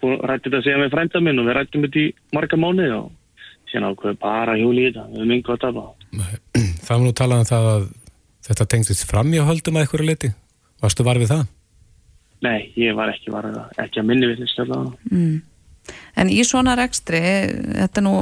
rætti 0.00 0.48
þetta 0.48 0.60
að 0.60 0.66
segja 0.66 0.80
með 0.80 0.92
frænda 0.94 1.22
minn 1.24 1.40
og 1.42 1.48
við 1.48 1.56
rættum 1.58 1.84
þetta 1.86 2.00
í 2.04 2.08
marga 2.36 2.60
mánuði 2.60 2.92
og 2.96 3.08
síðan 3.70 3.92
ákveði 3.92 4.20
bara 4.22 4.58
hjúli 4.58 4.84
í 4.84 4.90
þetta, 4.90 5.06
við 5.12 5.22
erum 5.22 5.36
yngu 5.36 5.54
að 5.54 5.62
tapa. 5.64 5.86
Það 6.88 6.92
var 6.94 7.04
nú 7.04 7.14
talað 7.16 7.42
um 7.42 7.48
það 7.48 7.70
að 7.72 7.88
þetta 8.48 8.68
tengdist 8.72 9.08
fram 9.08 9.32
í 9.34 9.40
að 9.40 9.50
höldum 9.52 9.76
að 9.76 9.84
einhverju 9.84 10.08
leiti 10.08 10.30
Varstu 10.82 11.04
var 11.06 11.18
við 11.18 11.32
það? 11.32 11.46
Nei, 12.46 12.70
ég 12.78 12.94
var 12.94 13.10
ekki 13.10 13.32
varðið 13.34 13.56
það, 13.58 13.78
ekki 13.82 14.00
að 14.00 14.06
minni 14.06 14.28
við 14.30 14.44
þetta. 14.44 14.78
Mm. 15.10 15.32
En 16.20 16.30
í 16.30 16.38
svona 16.46 16.76
rekstri, 16.78 17.20
þetta 17.80 18.00
er 18.00 18.04
nú 18.04 18.14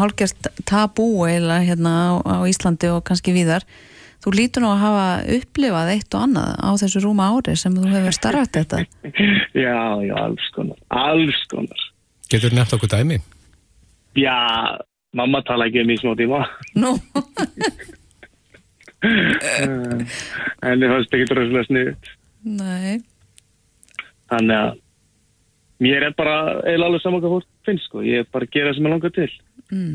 hálfgerst 0.00 0.50
tabú 0.66 1.06
eiginlega 1.28 1.68
hérna 1.68 1.92
á, 1.94 2.10
á 2.18 2.36
Íslandi 2.50 2.90
og 2.90 3.04
kannski 3.06 3.34
víðar, 3.36 3.66
þú 4.24 4.32
lítur 4.34 4.64
nú 4.64 4.72
að 4.72 4.82
hafa 4.82 5.06
upplifað 5.36 5.92
eitt 5.94 6.16
og 6.16 6.26
annað 6.26 6.56
á 6.58 6.70
þessu 6.82 7.04
rúma 7.04 7.28
ári 7.30 7.54
sem 7.60 7.76
þú 7.76 7.92
hefur 7.92 8.16
starfað 8.16 8.52
þetta. 8.58 8.82
Já, 9.66 9.78
já, 10.02 10.14
alls 10.18 10.50
konar, 10.56 10.78
alls 10.90 11.40
konar. 11.50 11.86
Getur 12.30 12.54
nefnt 12.54 12.74
okkur 12.74 12.90
dæmi? 12.90 13.20
Já, 14.18 14.34
mamma 15.16 15.40
tala 15.46 15.66
ekki 15.68 15.82
um 15.84 15.90
í 15.90 15.96
smá 16.00 16.12
tíma, 16.18 16.44
Nú, 16.78 16.92
en 19.50 20.04
það 20.82 20.92
fannst 20.92 21.14
ekki 21.16 21.28
dröðslega 21.30 21.66
sniðut. 21.68 22.10
nei, 22.44 23.00
Þannig 24.30 24.56
að 24.56 24.76
mér 25.82 26.04
er 26.10 26.14
bara 26.18 26.34
eiginlega 26.62 26.86
alveg 26.90 27.02
saman 27.02 27.22
hvað 27.24 27.32
fólk 27.38 27.48
finnst, 27.66 27.86
sko. 27.88 28.02
Ég 28.06 28.22
er 28.22 28.28
bara 28.30 28.46
að 28.46 28.52
gera 28.54 28.70
það 28.70 28.76
sem 28.78 28.86
ég 28.86 28.92
langar 28.94 29.14
til. 29.16 29.30
mm. 29.72 29.94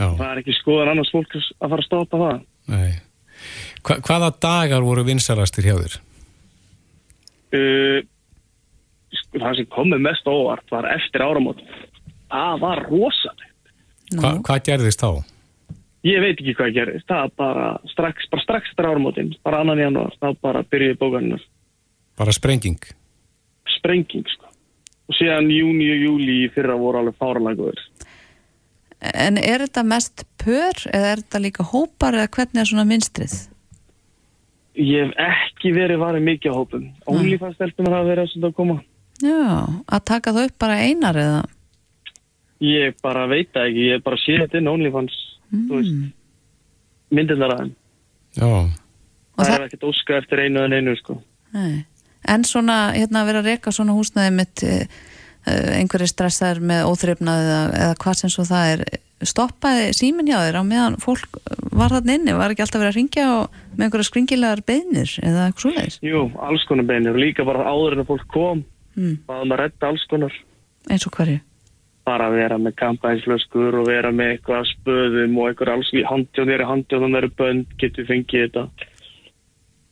Já, 0.00 0.06
Það 0.18 0.26
er 0.30 0.40
ekki 0.42 0.54
skoðan 0.54 0.90
annars 0.92 1.10
fólk 1.14 1.32
að 1.34 1.48
fara 1.72 1.80
að 1.82 1.86
stoppa 1.88 2.20
það. 2.20 2.42
nei 2.70 2.90
Hva, 3.82 3.96
Hvaða 4.06 4.28
dagar 4.44 4.84
voru 4.86 5.02
vinsalastir 5.08 5.66
hjá 5.66 5.76
þér? 5.80 5.94
Uh, 7.50 7.98
sko, 9.16 9.40
það 9.40 9.56
sem 9.58 9.70
komið 9.74 10.04
mest 10.04 10.28
óvart 10.30 10.68
var 10.70 10.86
eftir 10.92 11.24
áramót. 11.24 11.62
Það 12.30 12.60
var 12.62 12.82
rosaleg. 12.90 13.49
Hva, 14.18 14.32
hvað 14.42 14.64
gerðist 14.66 15.04
þá? 15.04 15.22
Ég 16.06 16.22
veit 16.24 16.38
ekki 16.38 16.54
hvað 16.56 16.76
gerist. 16.78 17.06
Það 17.10 17.26
er 17.26 17.32
bara 17.36 17.66
strax, 17.92 18.28
bara 18.32 18.44
strax 18.46 18.70
eftir 18.72 18.88
áramótin, 18.88 19.34
bara 19.44 19.60
annan 19.60 19.82
janúar, 19.82 20.14
það 20.22 20.38
bara 20.46 20.62
byrjuði 20.72 20.96
bókarinnar. 21.00 21.42
Bara 22.20 22.32
sprenging? 22.32 22.80
Sprenging, 23.76 24.24
sko. 24.32 24.48
Og 25.10 25.18
síðan 25.18 25.50
júni 25.52 25.90
og 25.92 26.04
júli 26.06 26.38
í 26.46 26.48
fyrra 26.54 26.78
voru 26.80 27.02
alveg 27.02 27.18
fáralæguður. 27.20 27.82
En 29.00 29.38
er 29.40 29.64
þetta 29.64 29.84
mest 29.88 30.24
pör 30.40 30.76
eða 30.92 31.14
er 31.14 31.22
þetta 31.22 31.40
líka 31.44 31.66
hópar 31.68 32.16
eða 32.16 32.32
hvernig 32.36 32.62
er 32.62 32.68
svona 32.68 32.88
minstrið? 32.88 33.36
Ég 34.80 35.08
hef 35.08 35.14
ekki 35.24 35.72
verið 35.76 36.00
varið 36.00 36.26
mikið 36.28 36.52
á 36.52 36.58
hópum. 36.58 36.84
Hafa 37.04 38.02
verið 38.06 38.24
að 38.24 38.32
svona 38.32 38.50
að 38.50 38.56
koma. 38.56 38.76
Já, 39.20 39.40
að 39.84 40.04
taka 40.08 40.32
það 40.32 40.46
upp 40.48 40.58
bara 40.62 40.80
einar 40.80 41.20
eða? 41.20 41.40
Ég 42.60 42.94
bara 43.02 43.26
veit 43.30 43.48
það 43.54 43.68
ekki, 43.70 43.84
ég 43.94 44.02
bara 44.04 44.16
séð 44.20 44.42
þetta 44.44 44.58
inn 44.60 44.68
OnlyFans, 44.68 45.14
þú 45.52 45.76
veist, 45.78 45.92
Mm. 45.94 46.12
myndirnar 47.10 47.54
aðeim. 47.56 47.74
Já, 48.36 48.50
Það 49.36 49.46
það- 49.46 49.54
er 49.54 49.64
ekkert 49.68 49.86
óska 49.88 50.18
eftir 50.20 50.38
einu 50.44 50.64
en 50.64 50.72
einu, 50.72 50.96
sko. 50.96 51.22
Nei. 51.54 51.84
En 52.28 52.42
svona, 52.44 52.92
hérna 52.92 53.22
að 53.22 53.26
vera 53.26 53.40
að 53.40 53.46
reyka 53.48 53.72
svona 53.72 53.94
húsnæði 53.96 54.32
mitt 54.36 54.62
uh, 54.62 55.78
einhverju 55.80 56.06
stressar 56.06 56.60
með 56.60 56.84
óþrifnað 56.84 57.40
eða, 57.46 57.60
eða 57.80 57.94
hvað 57.96 58.14
sem 58.20 58.30
svo 58.30 58.44
það 58.44 58.72
er 58.74 58.84
stoppaði 59.24 59.92
símin 59.96 60.28
hjá 60.28 60.36
þér 60.44 60.58
á 60.60 60.64
meðan 60.64 60.96
fólk 61.00 61.40
var 61.72 61.88
þarna 61.90 62.14
inni, 62.14 62.32
var 62.36 62.50
ekki 62.52 62.60
alltaf 62.64 62.80
verið 62.80 62.92
að 62.92 62.98
ringja 63.00 63.24
og, 63.40 63.50
með 63.76 63.84
einhverja 63.86 64.08
skringilegar 64.10 64.62
beinir 64.68 65.10
eða 65.24 65.46
eitthvað 65.48 65.64
svoleiðis, 65.64 65.98
Jú, 66.04 66.22
alls 66.40 66.64
konar 66.68 66.84
beinir 66.88 67.12
og 67.16 67.20
líka 67.20 67.44
bara 67.44 67.64
áður 67.68 67.92
en 67.96 68.04
að 68.04 68.08
fólk 68.12 68.26
kom, 68.32 68.64
mm. 68.96 69.16
baðum 69.28 69.52
að 69.56 69.60
redda 69.64 69.88
alls 69.88 70.04
konar. 70.12 70.32
eins 70.90 71.06
og 71.06 71.12
hverju 71.16 71.40
Bara 72.10 72.26
að 72.26 72.38
vera 72.40 72.58
með 72.58 72.74
kampænsflöskur 72.80 73.76
og 73.80 73.86
vera 73.86 74.10
með 74.10 74.34
eitthvað 74.34 74.66
spöðum 74.72 75.36
og 75.38 75.50
eitthvað 75.52 75.72
alls 75.76 75.90
í 75.94 76.02
handjóðnir, 76.08 76.66
handjóðnir 76.66 77.22
eru 77.22 77.32
bönd, 77.38 77.74
getur 77.78 78.08
fengið 78.08 78.48
þetta. 78.48 78.64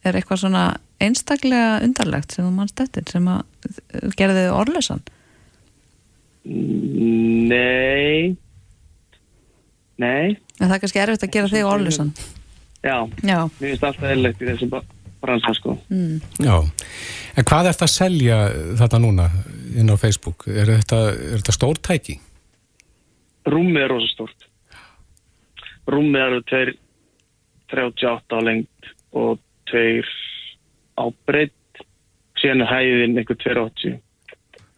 er 0.09 0.19
eitthvað 0.19 0.43
svona 0.43 0.65
einstaklega 1.03 1.79
undarlegt 1.87 2.35
sem 2.35 2.47
þú 2.47 2.53
mannst 2.57 2.81
eftir 2.83 3.07
sem 3.11 3.29
að 3.31 3.45
uh, 3.45 4.11
gerði 4.19 4.45
þið 4.47 4.57
orðlösan 4.57 5.07
Nei, 6.49 8.35
nei, 10.01 10.39
en 10.59 10.65
það 10.65 10.77
er 10.77 10.83
kannski 10.85 11.03
erfitt 11.03 11.27
að 11.27 11.35
gera 11.35 11.51
þig 11.53 11.69
orðlösan 11.69 12.13
já, 12.81 12.97
Já, 13.27 13.39
mér 13.59 13.67
finnst 13.67 13.85
alltaf 13.85 14.07
eðlilegt 14.09 14.43
í 14.43 14.49
þessum 14.49 14.73
bransa, 15.23 15.55
sko. 15.55 15.79
mm. 15.91 16.21
já 16.45 16.57
En 17.39 17.45
hvað 17.47 17.69
ert 17.71 17.83
að 17.87 17.91
selja 17.93 18.37
þetta 18.81 18.99
núna 18.99 19.29
inn 19.79 19.91
á 19.91 19.97
Facebook? 20.01 20.47
Er 20.51 20.67
þetta, 20.73 20.99
er 21.15 21.37
þetta 21.39 21.55
stórtæki? 21.55 22.17
Rúmið 23.49 23.85
er 23.85 23.93
rosa 23.93 24.09
stórt. 24.11 24.49
Rúmið 25.89 26.25
eru 26.25 26.41
2,38 27.71 28.35
á 28.35 28.39
lengt 28.43 28.91
og 29.15 29.39
2 29.71 30.03
á 30.99 31.05
breytt, 31.29 31.83
síðan 32.43 32.65
er 32.67 32.73
hæðin 32.73 33.17
einhver 33.23 33.39
2,80. 33.45 33.99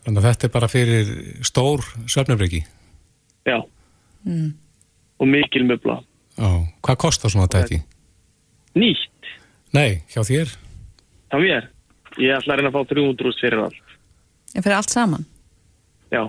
Þannig 0.04 0.20
að 0.22 0.28
þetta 0.28 0.46
er 0.48 0.52
bara 0.54 0.68
fyrir 0.72 1.10
stór 1.44 1.84
söfnumreiki 2.08 2.62
Já, 3.48 3.58
Mm. 4.24 4.52
og 5.20 5.26
mikil 5.28 5.64
möbla. 5.64 6.02
Já, 6.36 6.50
hvað 6.84 6.96
kostar 7.00 7.30
svona 7.32 7.48
tæki? 7.48 7.80
Nýtt, 8.76 9.08
Nei, 9.76 10.02
hjá 10.10 10.22
þér? 10.26 10.54
það 11.30 11.44
mér. 11.46 11.68
Ég 12.18 12.34
ætla 12.34 12.54
að 12.54 12.58
reyna 12.58 12.70
að 12.72 12.76
fá 12.76 12.88
300 12.90 13.28
úr 13.30 13.36
fyrir 13.40 13.60
allt. 13.64 13.82
en 14.54 14.62
fyrir 14.66 14.76
allt 14.76 14.90
saman 14.90 15.24
Já. 16.10 16.24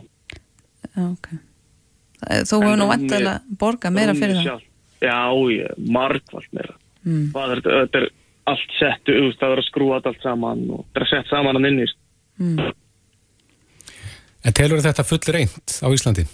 Ok 1.02 1.28
Þú 2.22 2.60
hefur 2.62 2.78
nú 2.78 2.86
rúmið- 2.86 2.92
vantilega 2.92 3.42
borgað 3.58 3.94
meira 3.96 4.14
fyrir 4.14 4.36
það 4.38 4.44
sjálft. 4.46 4.68
Já, 5.02 5.34
ég, 5.50 5.72
margvalt 5.90 6.52
meira. 6.54 6.76
mm. 7.04 7.32
Það 7.34 7.52
er, 7.56 7.62
þetta 7.66 7.98
er 8.02 8.10
allt 8.52 8.76
sett, 8.78 9.02
veist, 9.10 9.40
það 9.42 9.52
er 9.56 9.62
að 9.64 9.66
skrúa 9.72 9.98
þetta 9.98 10.12
allt 10.14 10.22
saman 10.28 10.62
og 10.70 10.86
það 10.94 11.02
er 11.02 11.10
sett 11.10 11.28
saman 11.34 11.58
að 11.58 11.68
inni. 11.72 11.88
Mm. 12.38 12.74
En 14.46 14.54
telur 14.54 14.82
þetta 14.86 15.04
full 15.06 15.34
reynd 15.34 15.74
á 15.82 15.88
Íslandi? 15.90 16.28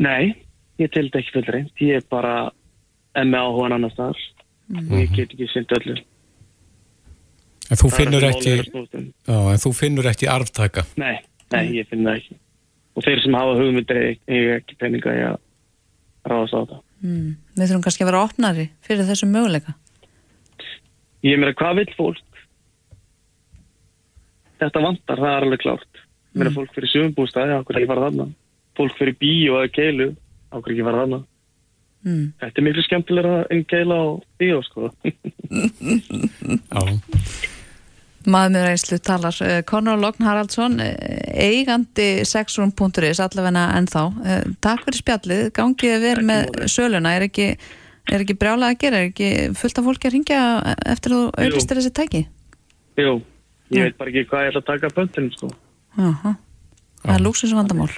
Nei, 0.00 0.34
ég 0.80 0.92
teldi 0.92 1.18
ekki 1.20 1.32
full 1.38 1.48
reynd. 1.48 1.72
Ég 1.80 1.96
er 2.00 2.06
bara 2.12 2.50
enn 3.16 3.32
með 3.32 3.40
áhugan 3.48 3.74
annars 3.76 3.96
þar 3.96 4.20
og 4.76 4.96
ég 4.98 5.12
get 5.16 5.34
ekki 5.34 5.48
synd 5.50 5.74
öllu. 5.78 5.96
En 7.70 7.78
þú 7.78 7.90
finnur 7.94 8.26
ekki, 8.26 8.54
að 8.58 8.94
já, 8.98 9.36
en 9.38 9.60
þú 9.62 9.70
finnur 9.78 10.08
ekki 10.10 10.30
arftaka? 10.30 10.84
Nei, 10.98 11.20
nei, 11.54 11.64
ég 11.78 11.90
finn 11.90 12.06
það 12.06 12.18
ekki. 12.18 12.38
Og 12.98 13.06
þeir 13.06 13.22
sem 13.22 13.36
hafa 13.38 13.58
hugmyndir 13.60 14.00
eiga 14.26 14.56
ekki 14.58 14.78
peninga 14.80 15.14
að 15.28 15.36
ráðast 16.26 16.56
á 16.58 16.62
það. 16.62 16.80
Mm. 17.00 17.28
Við 17.54 17.68
þurfum 17.68 17.84
kannski 17.86 18.04
að 18.04 18.10
vera 18.10 18.24
opnari 18.26 18.66
fyrir 18.84 19.06
þessum 19.08 19.30
möguleika 19.32 19.72
Ég 21.24 21.36
meina, 21.36 21.52
hvað 21.56 21.82
vill 21.82 21.94
fólk? 21.98 22.40
Þetta 24.60 24.82
vantar, 24.84 25.20
það 25.20 25.34
er 25.34 25.46
alveg 25.46 25.62
klárt. 25.62 26.00
Mér 26.36 26.48
er 26.48 26.54
fólk 26.54 26.72
fyrir 26.76 26.92
sögumbústaði, 26.92 27.56
okkur 27.60 27.78
ekki 27.80 27.90
fara 27.90 28.06
þarna. 28.06 28.26
Fólk 28.78 28.96
fyrir 28.96 29.16
bíó 29.20 29.58
eða 29.60 29.72
keilu, 29.74 30.06
okkur 30.56 30.74
ekki 30.74 30.86
fara 30.86 31.02
þarna. 31.02 31.20
Mm. 32.06 32.26
Þetta 32.42 32.60
er 32.60 32.66
miklu 32.66 32.84
skemmtilega 32.86 33.38
en 33.50 33.64
keila 33.70 34.00
á 34.00 34.06
bíó, 34.40 34.60
sko. 34.66 34.90
Já. 36.74 36.82
Maður 38.28 38.52
með 38.52 38.66
reynslu 38.66 38.98
talar. 39.00 39.36
Eh, 39.46 39.62
Conor 39.64 40.00
Logn 40.00 40.26
Haraldsson, 40.26 40.74
eh, 40.84 40.96
eigandi 41.40 42.26
sexroom.is, 42.28 43.20
allavegna 43.24 43.70
ennþá. 43.78 44.02
Eh, 44.24 44.42
takk 44.60 44.84
fyrir 44.84 45.00
spjallið, 45.00 45.44
gangið 45.56 45.96
verið 46.04 46.28
með 46.28 46.68
söluna, 46.68 47.14
er 47.16 47.24
ekki, 47.30 47.48
er 48.12 48.20
ekki 48.20 48.36
brjálega 48.36 48.74
að 48.74 48.82
gera, 48.82 49.00
er 49.00 49.08
ekki 49.08 49.30
fullt 49.56 49.80
af 49.80 49.88
fólki 49.88 50.10
að 50.10 50.14
ringja 50.18 50.42
eftir 50.84 51.16
þú 51.16 51.22
auðvistir 51.32 51.80
þessi 51.80 51.94
tæki? 51.96 52.22
Jú, 53.00 53.22
ég 53.72 53.88
veit 53.88 53.96
bara 53.96 54.12
ekki 54.12 54.26
hvað 54.28 54.44
ég 54.44 54.52
ætla 54.52 54.60
að 54.60 54.68
taka 54.68 54.92
pöntunum 54.98 55.32
sko. 55.32 55.50
Jaha, 55.96 56.34
það 57.00 57.14
er 57.16 57.24
lúksusvandamál. 57.24 57.90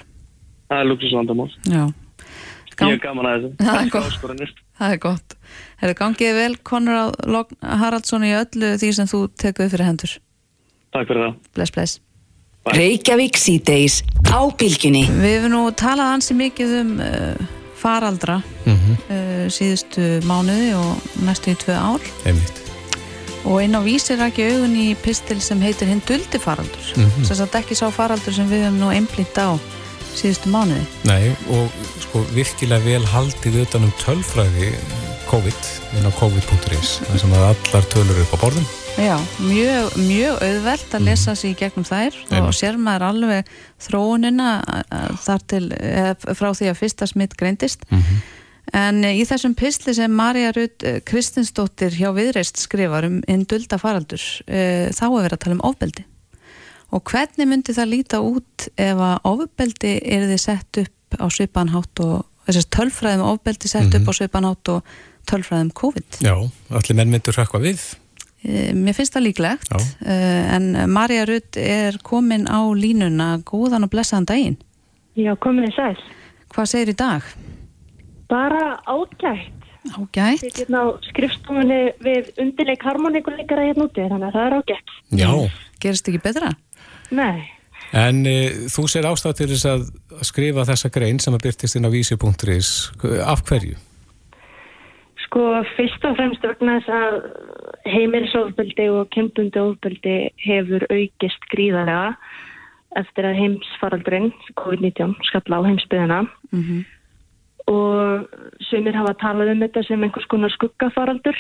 Það 0.71 0.79
er 0.79 0.91
lúksusvandamál. 0.93 1.51
Já. 1.67 1.83
Ég 2.81 2.97
er 2.97 3.03
gaman 3.03 3.29
að 3.29 3.35
þessu. 3.35 3.51
Það 3.63 3.81
er 3.81 3.91
gott. 3.93 4.61
Það 4.79 4.95
er 4.95 5.01
gott. 5.03 5.35
Hefur 5.83 5.99
gangið 5.99 6.39
vel 6.39 6.55
Conrad 6.63 7.19
Logn 7.27 7.59
Haraldsson 7.83 8.25
í 8.27 8.33
öllu 8.39 8.77
því 8.81 8.93
sem 8.97 9.11
þú 9.11 9.27
tekuð 9.43 9.75
fyrir 9.75 9.89
hendur. 9.91 10.15
Takk 10.93 11.09
fyrir 11.11 11.27
það. 11.27 11.37
Bless, 11.57 11.75
bless. 11.75 12.01
Bye. 12.63 12.79
Reykjavík 12.79 13.39
síðdeis 13.41 14.01
á 14.31 14.41
bylginni. 14.55 15.03
Við 15.11 15.37
hefum 15.37 15.55
nú 15.57 15.63
talað 15.75 16.17
ansi 16.17 16.37
mikið 16.39 16.75
um 16.79 16.93
uh, 17.03 17.47
faraldra 17.83 18.39
mm 18.39 18.77
-hmm. 18.77 18.99
uh, 19.11 19.47
síðustu 19.51 20.21
mánuði 20.31 20.75
og 20.79 21.23
næstu 21.27 21.51
í 21.51 21.59
tvö 21.59 21.75
ár. 21.75 22.03
Einmitt. 22.25 22.63
Og 23.45 23.59
einn 23.59 23.75
á 23.75 23.83
vísir 23.83 24.23
ekki 24.23 24.47
augun 24.47 24.77
í 24.79 24.95
pistil 24.95 25.41
sem 25.41 25.61
heitir 25.61 25.89
hinn 25.91 26.03
duldi 26.07 26.39
faraldur. 26.39 26.87
Mm 26.97 27.05
-hmm. 27.05 27.27
Þess 27.27 27.41
að 27.41 27.47
þetta 27.47 27.59
ekki 27.59 27.75
sá 27.75 27.91
faraldur 27.91 28.33
sem 28.33 28.47
við 28.47 28.63
hefum 28.65 28.79
nú 28.79 28.89
einblínt 28.95 29.39
á 29.39 29.59
síðustu 30.19 30.53
mánuði. 30.53 30.85
Nei, 31.09 31.33
og 31.55 31.73
sko 32.03 32.23
virkilega 32.37 32.85
vel 32.85 33.07
haldið 33.13 33.63
utanum 33.65 33.93
tölfræði 34.03 34.73
COVID, 35.31 35.69
inn 35.97 36.09
á 36.09 36.13
covid.is 36.19 36.99
þar 37.07 37.21
sem 37.23 37.35
að 37.37 37.49
allar 37.53 37.91
tölur 37.95 38.23
upp 38.25 38.35
á 38.37 38.43
borðum. 38.43 38.67
Já, 39.01 39.17
mjög, 39.41 39.95
mjög 39.97 40.43
auðvelt 40.45 40.95
að 40.99 41.07
lesa 41.07 41.33
sér 41.39 41.55
í 41.55 41.57
gegnum 41.57 41.87
þær 41.89 42.19
Einu. 42.29 42.43
og 42.51 42.53
sér 42.57 42.77
maður 42.77 43.07
alveg 43.09 43.53
þróunina 43.81 44.51
þar 45.25 45.47
til 45.49 45.63
frá 46.37 46.51
því 46.53 46.69
að 46.69 46.79
fyrsta 46.83 47.09
smitt 47.09 47.37
greindist. 47.41 47.87
Mm 47.89 48.03
-hmm. 48.03 48.23
En 48.73 49.05
í 49.05 49.25
þessum 49.29 49.55
pistli 49.55 49.95
sem 49.95 50.13
Marja 50.13 50.53
Rudd 50.53 50.85
Kristinsdóttir 51.09 51.97
hjá 51.97 52.13
Viðreist 52.15 52.61
skrifar 52.61 53.05
um 53.05 53.23
einn 53.29 53.45
dulda 53.49 53.79
faraldur, 53.79 54.23
þá 54.47 55.05
er 55.09 55.23
verið 55.25 55.33
að 55.33 55.43
tala 55.45 55.57
um 55.57 55.67
ofbeldi. 55.73 56.05
Og 56.93 57.01
hvernig 57.09 57.49
myndi 57.49 57.73
það 57.73 57.89
líta 57.89 58.21
út 58.21 58.67
ef 58.77 58.99
að 59.01 59.31
ofbeldi 59.31 59.95
er 60.05 60.27
þið 60.29 60.43
sett 60.43 60.83
upp 60.83 61.17
á 61.17 61.27
svipanhátt 61.33 62.03
og 62.05 62.27
þessast 62.47 62.71
tölfræðum 62.75 63.25
ofbeldi 63.31 63.71
sett 63.71 63.87
mm 63.87 63.91
-hmm. 63.91 64.03
upp 64.03 64.13
á 64.13 64.19
svipanhátt 64.19 64.69
og 64.69 64.83
tölfræðum 65.31 65.73
COVID? 65.73 66.21
Já, 66.21 66.35
allir 66.71 66.97
menn 66.97 67.11
myndur 67.11 67.37
hrakka 67.37 67.59
við. 67.59 67.81
E, 68.43 68.73
mér 68.75 68.97
finnst 68.99 69.15
það 69.15 69.27
líklegt, 69.29 69.73
e, 70.05 70.15
en 70.57 70.91
Marja 70.91 71.25
Rudd 71.25 71.57
er 71.57 71.99
komin 72.03 72.49
á 72.51 72.61
línuna 72.75 73.39
góðan 73.47 73.87
og 73.87 73.91
blessaðan 73.91 74.27
daginn. 74.27 74.59
Já, 75.15 75.37
komin 75.37 75.69
í 75.69 75.75
sæl. 75.75 75.97
Hvað 76.53 76.67
segir 76.67 76.89
í 76.93 76.97
dag? 76.97 77.23
Bara 78.29 78.83
ágætt. 78.85 79.61
Ágætt? 79.97 80.43
Við 80.43 80.61
erum 80.65 80.77
á 80.77 80.85
skrifstofunni 81.09 81.93
við 82.03 82.33
undirleik 82.37 82.83
harmoníkuleikara 82.83 83.69
hérna 83.71 83.87
úti, 83.87 84.09
þannig 84.09 84.29
að 84.29 84.37
það 84.37 84.47
er 84.47 84.59
ágætt. 84.59 84.89
Já. 85.11 85.31
Gerist 85.81 86.09
ekki 86.09 86.23
betra? 86.23 86.53
Nei. 87.13 87.49
En 87.93 88.25
e, 88.25 88.37
þú 88.73 88.87
sér 88.89 89.09
ástæð 89.11 89.39
til 89.39 89.49
þess 89.53 89.69
að 89.69 89.89
skrifa 90.25 90.65
þessa 90.69 90.91
grein 90.93 91.19
sem 91.21 91.35
að 91.37 91.49
byrtist 91.49 91.77
inn 91.77 91.89
á 91.89 91.93
vísi.is. 91.93 92.71
Af 93.21 93.45
hverju? 93.49 93.77
Sko, 95.27 95.43
fyrst 95.77 96.07
og 96.09 96.17
fremst 96.17 96.45
vegna 96.45 96.79
þess 96.81 96.95
að 96.97 97.19
heimilisofbeldi 97.93 98.89
og 98.93 99.11
kempundi 99.13 99.61
ofbeldi 99.61 100.17
hefur 100.45 100.87
aukist 100.89 101.47
gríðarlega 101.53 102.15
eftir 103.01 103.25
að 103.25 103.39
heimsfaraldurinn, 103.41 104.33
COVID-19, 104.61 105.15
skalla 105.29 105.61
á 105.61 105.69
heimsbyðina. 105.69 106.21
Mm 106.53 106.65
-hmm. 106.65 106.83
Og 107.73 108.29
sumir 108.69 108.97
hafa 108.97 109.15
talað 109.21 109.53
um 109.53 109.63
þetta 109.65 109.85
sem 109.87 110.03
einhvers 110.03 110.29
konar 110.29 110.51
skuggafaraldur 110.51 111.37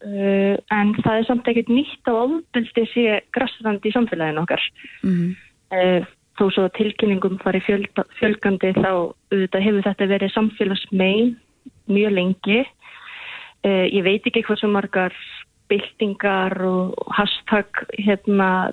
Uh, 0.00 0.56
en 0.72 0.94
það 1.04 1.18
er 1.18 1.26
samt 1.28 1.48
ekkert 1.50 1.68
nýtt 1.68 2.08
á 2.08 2.16
ofbeldi 2.16 2.84
sé 2.88 3.18
grassrandi 3.36 3.90
í 3.90 3.92
samfélaginu 3.92 4.40
okkar. 4.46 4.62
Mm 5.04 5.12
-hmm. 5.12 5.34
uh, 5.76 6.06
þó 6.40 6.44
svo 6.48 6.64
tilkynningum 6.72 7.36
fari 7.42 7.60
fjöl, 7.60 7.84
fjölgandi 8.16 8.72
þá 8.80 9.12
uh, 9.12 9.60
hefur 9.60 9.84
þetta 9.84 10.08
verið 10.08 10.32
samfélagsmein 10.32 11.36
mjög 11.86 12.12
lengi. 12.16 12.64
Ég 13.62 14.02
veit 14.04 14.24
ekki 14.24 14.40
hvað 14.40 14.60
sem 14.60 14.70
margar 14.72 15.12
byltingar 15.68 16.56
og 16.64 16.94
hashtag 17.12 17.68
hérna 17.92 18.72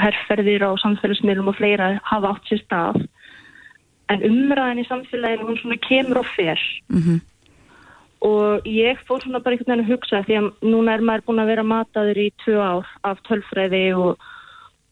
herrferðir 0.00 0.64
á 0.64 0.72
samfélagsmiðlum 0.80 1.52
og 1.52 1.56
fleira 1.56 2.00
hafa 2.02 2.32
átt 2.32 2.48
sér 2.48 2.62
stað. 2.64 3.04
En 4.08 4.24
umræðin 4.24 4.80
í 4.80 4.88
samfélaginu 4.88 5.50
hún 5.50 5.60
svona 5.60 5.76
kemur 5.84 6.24
og 6.24 6.26
fer. 6.32 6.56
Mm 6.88 7.02
-hmm 7.02 7.29
og 8.20 8.66
ég 8.68 9.00
fór 9.08 9.22
svona 9.22 9.40
bara 9.40 9.56
einhvern 9.56 9.72
veginn 9.72 9.86
að 9.86 9.92
hugsa 9.94 10.22
því 10.26 10.36
að 10.40 10.48
núna 10.66 10.94
er 10.96 11.04
maður 11.04 11.26
búin 11.28 11.42
að 11.42 11.50
vera 11.54 11.64
mataður 11.64 12.20
í 12.20 12.28
tvö 12.44 12.56
ár 12.60 12.90
af 13.08 13.22
tölfræði 13.28 13.84
og 13.96 14.26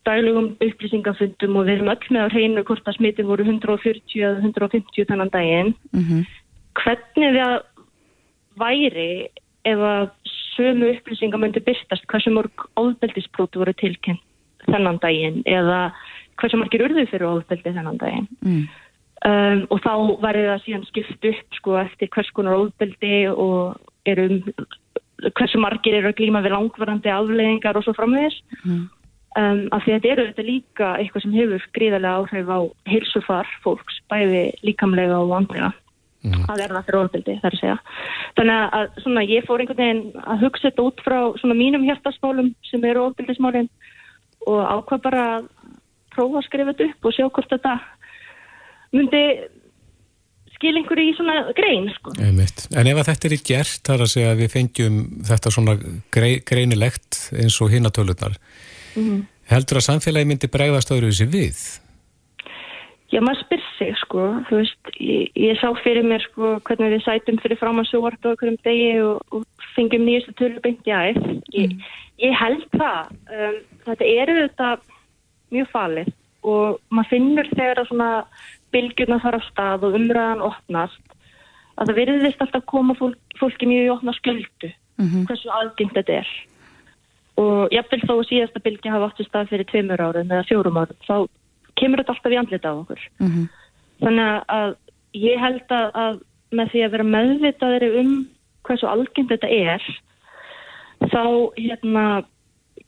dælugum 0.09 0.55
upplýsingafundum 0.65 1.59
og 1.61 1.67
við 1.69 1.75
erum 1.77 1.93
öll 1.93 2.13
með 2.15 2.25
á 2.25 2.33
hreinu 2.33 2.65
hvort 2.65 2.89
að 2.89 2.97
smitin 2.97 3.29
voru 3.29 3.45
140 3.45 4.23
eða 4.23 4.41
150 4.41 5.09
þannan 5.11 5.35
daginn 5.35 5.75
mm 5.93 6.05
-hmm. 6.05 6.23
hvernig 6.81 7.35
það 7.37 7.55
væri 8.59 9.11
ef 9.65 9.79
að 9.79 10.09
sömu 10.57 10.93
upplýsingar 10.95 11.41
myndi 11.43 11.61
byrstast 11.61 12.07
hversu 12.11 12.33
mörg 12.33 12.67
ofbeldisbrótu 12.81 13.61
voru 13.61 13.75
tilkynnt 13.77 14.25
þennan 14.67 15.01
daginn 15.03 15.43
eða 15.47 15.93
hversu 16.41 16.57
margir 16.61 16.85
urðu 16.87 17.07
fyrir 17.11 17.29
ofbeldi 17.29 17.75
þennan 17.75 18.01
daginn 18.01 18.29
mm. 18.41 18.65
Um, 19.27 19.65
og 19.75 19.81
þá 19.83 19.95
verður 20.23 20.53
það 20.53 20.61
síðan 20.63 20.85
skipt 20.87 21.25
upp 21.27 21.57
sko, 21.59 21.73
eftir 21.81 22.11
hvers 22.15 22.29
konar 22.37 22.55
óðbeldi 22.55 23.17
og 23.33 23.81
erum, 24.07 24.37
hversu 25.35 25.59
margir 25.59 25.97
eru 25.99 26.13
að 26.13 26.21
glýma 26.21 26.43
við 26.45 26.55
langvarandi 26.55 27.11
afleðingar 27.11 27.81
og 27.81 27.83
svo 27.83 27.97
framvegis 27.97 28.37
mm. 28.61 28.85
um, 29.41 29.65
af 29.75 29.83
því 29.83 29.97
að 29.97 29.99
þetta 29.99 30.13
eru 30.13 30.29
þetta 30.29 30.47
líka 30.47 30.93
eitthvað 31.01 31.27
sem 31.27 31.35
hefur 31.35 31.67
gríðarlega 31.75 32.23
áhrif 32.23 32.55
á 32.55 32.61
heilsufar 32.93 33.53
fólks, 33.65 33.99
bæði 34.07 34.45
líkamlega 34.63 35.19
og 35.19 35.35
andlega 35.41 35.73
mm. 36.23 36.47
að 36.47 36.63
verða 36.63 36.87
fyrir 36.87 37.03
óðbeldi 37.03 37.39
þar 37.43 37.59
að 37.59 37.63
segja 37.65 37.77
þannig 38.39 38.79
að 38.79 38.89
svona, 39.03 39.29
ég 39.35 39.51
fór 39.51 39.65
einhvern 39.65 39.83
veginn 39.83 40.25
að 40.25 40.47
hugsa 40.47 40.69
þetta 40.69 40.89
út 40.93 41.07
frá 41.09 41.19
svona, 41.43 41.59
mínum 41.59 41.91
hjertasmálum 41.91 42.55
sem 42.71 42.87
eru 42.87 43.09
óðbeldismálin 43.09 43.71
og 44.47 44.63
ákvað 44.63 45.07
bara 45.11 45.29
að 45.37 45.55
prófa 46.15 46.41
að 46.41 46.49
skrifa 46.49 46.75
þetta 46.75 46.93
upp 46.93 47.09
og 47.09 47.19
sjá 47.19 47.27
hvort 47.27 47.57
þetta 47.59 47.79
myndi 48.97 49.23
skil 50.59 50.75
einhverju 50.81 51.13
í 51.13 51.17
svona 51.17 51.41
grein 51.57 51.89
sko. 51.95 52.15
En 52.19 52.41
ef 52.91 53.01
að 53.01 53.11
þetta 53.13 53.29
er 53.29 53.35
í 53.37 53.43
gert 53.47 53.83
þar 53.87 54.05
að 54.05 54.13
segja 54.15 54.31
að 54.35 54.41
við 54.43 54.55
fengjum 54.55 55.03
þetta 55.29 55.53
svona 55.55 55.77
grei, 56.15 56.31
greinilegt 56.43 57.21
eins 57.39 57.59
og 57.63 57.71
hinnatöluðnar 57.75 58.39
mm 58.39 59.03
-hmm. 59.03 59.21
heldur 59.53 59.79
að 59.81 59.89
samfélagi 59.89 60.31
myndi 60.31 60.51
bregðast 60.51 60.91
öðru 60.95 61.13
þessi 61.13 61.29
við? 61.31 61.61
Já, 63.09 63.23
maður 63.25 63.41
spyr 63.41 63.63
sig 63.79 63.95
sko, 64.03 64.25
þú 64.51 64.59
veist, 64.59 64.91
ég, 65.01 65.31
ég 65.33 65.57
sá 65.57 65.71
fyrir 65.81 66.05
mér 66.05 66.21
sko 66.27 66.59
hvernig 66.61 66.93
við 66.93 67.07
sætum 67.07 67.39
fyrir 67.41 67.57
fram 67.57 67.81
að 67.81 67.89
sjóart 67.89 68.21
á 68.21 68.29
okkur 68.35 68.51
um 68.51 68.59
degi 68.67 68.91
og, 69.01 69.23
og 69.33 69.47
fengjum 69.77 70.05
nýjastu 70.05 70.35
tölu 70.37 70.61
beint 70.61 70.85
í 70.85 70.93
aðeins. 70.93 71.41
Ég, 71.55 71.73
mm. 71.73 71.87
ég 72.27 72.37
held 72.37 72.67
það, 72.75 73.15
um, 73.33 73.57
þetta 73.87 74.11
eru 74.13 74.37
þetta 74.43 74.69
mjög 75.57 75.71
falið 75.73 76.13
og 76.49 76.79
maður 76.93 77.11
finnur 77.15 77.49
þegar 77.55 77.81
að 77.81 77.89
svona 77.89 78.11
bylgjurna 78.75 79.21
þar 79.23 79.39
á 79.39 79.41
stað 79.49 79.87
og 79.89 79.97
umræðan 79.99 80.45
opnast 80.45 81.17
að 81.79 81.91
það 81.91 81.99
verðist 82.01 82.43
alltaf 82.43 82.65
koma 82.69 82.95
fólk, 82.99 83.19
fólki 83.39 83.69
mjög 83.71 83.87
í 83.87 83.93
opna 83.95 84.15
sköldu 84.19 84.71
mm 84.71 85.07
-hmm. 85.07 85.27
hversu 85.29 85.51
algengt 85.51 85.95
þetta 85.95 86.21
er 86.23 86.31
og 87.39 87.73
jáfnvel 87.73 88.01
þó 88.03 88.15
að 88.17 88.29
síðasta 88.31 88.65
bylgja 88.65 88.93
hafa 88.93 89.11
átt 89.11 89.21
í 89.21 89.29
stað 89.29 89.51
fyrir 89.53 89.71
tveimur 89.71 90.03
árum 90.03 90.33
eða 90.33 90.49
fjórum 90.49 90.81
árum 90.81 90.99
þá 91.07 91.29
kemur 91.79 92.03
þetta 92.03 92.13
alltaf 92.13 92.33
í 92.33 92.41
andlita 92.41 92.73
á 92.73 92.75
okkur 92.75 93.01
mm 93.19 93.29
-hmm. 93.29 93.47
þannig 94.03 94.43
að 94.49 94.77
ég 95.15 95.39
held 95.41 95.69
að, 95.71 95.87
að 95.95 96.15
með 96.51 96.71
því 96.73 96.81
að 96.85 96.91
vera 96.91 97.13
meðvitaðir 97.15 98.01
um 98.01 98.13
hversu 98.67 98.87
algengt 98.87 99.31
þetta 99.31 99.49
er 99.49 99.83
þá 101.09 101.25
hérna 101.57 102.25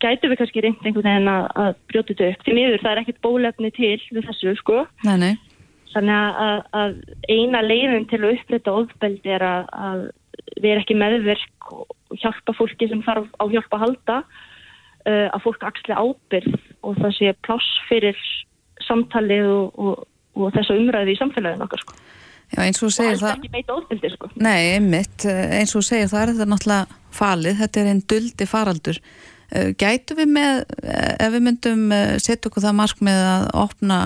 gætu 0.01 0.31
við 0.31 0.41
kannski 0.41 0.63
reynd 0.65 0.85
einhvern 0.85 1.07
veginn 1.07 1.31
að, 1.31 1.47
að 1.63 1.71
brjóta 1.91 2.15
þetta 2.15 2.29
upp. 2.33 2.45
Því 2.45 2.57
miður 2.57 2.83
það 2.83 2.93
er 2.93 3.01
ekkert 3.03 3.23
bólefni 3.27 3.71
til 3.77 3.97
við 4.11 4.29
þessu 4.29 4.55
sko. 4.61 4.85
Nei, 5.07 5.17
nei. 5.21 5.33
Þannig 5.91 6.41
að, 6.45 6.61
að 6.81 6.93
eina 7.33 7.63
leiðin 7.65 8.07
til 8.11 8.21
að 8.23 8.37
upplita 8.37 8.75
ofbeldi 8.79 9.33
er 9.35 9.45
að, 9.47 9.65
að 9.75 10.05
við 10.61 10.69
erum 10.73 10.85
ekki 10.85 10.99
meðverk 10.99 11.73
og 11.75 12.21
hjálpa 12.21 12.55
fólki 12.59 12.91
sem 12.91 13.03
þarf 13.07 13.27
á 13.39 13.45
hjálpa 13.51 13.79
að 13.79 13.83
halda 13.85 14.19
uh, 14.21 15.27
að 15.31 15.43
fólk 15.47 15.67
axli 15.67 15.97
ábyrð 15.97 16.55
og 16.87 17.01
það 17.01 17.17
sé 17.19 17.35
pláss 17.47 17.73
fyrir 17.89 18.23
samtalið 18.87 19.51
og, 19.51 19.83
og, 19.83 20.07
og 20.39 20.55
þessu 20.55 20.79
umræði 20.79 21.17
í 21.17 21.21
samfélaginu 21.21 21.67
okkar 21.67 21.85
sko. 21.85 21.99
Já 22.51 22.65
eins 22.65 22.81
og 22.83 22.95
segir 22.95 23.19
það... 23.19 23.27
Það 23.27 23.35
er 23.35 23.43
ekki 23.43 23.53
meita 23.55 23.75
ofbeldi 23.77 24.13
sko. 24.15 24.31
Nei, 24.43 24.61
einmitt, 24.77 25.27
eins 25.27 25.75
og 25.79 25.85
segir 25.87 26.09
það 26.11 26.23
er 26.23 26.33
þetta 26.33 26.49
náttúrulega 26.51 27.03
falið, 27.15 27.61
þetta 27.61 27.83
er 27.83 27.91
einn 27.93 28.07
duldi 28.11 28.49
faraldur 28.51 29.03
Eh, 29.51 29.73
Gætu 29.75 30.15
við 30.15 30.31
með, 30.31 30.65
eh, 30.87 31.17
ef 31.19 31.33
við 31.35 31.43
myndum 31.43 31.93
eh, 31.93 32.19
setja 32.23 32.47
okkur 32.51 32.63
það 32.63 32.77
mark 32.79 33.01
með 33.03 33.21
að 33.27 33.47
opna 33.59 33.97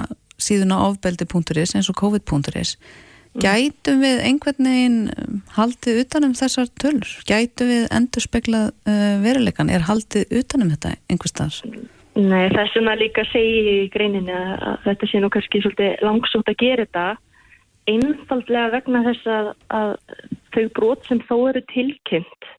síðan 0.44 0.76
á 0.76 0.78
ofbeldi.is 0.90 1.74
eins 1.74 1.90
og 1.90 1.98
covid.is 2.00 2.76
gætum 3.42 4.02
við 4.04 4.20
einhvern 4.22 4.68
veginn 4.68 4.98
um, 5.10 5.40
haldið 5.56 6.04
utanum 6.04 6.36
þessar 6.38 6.70
tölur? 6.78 7.10
Gætum 7.26 7.70
við 7.72 7.86
endur 7.94 8.22
speklað 8.22 8.70
uh, 8.86 9.16
veruleikan? 9.24 9.72
Er 9.74 9.86
haldið 9.88 10.30
utanum 10.38 10.70
þetta 10.74 10.94
einhvers 11.10 11.34
staðar? 11.34 11.78
Nei, 12.14 12.46
þess 12.54 12.76
vegna 12.78 12.94
líka 12.94 13.24
segi 13.32 13.62
í 13.72 13.78
greininni 13.90 14.30
að 14.30 14.52
að 14.70 14.76
þetta 14.84 15.10
sé 15.10 15.22
nú 15.22 15.30
kannski 15.34 15.62
svolítið 15.64 16.04
langsótt 16.06 16.50
að 16.52 16.60
gera 16.62 16.86
þetta 16.86 17.06
einfaldlega 17.90 18.70
vegna 18.76 19.02
þess 19.08 19.30
að, 19.34 19.48
að 19.74 19.90
þau 20.54 20.66
brot 20.78 21.08
sem 21.08 21.22
þó 21.26 21.34
eru 21.50 21.64
tilkynnt 21.72 22.52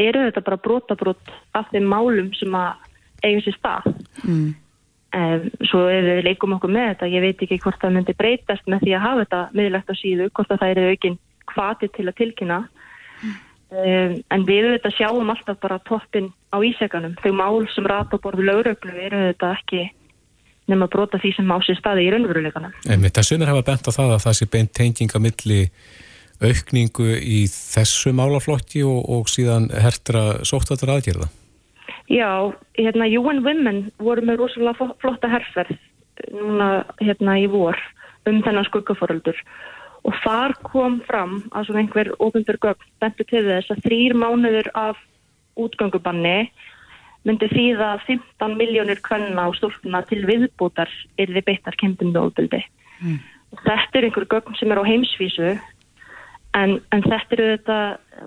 eru 0.00 0.22
þetta 0.28 0.44
bara 0.46 0.60
brotabrót 0.62 1.32
af 1.58 1.68
þeim 1.74 1.88
málum 1.90 2.30
sem 2.38 2.54
að 2.56 2.86
eiga 3.26 3.42
sér 3.44 3.56
stað. 3.58 3.88
Mm. 4.22 4.52
Svo 5.10 5.84
ef 5.90 6.04
við 6.06 6.20
leikum 6.28 6.54
okkur 6.54 6.70
með 6.70 6.92
þetta, 6.92 7.10
ég 7.10 7.24
veit 7.24 7.40
ekki 7.42 7.58
hvort 7.64 7.80
það 7.82 7.96
myndi 7.96 8.14
breytast 8.14 8.68
með 8.70 8.84
því 8.84 8.92
að 8.94 9.04
hafa 9.06 9.22
þetta 9.24 9.40
miðlegt 9.58 9.90
á 9.90 9.94
síðu, 9.98 10.28
hvort 10.30 10.52
að 10.54 10.60
það 10.60 10.74
eru 10.74 10.90
aukinn 10.90 11.16
hvati 11.50 11.88
til 11.90 12.06
að 12.06 12.18
tilkynna. 12.20 12.58
Um, 13.70 14.14
en 14.34 14.44
við 14.46 14.68
þetta 14.72 14.90
sjáum 14.96 15.30
alltaf 15.30 15.58
bara 15.62 15.78
toppin 15.86 16.30
á 16.50 16.58
íseganum. 16.66 17.16
Þau 17.22 17.32
mál 17.38 17.66
sem 17.70 17.86
rata 17.86 18.18
á 18.18 18.22
borðu 18.22 18.46
lauröglu 18.46 18.94
eru 18.98 19.24
þetta 19.28 19.50
ekki 19.58 19.84
nema 20.70 20.86
brota 20.90 21.18
því 21.18 21.32
sem 21.36 21.50
á 21.50 21.58
sér 21.66 21.78
staði 21.78 22.06
í 22.06 22.12
raunveruleikana. 22.14 22.70
Það 22.86 23.26
sumir 23.26 23.50
hafa 23.50 23.66
bent 23.66 23.90
á 23.90 23.92
það 23.94 24.14
að 24.14 24.24
það 24.26 24.38
sé 24.38 24.48
beint 24.50 24.72
tenging 24.78 25.14
að 25.14 25.24
milli 25.26 25.60
aukningu 26.40 27.08
í 27.18 27.42
þessu 27.50 28.14
málaflokki 28.16 28.84
og, 28.86 29.00
og 29.10 29.30
síðan 29.30 29.68
hertra 29.74 30.40
sóttvættar 30.46 30.94
aðgerða. 30.96 31.28
Já, 32.10 32.50
hérna 32.74 33.06
UN 33.06 33.42
Women 33.46 33.78
voru 34.02 34.24
með 34.26 34.40
rosalega 34.42 34.74
flo- 34.80 34.96
flotta 35.02 35.28
herferð 35.30 35.76
núna 36.34 36.70
hérna 37.00 37.36
í 37.40 37.46
vor 37.48 37.78
um 38.28 38.40
þennan 38.44 38.66
skuggaforöldur 38.68 39.38
og 40.08 40.16
þar 40.24 40.54
kom 40.66 40.98
fram 41.06 41.38
að 41.52 41.68
svona 41.68 41.84
einhver 41.84 42.10
ofinbjör 42.18 42.58
gögn 42.64 42.90
bentu 43.00 43.24
til 43.28 43.44
þess 43.46 43.70
að 43.72 43.82
þrýr 43.86 44.16
mánuður 44.18 44.68
af 44.74 44.98
útgöngubanni 45.60 46.50
myndi 47.28 47.48
þýða 47.52 47.90
15 48.06 48.56
miljónir 48.56 49.00
kvenna 49.04 49.46
og 49.50 49.56
stúlkuna 49.58 50.00
til 50.08 50.22
viðbútar 50.28 50.88
yrði 51.20 51.42
beittar 51.44 51.76
kempindu 51.76 52.22
ofbeldi. 52.22 52.62
Þetta 53.60 53.98
er 53.98 54.06
einhver 54.08 54.24
gögn 54.30 54.56
sem 54.56 54.72
er 54.72 54.80
á 54.80 54.84
heimsvísu 54.88 55.50
en, 56.56 56.80
en 56.92 57.02
þetta 57.04 57.36
eru 57.36 57.48
þetta 57.56 57.78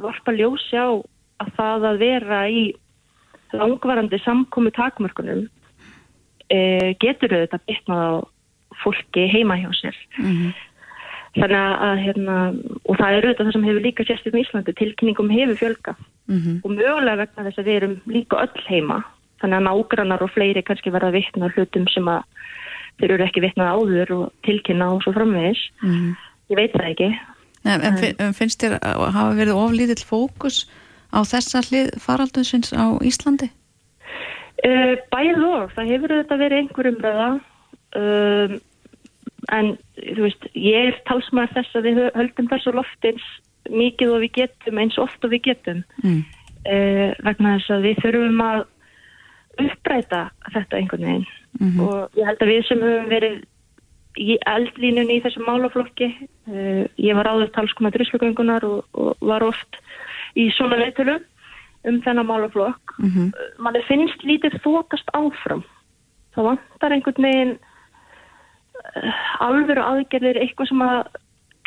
varpa 0.03 0.35
ljósi 0.37 0.77
á 0.77 0.87
að 1.41 1.51
það 1.57 1.87
að 1.89 1.97
vera 2.05 2.41
í 2.49 2.63
langvarandi 3.59 4.19
samkomi 4.23 4.71
takmörkunum 4.75 5.47
e, 6.49 6.59
getur 7.01 7.33
auðvitað 7.33 7.65
bitnað 7.69 8.03
á 8.03 8.13
fólki 8.83 9.25
heima 9.31 9.57
hjá 9.61 9.69
sér. 9.77 9.97
Þannig 11.33 11.57
að, 11.57 11.99
hérna, 12.03 12.37
og 12.85 12.97
það 12.99 13.15
er 13.15 13.25
auðvitað 13.25 13.47
það 13.47 13.55
sem 13.55 13.67
hefur 13.67 13.85
líka 13.87 14.05
sérst 14.05 14.27
um 14.29 14.37
Íslandi, 14.37 14.75
tilkynningum 14.77 15.31
hefur 15.33 15.59
fjölga 15.61 15.95
og 16.63 16.69
mögulega 16.71 17.23
vegna 17.23 17.45
þess 17.47 17.59
að 17.59 17.69
við 17.69 17.77
erum 17.79 17.95
líka 18.07 18.41
öll 18.43 18.65
heima, 18.67 18.99
þannig 19.41 19.57
að 19.57 19.65
nágrannar 19.67 20.23
og 20.23 20.31
fleiri 20.31 20.63
kannski 20.63 20.93
verða 20.93 21.11
vitna 21.15 21.49
hlutum 21.55 21.87
sem 21.91 22.07
að 22.07 22.21
þeir 23.01 23.15
eru 23.15 23.25
ekki 23.25 23.43
vitnað 23.43 23.73
áður 23.73 24.13
og 24.17 24.23
tilkynna 24.45 24.91
og 24.93 25.01
svo 25.03 25.13
framvegis. 25.15 25.63
Ég 26.53 26.59
veit 26.59 26.75
það 26.75 26.89
ekki. 26.91 27.09
En, 27.63 27.81
en 27.81 27.97
en 28.19 28.37
finnst 28.37 28.61
þér 28.61 28.77
að 28.83 29.03
hafa 29.15 29.35
verið 29.39 29.59
oflítill 29.59 30.05
fókus 30.05 30.63
á 31.13 31.19
þessa 31.21 31.61
hlið 31.67 31.93
faraldusins 32.01 32.73
á 32.73 32.97
Íslandi? 33.05 33.49
Uh, 34.63 34.95
bæð 35.11 35.41
og, 35.43 35.71
það 35.75 35.89
hefur 35.91 36.15
þetta 36.17 36.39
verið 36.39 36.61
einhver 36.61 36.89
umræða. 36.91 37.29
Um, 37.93 38.53
en 39.53 39.73
þú 39.99 40.25
veist, 40.25 40.45
ég 40.55 40.89
er 40.89 40.99
talsmaður 41.07 41.57
þess 41.57 41.77
að 41.77 41.87
við 41.89 41.99
hö- 41.99 42.13
höldum 42.17 42.49
þessu 42.51 42.73
loftins 42.73 43.25
mikið 43.69 44.13
og 44.15 44.23
við 44.23 44.31
getum 44.39 44.79
eins 44.81 44.99
oft 45.01 45.25
og 45.25 45.33
við 45.33 45.49
getum. 45.51 45.83
Mm. 46.03 46.21
uh, 46.63 47.09
vegna 47.27 47.57
þess 47.57 47.75
að 47.75 47.89
við 47.89 48.03
þurfum 48.05 48.45
að 48.47 48.61
uppræta 49.63 50.21
þetta 50.53 50.79
einhvern 50.79 51.09
veginn. 51.09 51.27
Og 51.83 52.15
ég 52.17 52.25
held 52.25 52.41
að 52.41 52.49
við 52.49 52.63
sem 52.65 52.81
höfum 52.81 53.11
verið 53.11 53.41
í 54.23 54.37
eldlínunni 54.49 55.19
í 55.19 55.23
þessum 55.25 55.45
málaflokki 55.49 56.07
uh, 56.13 56.83
ég 57.01 57.17
var 57.17 57.29
áður 57.29 57.51
talskona 57.53 57.91
drislugöngunar 57.93 58.65
og, 58.67 58.85
og 58.93 59.17
var 59.25 59.45
oft 59.45 59.82
í 60.39 60.49
svona 60.57 60.79
veitölu 60.81 61.19
um 61.87 61.99
þennan 62.03 62.29
málaflokk. 62.29 62.95
Mhm. 62.99 63.31
manni 63.59 63.81
finnst 63.87 64.23
lítið 64.23 64.59
þokast 64.63 65.09
áfram. 65.13 65.63
Það 66.35 66.49
vantar 66.49 66.95
einhvern 66.95 67.27
veginn 67.27 67.57
uh, 68.95 69.19
alvöru 69.39 69.83
aðgerðir 69.83 70.39
eitthvað 70.41 70.71
sem 70.71 70.81
að 70.81 71.01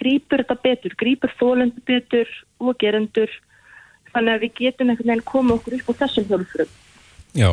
grípur 0.00 0.42
þetta 0.42 0.56
betur, 0.62 0.96
grípur 0.96 1.32
þólendur 1.40 1.84
betur 1.86 2.32
og 2.60 2.76
gerendur. 2.80 3.30
Þannig 4.12 4.32
að 4.34 4.42
við 4.46 4.52
getum 4.62 4.90
einhvern 4.90 5.12
veginn 5.12 5.28
koma 5.28 5.54
okkur 5.54 5.78
upp 5.78 5.92
á 5.92 6.00
þessum 6.02 6.28
hjálfrum 6.30 6.74
Já, 7.36 7.50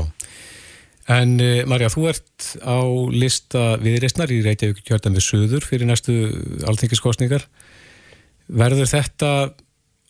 en 1.12 1.36
uh, 1.44 1.66
Marja, 1.68 1.92
þú 1.92 2.08
ert 2.08 2.48
á 2.64 2.80
lista 3.12 3.76
viðreysnar 3.84 4.32
í 4.32 4.40
Reykjavík 4.46 4.86
kjörðan 4.88 5.18
við 5.18 5.26
Suður 5.28 5.68
fyrir 5.68 5.90
næstu 5.90 6.16
alþingiskostningar. 6.64 7.44
Verður 8.48 8.88
þetta 8.88 9.30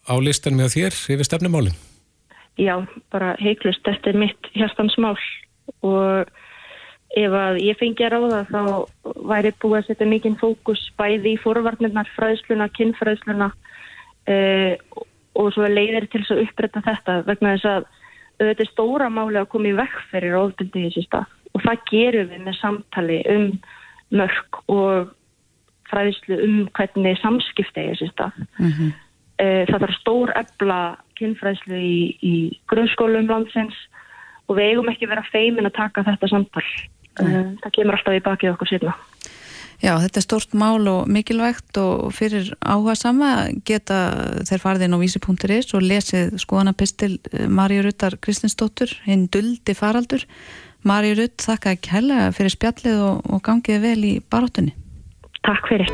á 0.08 0.14
listan 0.20 0.60
með 0.60 0.78
þér 0.78 1.02
yfir 1.16 1.30
stefnumálinn? 1.30 1.80
já, 2.60 2.76
bara 3.14 3.34
heiklust, 3.42 3.84
þetta 3.86 4.12
er 4.12 4.20
mitt 4.26 4.50
hjartans 4.54 4.96
mál 5.02 5.16
og 5.86 6.30
ef 7.14 7.36
að 7.38 7.60
ég 7.62 7.78
fengi 7.80 8.06
að 8.06 8.16
ráða 8.16 8.42
þá 8.50 8.62
væri 9.30 9.54
búið 9.62 9.80
að 9.80 9.88
setja 9.88 10.10
mikinn 10.10 10.38
fókus 10.42 10.84
bæði 11.00 11.36
í 11.36 11.42
fórvarnirnar, 11.42 12.10
fræðsluna, 12.18 12.70
kinnfræðsluna 12.78 13.50
uh, 13.54 14.74
og 15.34 15.52
svo 15.54 15.70
leiðir 15.70 16.10
til 16.14 16.24
að 16.28 16.44
upprætta 16.48 16.84
þetta 16.86 17.20
vegna 17.30 17.56
þess 17.56 17.70
að 17.70 17.90
þetta 18.44 18.66
er 18.66 18.72
stóra 18.72 19.10
máli 19.14 19.40
að 19.40 19.50
koma 19.54 19.70
í 19.70 19.78
vekk 19.78 19.98
fyrir 20.12 20.38
ofbeldi 20.40 20.84
í 20.84 20.90
þessi 20.90 21.06
stað 21.08 21.34
og 21.54 21.66
það 21.66 21.84
gerum 21.90 22.32
við 22.32 22.46
með 22.48 22.60
samtali 22.60 23.20
um 23.30 23.50
mörg 24.14 24.60
og 24.74 25.14
fræðslu 25.90 26.38
um 26.42 26.58
hvernig 26.74 27.20
samskipti 27.22 27.84
í 27.84 27.92
þessi 27.92 28.10
stað. 28.10 28.38
Eh, 28.58 28.82
það 29.70 29.86
þarf 29.86 29.98
stór 30.00 30.34
ebla 30.40 30.80
kynfræðslu 31.20 31.80
í, 31.80 31.98
í 32.24 32.34
grunnskólum 32.72 33.30
landsins 33.30 33.78
og 34.50 34.58
við 34.58 34.74
eigum 34.74 34.92
ekki 34.92 35.10
vera 35.10 35.24
feimin 35.32 35.70
að 35.70 35.78
taka 35.78 36.06
þetta 36.08 36.30
samtal. 36.32 36.66
Mm. 37.22 37.58
Það 37.62 37.76
kemur 37.78 37.98
alltaf 37.98 38.18
í 38.18 38.24
bakið 38.26 38.54
okkur 38.56 38.72
sérna. 38.72 38.96
Já, 39.84 39.98
þetta 40.00 40.20
er 40.20 40.24
stort 40.24 40.54
mál 40.56 40.88
og 40.88 41.10
mikilvægt 41.12 41.78
og 41.82 42.14
fyrir 42.16 42.54
áhuga 42.64 42.94
sama 42.96 43.32
geta 43.68 43.98
þeir 44.48 44.62
farið 44.64 44.86
inn 44.88 44.96
á 44.96 45.00
vísi.is 45.02 45.74
og 45.76 45.84
lesið 45.84 46.38
skoðanapistil 46.40 47.18
Maríu 47.52 47.84
Ruttar 47.84 48.16
Kristinsdóttur, 48.24 48.94
hinn 49.04 49.28
duldi 49.28 49.76
faraldur. 49.76 50.24
Maríu 50.88 51.18
Rutt, 51.20 51.44
þakka 51.44 51.76
ekki 51.76 51.92
hella 51.96 52.30
fyrir 52.36 52.56
spjallið 52.56 53.04
og, 53.04 53.28
og 53.28 53.44
gangiði 53.44 53.84
vel 53.84 54.00
í 54.08 54.14
baróttunni. 54.24 54.76
Takk 55.44 55.68
fyrir. 55.72 55.92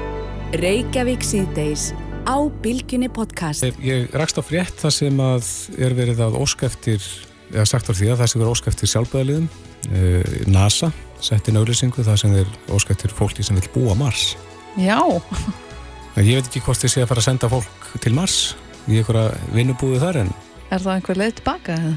Reykjavík 0.62 1.26
síðdeis 1.26 1.90
á 2.30 2.38
Bilginni 2.62 3.10
podcast. 3.10 3.66
Ég, 3.66 3.78
ég 3.82 4.14
rakst 4.14 4.38
á 4.38 4.44
frétt 4.46 4.78
það 4.78 4.94
sem 4.94 5.22
að 5.24 5.48
er 5.82 5.96
verið 5.98 6.22
að 6.28 6.38
óska 6.38 6.68
eftir, 6.70 7.02
eða 7.50 7.66
sagt 7.70 7.90
var 7.90 7.98
því 7.98 8.12
að 8.14 8.22
það 8.22 8.32
sem 8.34 8.44
er 8.44 8.52
óska 8.52 8.72
eftir 8.74 8.92
sjálfbæðaliðum. 8.94 9.48
Uh, 9.90 10.36
NASA 10.52 10.92
setti 11.24 11.54
náliðsingu 11.56 12.04
það 12.06 12.20
sem 12.22 12.36
er 12.42 12.52
óska 12.76 12.94
eftir 12.94 13.14
fólki 13.16 13.46
sem 13.48 13.58
vil 13.58 13.72
búa 13.74 13.96
á 13.98 14.02
Mars. 14.04 14.36
Já, 14.78 15.00
En 16.18 16.26
ég 16.26 16.40
veit 16.40 16.48
ekki 16.50 16.62
hvort 16.66 16.82
þið 16.82 16.92
sé 16.92 17.02
að 17.04 17.10
fara 17.12 17.22
að 17.22 17.28
senda 17.30 17.48
fólk 17.52 17.90
til 18.04 18.12
Mars 18.18 18.38
í 18.90 18.98
einhverja 19.00 19.38
vinnubúðu 19.56 20.00
þar 20.02 20.18
en 20.26 20.32
er 20.70 20.82
það 20.82 20.94
einhver 20.96 21.20
leið 21.22 21.36
tilbaka? 21.38 21.76
eða? 21.78 21.94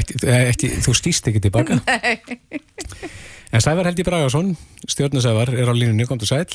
ekki, 0.00 0.16
eh, 0.24 0.48
ekki, 0.50 0.70
þú 0.82 0.94
stýst 0.98 1.30
ekki 1.30 1.44
tilbaka. 1.46 1.78
En 3.54 3.62
Sævar 3.62 3.86
Helgi 3.86 4.02
Bragason, 4.04 4.48
stjórnusævar, 4.90 5.52
er 5.54 5.70
á 5.70 5.74
línunni, 5.76 6.04
kom 6.04 6.18
til 6.18 6.26
sæl. 6.28 6.48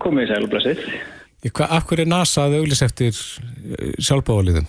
Komið 0.00 0.24
í 0.24 0.28
sælublasið. 0.30 0.80
Af 1.40 1.86
hverju 1.88 2.04
er 2.04 2.10
NASA 2.10 2.44
að 2.44 2.58
auðlis 2.60 2.82
eftir 2.84 3.16
sjálfbáðaliðum? 3.16 4.68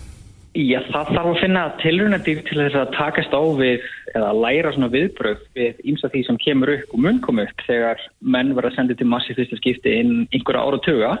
Já, 0.52 0.82
það 0.92 1.10
þarf 1.16 1.28
að 1.30 1.38
finna 1.40 1.60
tilrunadýr 1.80 2.40
til 2.44 2.58
þess 2.58 2.76
að 2.76 2.90
takast 2.92 3.32
á 3.32 3.40
við 3.56 3.84
eða 4.12 4.32
læra 4.36 4.72
svona 4.74 4.90
viðbröð 4.92 5.46
við 5.56 5.78
ímsa 5.88 6.10
því 6.12 6.22
sem 6.26 6.38
kemur 6.44 6.72
upp 6.74 6.92
og 6.92 7.00
mun 7.06 7.20
koma 7.24 7.46
upp 7.46 7.64
þegar 7.64 8.02
menn 8.20 8.52
verða 8.58 8.74
sendið 8.76 9.00
til 9.00 9.08
massi 9.08 9.36
fyrsta 9.38 9.56
skipti 9.60 9.94
inn 10.02 10.12
einhverja 10.28 10.64
ára 10.66 10.80
tuga 10.84 11.12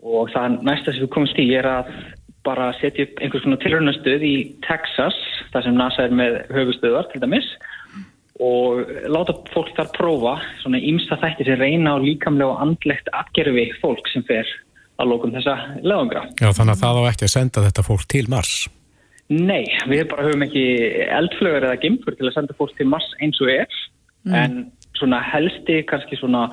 og 0.00 0.32
það 0.32 0.58
næsta 0.64 0.94
sem 0.94 1.04
við 1.04 1.12
komumst 1.12 1.42
í 1.42 1.46
er 1.58 1.68
að 1.68 1.92
bara 2.48 2.70
setja 2.80 3.04
upp 3.04 3.20
einhvers 3.20 3.44
svona 3.44 3.60
tilrunastöð 3.60 4.24
í 4.24 4.34
Texas 4.64 5.20
þar 5.52 5.66
sem 5.66 5.76
NASA 5.76 6.06
er 6.06 6.16
með 6.16 6.38
höfustöðar 6.56 7.10
til 7.12 7.20
dæmis 7.26 7.52
og 8.40 8.88
láta 9.08 9.36
fólk 9.52 9.72
þar 9.76 9.92
prófa 9.96 10.36
svona 10.62 10.80
ímsa 10.80 11.20
þætti 11.20 11.48
sem 11.48 11.60
reyna 11.60 11.96
á 11.96 12.00
líkamlega 12.00 12.54
og 12.54 12.62
andlegt 12.64 13.12
afgerfi 13.12 13.68
fólk 13.82 14.08
sem 14.12 14.24
fer 14.28 14.48
að 14.96 15.10
lókum 15.12 15.34
þessa 15.34 15.56
lögungra. 15.82 16.24
Já, 16.40 16.48
þannig 16.56 16.76
að 16.76 16.82
það 16.84 17.00
á 17.00 17.02
ekki 17.10 17.26
að 17.26 17.34
senda 17.34 17.66
þetta 17.66 17.86
fólk 17.86 18.06
til 18.08 18.24
Mars. 18.32 18.54
Nei, 19.26 19.64
við 19.90 20.06
bara 20.08 20.28
höfum 20.28 20.44
ekki 20.46 20.64
eldflögur 21.10 21.66
eða 21.66 21.80
gimpur 21.82 22.14
til 22.14 22.28
að 22.28 22.36
senda 22.36 22.54
fólk 22.56 22.76
til 22.78 22.86
Mars 22.88 23.08
eins 23.20 23.40
og 23.42 23.50
er 23.50 23.66
Mm. 24.26 24.34
en 24.34 24.72
svona 24.98 25.20
helsti 25.22 25.82
kannski 25.86 26.18
svona 26.18 26.48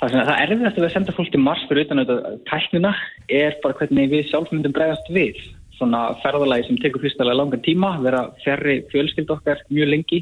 það, 0.00 0.12
sem, 0.12 0.20
það 0.28 0.42
erfiðast 0.44 0.76
að 0.78 0.84
við 0.84 0.92
senda 0.94 1.14
fólk 1.16 1.32
til 1.32 1.42
Mars 1.42 1.62
fyrir 1.68 1.86
utan 1.86 2.02
auðvitað 2.02 2.36
tæknina 2.50 2.92
er 3.40 3.56
bara 3.64 3.78
hvernig 3.80 4.12
við 4.12 4.28
sjálf 4.30 4.52
myndum 4.54 4.74
bregðast 4.76 5.10
við 5.10 5.40
svona 5.80 6.02
ferðalagi 6.22 6.68
sem 6.68 6.78
tekur 6.78 7.02
fyrstulega 7.02 7.38
langan 7.40 7.64
tíma 7.64 7.94
vera 8.04 8.26
fjarrri 8.44 8.82
fjölskyld 8.92 9.32
okkar 9.34 9.64
mjög 9.72 9.90
lengi 9.90 10.20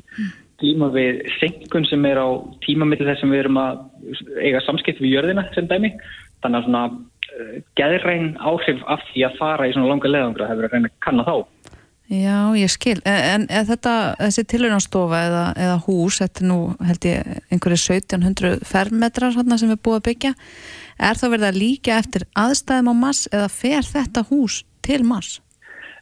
tíma 0.63 0.89
við 0.95 1.21
senkun 1.37 1.87
sem 1.91 2.07
er 2.09 2.23
á 2.23 2.29
tímamill 2.65 3.03
þess 3.03 3.21
sem 3.21 3.35
við 3.35 3.45
erum 3.45 3.61
að 3.61 3.85
eiga 4.41 4.65
samskipt 4.65 5.03
við 5.03 5.19
jörðina 5.19 5.45
sem 5.55 5.69
dæmi 5.69 5.93
þannig 6.41 6.63
að 6.63 6.69
svona 6.71 6.85
uh, 7.37 7.59
geðræn 7.79 8.33
áhrif 8.41 8.83
af 8.87 9.05
því 9.11 9.29
að 9.29 9.39
fara 9.41 9.69
í 9.69 9.75
svona 9.77 9.93
langa 9.93 10.13
leðangra 10.13 10.51
hefur 10.51 10.69
að 10.69 10.77
reyna 10.77 10.93
að 10.93 10.99
kanna 11.05 11.29
þá 11.29 11.37
Já, 12.09 12.57
ég 12.57 12.71
skil. 12.73 12.97
En, 13.05 13.43
þetta, 13.69 13.95
þessi 14.17 14.45
tilhörnastofa 14.49 15.19
eða, 15.27 15.43
eða 15.61 15.75
hús, 15.85 16.23
þetta 16.23 16.41
er 16.41 16.49
nú 16.49 16.57
held 16.89 17.05
ég 17.05 17.35
einhverju 17.53 17.77
1700 17.83 18.63
fermetrar 18.65 19.37
sem 19.37 19.75
er 19.75 19.77
búið 19.85 19.99
að 19.99 20.07
byggja, 20.07 20.31
er 21.05 21.21
þá 21.21 21.27
verið 21.27 21.45
að 21.51 21.61
líka 21.61 21.99
eftir 22.01 22.25
aðstæðum 22.33 22.89
á 22.89 23.01
Mars 23.03 23.21
eða 23.29 23.51
fer 23.53 23.85
þetta 23.85 24.25
hús 24.31 24.63
til 24.89 25.03
Mars? 25.05 25.35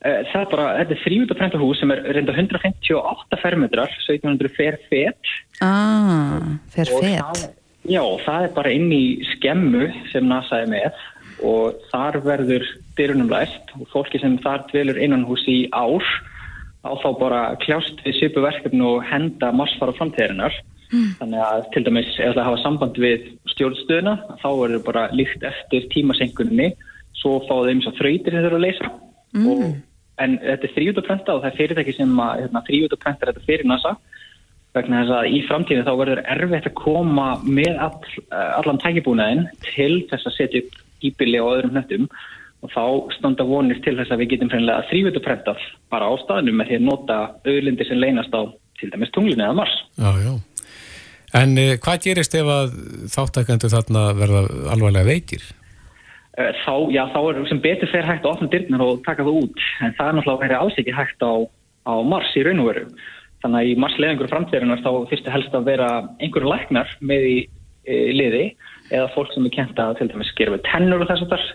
Eh, 0.06 0.22
Það 0.30 0.44
er 0.44 0.48
bara, 0.54 0.68
þetta 0.78 0.94
er 0.94 1.02
þrjútaprenta 1.02 1.62
hús 1.64 1.82
sem 1.82 1.96
er 1.96 2.06
reynda 2.14 2.38
158 2.38 3.42
fermetrar, 3.42 3.98
1700 4.06 4.54
fer 4.54 4.78
fet. 4.86 5.36
Ah, 5.58 6.54
fer 6.70 6.92
fet. 7.02 7.50
Já, 7.86 8.02
það 8.22 8.46
er 8.46 8.54
bara 8.54 8.70
inn 8.74 8.88
í 8.94 9.04
skemmu 9.34 9.90
sem 10.12 10.26
NASA 10.26 10.62
er 10.62 10.70
með 10.70 11.02
og 11.45 11.76
þar 11.91 12.20
verður 12.24 12.64
dyrunum 12.97 13.28
læst 13.32 13.74
og 13.76 13.89
fólki 13.93 14.20
sem 14.22 14.39
þar 14.45 14.64
dvelur 14.70 15.01
innan 15.03 15.26
hús 15.28 15.45
í 15.51 15.66
ár 15.72 16.05
á 16.87 16.93
þá 17.03 17.09
bara 17.18 17.43
kljást 17.62 18.01
við 18.05 18.18
svipu 18.20 18.45
verkefni 18.45 18.84
og 18.87 19.05
henda 19.05 19.51
massfara 19.53 19.95
framtíðarinnar. 19.99 20.55
Þannig 21.18 21.43
að 21.43 21.64
til 21.74 21.82
dæmis 21.89 22.12
ef 22.22 22.37
það 22.37 22.47
hafa 22.47 22.62
samband 22.62 23.01
við 23.03 23.24
stjórnstöðuna 23.53 24.14
þá 24.39 24.49
verður 24.61 24.84
bara 24.87 25.09
líkt 25.12 25.43
eftir 25.45 25.89
tímasengunni 25.91 26.70
svo 27.18 27.41
fá 27.49 27.57
þeim 27.66 27.82
svo 27.82 27.93
þrautir 27.99 28.37
sem 28.37 28.45
þeir 28.45 28.51
eru 28.53 28.61
að 28.61 28.66
leysa. 28.68 28.93
Og, 29.37 29.64
en 30.22 30.39
þetta 30.41 30.68
er 30.68 30.74
þrjútaprenta 30.76 31.34
og 31.34 31.43
það 31.43 31.51
er 31.51 31.59
fyrirtæki 31.59 31.97
sem 31.97 32.20
hérna, 32.22 32.62
þrjútaprenta 32.68 33.28
þetta 33.32 33.47
fyrir 33.49 33.68
NASA 33.68 33.97
vegna 34.76 35.03
þess 35.03 35.16
að 35.16 35.28
í 35.32 35.43
framtíðinu 35.49 35.87
þá 35.87 35.95
verður 35.99 36.22
erfitt 36.37 36.70
að 36.70 36.78
koma 36.78 37.28
með 37.43 37.78
all, 37.82 38.16
allan 38.30 38.80
tækibúnaðin 38.82 39.47
til 39.72 40.05
þess 40.11 40.28
að 40.28 40.37
setja 40.37 40.62
upp 40.62 40.82
íbili 41.05 41.40
og 41.42 41.57
öðrum 41.57 41.74
hnettum 41.74 42.09
og 42.64 42.72
þá 42.72 42.84
standa 43.18 43.44
vonir 43.47 43.80
til 43.84 43.97
þess 43.99 44.12
að 44.12 44.22
við 44.22 44.32
getum 44.34 44.51
fremlega 44.53 44.86
þrjúvitaprentað 44.90 45.64
bara 45.92 46.09
á 46.09 46.12
staðnum 46.24 46.57
með 46.61 46.70
því 46.70 46.78
að 46.78 46.86
nota 46.88 47.18
auðlindir 47.47 47.88
sem 47.88 48.01
leynast 48.01 48.34
á 48.34 48.42
til 48.80 48.90
dæmis 48.92 49.12
tunglinu 49.14 49.44
eða 49.44 49.59
mars. 49.61 49.76
Já, 49.97 50.11
já. 50.24 50.32
En 51.36 51.59
uh, 51.61 51.74
hvað 51.82 52.03
gerist 52.07 52.34
ef 52.38 52.49
að 52.49 52.74
þáttækandu 53.12 53.70
þarna 53.72 54.09
verða 54.16 54.42
alvarlega 54.72 55.09
veikir? 55.09 55.44
Eh, 56.36 56.53
Þá, 56.64 56.74
já, 56.92 57.03
þá 57.12 57.20
er 57.20 57.42
sem 57.49 57.61
betur 57.64 57.90
fer 57.92 58.09
hægt 58.09 58.26
að 58.26 58.34
opna 58.34 58.51
dyrnar 58.53 58.84
og 58.84 59.05
taka 59.07 59.24
það 59.24 59.38
út 59.42 59.62
en 59.80 59.94
það 59.97 60.09
er 60.09 60.16
náttúrulega 60.18 60.59
alls 60.61 60.80
ekki 60.80 60.97
hægt 60.97 61.24
á, 61.24 61.32
á 61.88 61.94
mars 62.05 62.32
í 62.36 62.44
raun 62.44 62.61
og 62.64 62.70
veru. 62.70 62.86
Þannig 63.44 63.61
að 63.61 63.70
í 63.70 63.76
mars 63.80 63.97
leðingur 64.01 64.32
framtíðarinnar 64.32 64.82
þá 64.84 64.90
fyrstu 65.11 65.32
helst 65.32 65.57
að 65.57 65.68
vera 65.70 65.90
einhverju 66.20 66.51
læknar 66.51 66.92
með 67.01 67.28
í 67.28 67.36
e, 67.84 67.97
liði 68.16 68.44
eða 68.91 69.09
fólk 69.14 69.32
sem 69.34 69.47
er 69.49 69.55
kent 69.55 69.80
að 69.82 69.99
til 70.01 70.11
dæmis 70.12 70.34
gera 70.39 70.55
við 70.57 70.66
tennur 70.68 71.03
og 71.05 71.11
þess 71.11 71.26
að 71.26 71.32
þar 71.34 71.47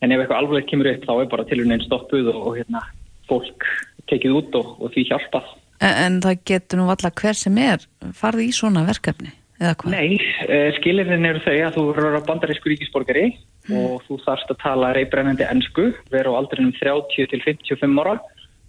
en 0.00 0.14
ef 0.14 0.22
eitthvað 0.22 0.40
alveg 0.40 0.68
kemur 0.70 0.90
upp 0.90 1.04
þá 1.06 1.12
er 1.16 1.30
bara 1.34 1.46
tilurinn 1.48 1.84
stoppuð 1.84 2.30
og, 2.32 2.40
og 2.40 2.56
hérna 2.60 2.84
fólk 3.28 3.66
tekið 4.10 4.38
út 4.40 4.56
og, 4.58 4.72
og 4.80 4.94
því 4.94 5.06
hjálpað. 5.10 5.52
En, 5.80 5.94
en 6.06 6.16
það 6.24 6.42
getur 6.50 6.80
nú 6.80 6.88
alltaf 6.92 7.14
hver 7.20 7.38
sem 7.38 7.60
er 7.62 7.84
farið 8.16 8.48
í 8.48 8.56
svona 8.56 8.82
verkefni, 8.88 9.32
eða 9.60 9.76
hvað? 9.80 9.94
Nei, 9.94 10.18
uh, 10.48 10.68
skilirinn 10.80 11.28
eru 11.28 11.44
þau 11.44 11.54
að 11.54 11.76
þú 11.76 11.86
verður 11.92 12.18
á 12.20 12.28
bandarísku 12.28 12.72
ríkisborgari 12.72 13.26
og 13.70 14.00
þú 14.06 14.18
þarfst 14.24 14.52
að 14.52 14.60
tala 14.64 14.92
reybrennandi 14.96 15.46
ennsku, 15.46 15.90
vera 16.12 16.32
á 16.32 16.38
aldrinum 16.40 16.72
30 16.80 17.30
til 17.30 17.42
55 17.44 18.02
ára 18.02 18.18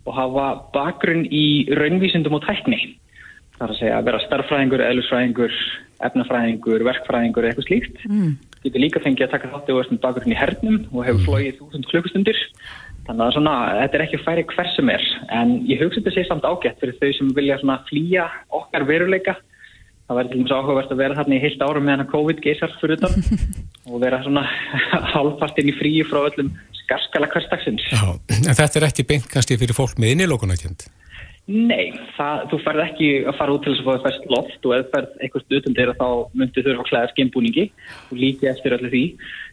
og 0.02 0.18
hafa 0.18 0.48
bakgrunn 0.74 1.28
í 1.30 1.46
raunvísindum 1.78 2.38
og 2.38 2.46
tækni. 2.46 2.80
Það 3.62 3.68
er 3.68 3.74
að 3.76 3.78
segja 3.78 3.98
að 4.00 4.08
vera 4.08 4.20
starffræðingur, 4.24 4.82
eðlusfræðingur, 4.82 5.58
efnafræðingur, 6.08 6.84
verkfræðingur 6.88 7.46
eða 7.46 7.52
eitthvað 7.52 7.68
slíkt. 7.68 8.00
Mm. 8.10 8.32
Getur 8.64 8.82
líka 8.82 9.02
fengið 9.04 9.28
að 9.28 9.34
taka 9.36 9.50
þátti 9.52 9.74
og 9.74 9.78
verðstum 9.78 10.00
bakgrunn 10.02 10.34
í 10.34 10.38
hernum 10.40 10.80
og 10.90 11.06
hefur 11.06 11.28
flóið 11.28 11.60
þúsund 11.60 11.86
klukkustundir. 11.92 12.40
Þannig 13.06 13.24
að 13.28 13.36
svona, 13.36 13.54
þetta 13.84 14.00
er 14.00 14.04
ekki 14.08 14.18
að 14.18 14.26
færi 14.26 14.46
hver 14.50 14.72
sem 14.74 14.90
er. 14.96 15.06
En 15.38 15.52
ég 15.70 15.84
hugsa 15.84 16.00
þetta 16.00 16.14
sé 16.16 16.24
samt 16.26 16.48
ágætt 16.50 16.82
fyrir 16.82 16.98
þau 16.98 17.12
sem 17.20 17.30
vilja 17.38 17.60
svona 17.62 17.76
flýja 17.86 18.26
okkar 18.50 18.88
veruleika. 18.90 19.36
Það 20.10 20.18
verður 20.18 20.32
til 20.32 20.40
dæmis 20.42 20.56
áhugavert 20.58 20.96
að 20.96 21.04
vera 21.04 21.18
þarna 21.20 21.38
í 21.38 21.44
heilt 21.46 21.62
árum 21.62 21.86
meðan 21.86 22.06
að 22.08 22.12
COVID 22.16 22.42
geysar 22.42 22.74
fyrir 22.82 22.98
utan 22.98 23.14
og 23.92 24.02
vera 24.02 24.24
svona 24.26 24.44
halvpartinn 25.14 25.70
í 25.70 25.78
fríi 25.78 26.02
frá 26.10 26.24
öllum 26.24 26.50
skarskala 26.82 27.30
hverstagsins. 27.30 27.86
Já, 27.94 28.10
en 28.10 28.58
þetta 28.58 28.82
er 28.82 28.90
Nei, 31.52 31.92
það, 32.16 32.44
þú 32.52 32.58
ferð 32.64 32.82
ekki 32.86 33.08
að 33.28 33.36
fara 33.36 33.54
út 33.56 33.64
til 33.66 33.74
þess 33.74 33.82
að 33.84 33.88
fá 33.88 34.06
fæst 34.06 34.28
loft 34.32 34.68
og 34.68 34.74
ef 34.76 34.84
þú 34.86 34.92
ferð 34.96 35.16
eitthvað 35.26 35.44
stutum 35.46 35.76
til 35.76 35.88
þá 36.00 36.08
myndir 36.40 36.66
þurfa 36.68 36.84
að 36.84 36.90
klæða 36.90 37.10
skimbúningi 37.12 37.66
og 38.08 38.20
líka 38.22 38.52
eftir 38.52 38.76
öllu 38.78 38.92
því 38.94 39.02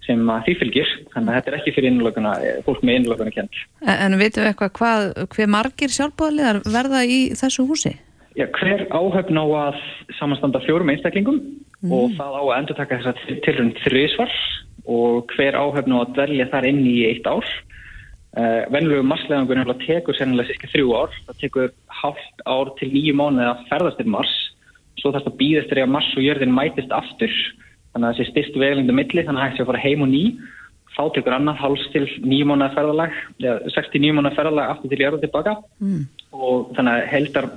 sem 0.07 0.23
því 0.47 0.55
fylgir. 0.61 0.93
Þannig 1.15 1.33
að 1.33 1.39
þetta 1.39 1.51
er 1.51 1.57
ekki 1.59 1.75
fyrir 1.77 1.91
innlokuna, 1.93 2.35
fólk 2.67 2.85
með 2.87 3.01
innlokuna 3.01 3.35
kjönd. 3.35 3.63
En, 3.83 3.97
en 3.97 4.19
veitum 4.21 4.45
við 4.45 4.51
eitthvað 4.53 4.75
hvað, 4.79 5.09
hver 5.35 5.51
margir 5.57 5.95
sjálfbóðlegar 5.97 6.61
verða 6.77 7.03
í 7.09 7.19
þessu 7.41 7.67
húsi? 7.69 7.95
Já, 8.39 8.47
hver 8.55 8.87
áhöfn 8.95 9.41
á 9.43 9.47
að 9.65 9.81
samanstanda 10.21 10.63
fjórum 10.63 10.93
einstaklingum 10.93 11.41
og 11.91 12.13
það 12.19 12.37
á 12.39 12.43
að 12.43 12.57
endur 12.61 12.79
taka 12.79 13.01
þess 13.01 13.11
að 13.11 13.41
tilrönd 13.47 13.81
þriðsvar 13.83 14.37
og 14.89 15.33
hver 15.35 15.59
áhöfn 15.59 15.97
á 15.97 15.99
að 16.05 16.13
dvelja 16.15 16.47
þar 16.53 16.69
inn 16.71 16.85
í 16.87 16.99
eitt 17.09 17.27
ár. 17.27 17.49
Uh, 18.39 18.69
Venlulegu 18.71 19.03
marslegangur 19.03 19.59
nefnilega 19.59 19.83
tekur 19.83 20.15
sennilega 20.15 20.53
cirka 20.53 20.69
þrjú 20.71 20.93
ár. 20.95 21.15
Það 21.27 21.39
tekur 21.41 21.73
hálft 22.01 22.45
ár 22.47 22.69
til 22.79 22.93
nýju 22.93 23.17
mánuði 23.19 23.49
að 23.51 23.65
ferðast 23.73 23.99
til 23.99 24.13
Mars. 24.15 24.35
Svo 25.01 25.11
þarf 25.11 25.27
það 25.27 25.33
að 25.33 25.41
býðast 25.41 25.73
þegar 25.73 25.91
Mars 25.91 26.13
og 26.15 26.23
jörðin 26.23 26.55
mætist 26.55 26.95
aftur. 26.95 27.35
Þannig 27.91 28.07
að 28.07 28.13
það 28.13 28.21
sé 28.21 28.29
styrst 28.29 28.61
veglindi 28.63 28.95
milli, 28.95 29.27
þannig 29.27 29.43
að 29.43 29.49
hægt 29.49 29.59
sé 29.59 29.65
að 29.65 29.71
fara 29.73 29.83
heim 29.83 30.07
og 30.07 30.11
ný. 30.13 30.23
Þá 30.95 31.03
tekur 31.17 31.35
annað 31.35 31.61
háls 31.65 31.91
til 31.95 32.07
nýju 32.23 32.47
mánuði 32.47 32.73
ferðalag, 32.79 33.21
eða 33.43 33.75
69 33.75 34.17
mánuði 34.19 34.39
ferðalag 34.39 34.73
aftur 34.75 34.95
til 34.95 35.03
jörðu 35.03 35.23
tilbaka. 35.27 35.59
Mm. 35.83 36.01
Og 36.39 36.73
þannig 36.79 36.95
að 36.95 37.13
heldar 37.13 37.53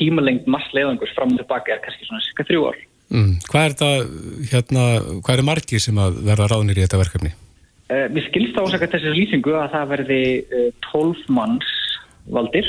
tímalengd 0.00 0.52
marslegangur 0.56 1.12
fram 1.16 1.36
og 1.36 1.42
tilbaka 1.42 1.76
er 1.76 1.84
kannski 1.84 2.08
svona 2.08 2.24
cirka 2.24 2.48
þrjú 2.48 2.70
ár. 2.70 2.84
Mm. 3.12 3.32
Hvað 3.52 3.66
er 3.66 3.74
þetta, 3.74 3.90
hérna, 4.52 4.92
hvað 5.20 5.34
eru 5.36 5.50
margir 5.52 5.82
sem 5.84 6.00
að 6.00 6.22
verða 6.24 6.54
ráðnir 6.54 6.80
í 6.80 6.86
þetta 6.86 7.04
verkefni? 7.04 7.40
Uh, 7.86 8.06
mér 8.10 8.24
skilst 8.26 8.56
ásaka 8.58 8.88
þessi 8.90 9.12
lýsingu 9.14 9.52
að 9.54 9.72
það 9.76 9.90
verði 9.94 10.22
uh, 10.42 10.70
12 10.92 11.26
manns 11.36 11.74
valdir 12.26 12.66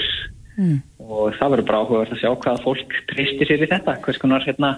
Mm. 0.57 0.79
og 0.97 1.35
það 1.37 1.51
verður 1.53 1.65
bara 1.67 1.79
áhugavert 1.83 2.13
að 2.15 2.21
sjá 2.23 2.29
hvaða 2.33 2.61
fólk 2.63 2.93
treystir 3.11 3.45
sér 3.45 3.61
í 3.61 3.67
þetta, 3.69 3.93
hvers 4.01 4.17
konar 4.17 4.41
hérna, 4.41 4.71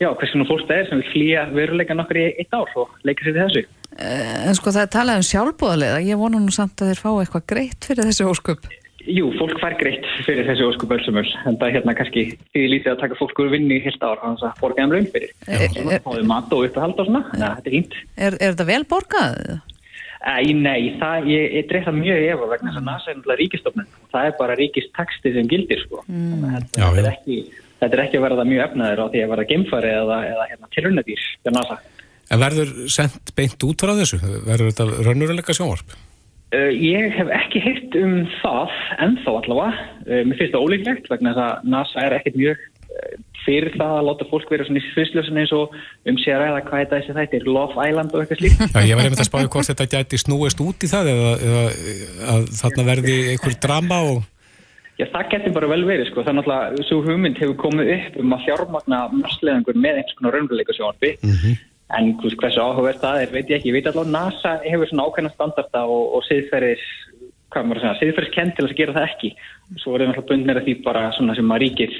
já, 0.00 0.08
hvers 0.16 0.32
konar 0.32 0.48
fólk 0.48 0.62
það 0.64 0.78
er 0.80 0.86
sem 0.88 1.02
vil 1.02 1.10
flýja 1.12 1.42
veruleika 1.52 1.96
nokkur 1.98 2.20
í 2.22 2.22
eitt 2.40 2.56
ár 2.56 2.72
og 2.80 2.94
leika 3.04 3.26
sér 3.26 3.36
í 3.36 3.42
þessu. 3.42 3.62
Eh, 4.00 4.48
En 4.48 4.56
sko 4.56 4.72
það 4.72 4.86
er 4.86 4.92
talað 4.94 5.20
um 5.20 5.26
sjálfbóðlega, 5.28 6.00
ég 6.08 6.22
vona 6.22 6.40
nú 6.40 6.54
samt 6.56 6.80
að 6.80 6.94
þeir 6.94 7.02
fá 7.04 7.10
eitthvað 7.20 7.44
greitt 7.52 7.90
fyrir 7.90 8.08
þessi 8.08 8.28
ósköp. 8.32 8.70
Jú, 9.10 9.28
fólk 9.36 9.60
fær 9.60 9.76
greitt 9.80 10.08
fyrir 10.24 10.48
þessi 10.48 10.64
óskup 10.64 10.90
ölsumul, 10.96 11.28
en 11.44 11.56
það 11.60 11.68
er 11.68 11.76
hérna 11.76 11.96
kannski 12.00 12.24
því 12.54 12.66
lítið 12.74 12.92
að 12.94 13.00
taka 13.04 13.20
fólk 13.20 13.44
úr 13.44 13.52
vinni 13.52 13.76
í 13.76 13.84
heilt 13.84 14.00
ár, 14.00 14.20
þannig 14.24 14.46
að 14.48 14.60
borga 14.60 14.84
þeim 14.86 14.94
laun 14.96 15.10
fyrir. 15.12 15.34
Svona 15.76 16.00
fáið 16.04 16.28
mat 16.32 16.52
og 16.56 16.64
uppehald 16.64 17.00
og 17.00 17.08
svona, 17.08 17.22
ja, 17.36 17.52
þetta 17.60 17.68
er 17.68 17.76
hýnt. 17.76 18.00
Er, 18.16 18.36
er 18.40 18.54
þetta 18.54 18.68
vel 18.72 18.84
borgað? 18.88 19.36
Æ, 20.20 20.52
nei, 20.52 20.98
það, 21.00 21.30
ég, 21.32 21.44
ég 21.56 21.68
dreif 21.70 21.86
það 21.86 21.96
mjög 21.96 22.18
í 22.20 22.26
efa 22.28 22.48
vegna 22.50 22.68
þess 22.68 22.80
að 22.80 22.88
NASA 22.90 23.08
er 23.08 23.16
náttúrulega 23.16 23.40
ríkistofnun 23.40 23.86
og 23.88 24.10
það 24.12 24.26
er 24.28 24.34
bara 24.36 24.56
ríkistaksti 24.58 25.32
sem 25.32 25.48
gildir 25.48 25.80
sko. 25.86 26.02
Mm. 26.10 26.42
Þetta, 26.44 26.82
þetta, 26.82 27.00
er 27.00 27.08
ekki, 27.08 27.38
þetta 27.80 27.96
er 27.96 28.02
ekki 28.04 28.20
að 28.20 28.26
verða 28.26 28.44
mjög 28.50 28.62
efnaður 28.66 29.00
á 29.00 29.06
því 29.14 29.22
að 29.22 29.32
verða 29.32 29.46
geimfari 29.48 29.94
eða, 29.96 30.18
eða 30.34 30.44
hérna, 30.50 30.70
tilrunadýr 30.76 31.24
hjá 31.40 31.50
NASA. 31.56 31.78
En 32.30 32.44
verður 32.44 32.74
sendt 32.92 33.32
beint 33.38 33.66
út 33.70 33.86
frá 33.86 33.94
þessu? 33.96 34.20
Verður 34.20 34.68
þetta 34.68 35.08
rönnuruleika 35.08 35.56
sjónvarp? 35.56 35.96
Uh, 36.50 36.68
ég 36.74 37.16
hef 37.16 37.32
ekki 37.32 37.62
heyrt 37.64 37.96
um 37.96 38.14
það 38.42 38.76
ennþá 39.06 39.36
allavega. 39.40 39.88
Uh, 40.04 40.20
mér 40.28 40.36
finnst 40.36 40.52
það 40.52 40.66
ólíklegt 40.66 41.10
vegna 41.14 41.32
þess 41.32 41.46
að 41.46 41.72
NASA 41.72 42.04
er 42.04 42.18
ekkert 42.18 42.38
mjög 42.42 42.68
fyrir 43.44 43.76
það 43.76 43.94
að 43.98 44.06
láta 44.08 44.26
fólk 44.30 44.50
vera 44.52 44.66
svona 44.66 44.80
í 44.80 44.88
svisljósin 44.90 45.40
eins 45.42 45.54
og 45.56 45.76
um 46.10 46.18
sig 46.20 46.34
að 46.34 46.42
ræða 46.44 46.64
hvað 46.66 46.82
þetta 46.82 46.98
þessi 46.98 47.16
þættir, 47.18 47.46
Love 47.48 47.86
Island 47.86 48.12
og 48.14 48.24
eitthvað 48.24 48.42
slíkt. 48.42 48.66
Já, 48.74 48.80
ég 48.88 48.98
var 48.98 49.08
einmitt 49.08 49.22
að 49.24 49.30
spáði 49.30 49.52
hvort 49.54 49.70
þetta 49.70 49.88
gæti 49.94 50.20
snúist 50.20 50.60
út 50.64 50.84
í 50.84 50.90
það 50.90 51.14
eða, 51.14 51.32
eða 51.48 51.64
að 52.34 52.52
þarna 52.60 52.86
verði 52.90 53.16
einhver 53.32 53.56
drama 53.64 54.02
og... 54.10 54.20
Já, 55.00 55.06
það 55.14 55.32
getur 55.32 55.56
bara 55.56 55.70
vel 55.70 55.82
verið, 55.88 56.10
sko. 56.10 56.20
Er 56.28 56.36
náttúrulega, 56.36 56.84
svo 56.84 57.00
hugmynd 57.06 57.38
hefur 57.40 57.56
komið 57.62 57.94
upp 57.94 58.20
um 58.20 58.34
að 58.36 58.42
fjármagna 58.44 58.98
marsleðingur 59.16 59.78
með 59.80 60.02
einhvers 60.02 60.18
konar 60.18 60.36
raunveruleika 60.36 60.76
sjónarbi. 60.76 61.16
Mm 61.24 61.58
En 61.98 62.12
hvers, 62.20 62.36
hversu 62.38 62.62
áhugavert 62.62 63.02
það 63.02 63.24
er, 63.24 63.30
veit 63.34 63.48
ég 63.50 63.56
ekki. 63.58 63.70
Ég 63.72 63.76
veit 63.78 63.88
allavega 63.90 64.14
NASA 64.14 64.52
hefur 64.62 64.90
svona 64.90 65.06
ákveðna 65.08 65.32
standarda 65.34 65.80
og, 65.90 66.04
og 66.16 66.26
siðferðis 66.28 66.84
hvað 67.50 67.66
maður 67.66 67.80
að 67.80 67.84
segja, 67.84 68.00
siðferðskend 68.00 68.56
til 68.56 68.66
að 68.66 68.76
gera 68.78 68.96
það 68.96 69.08
ekki. 69.08 69.30
Svo 69.82 69.94
er 69.94 70.02
það 70.04 70.10
náttúrulega 70.10 70.30
bundnir 70.30 70.60
að 70.60 70.68
því 70.68 70.76
bara 70.86 71.04
svona 71.16 71.36
sem 71.38 71.54
að 71.54 71.62
ríkið 71.64 71.98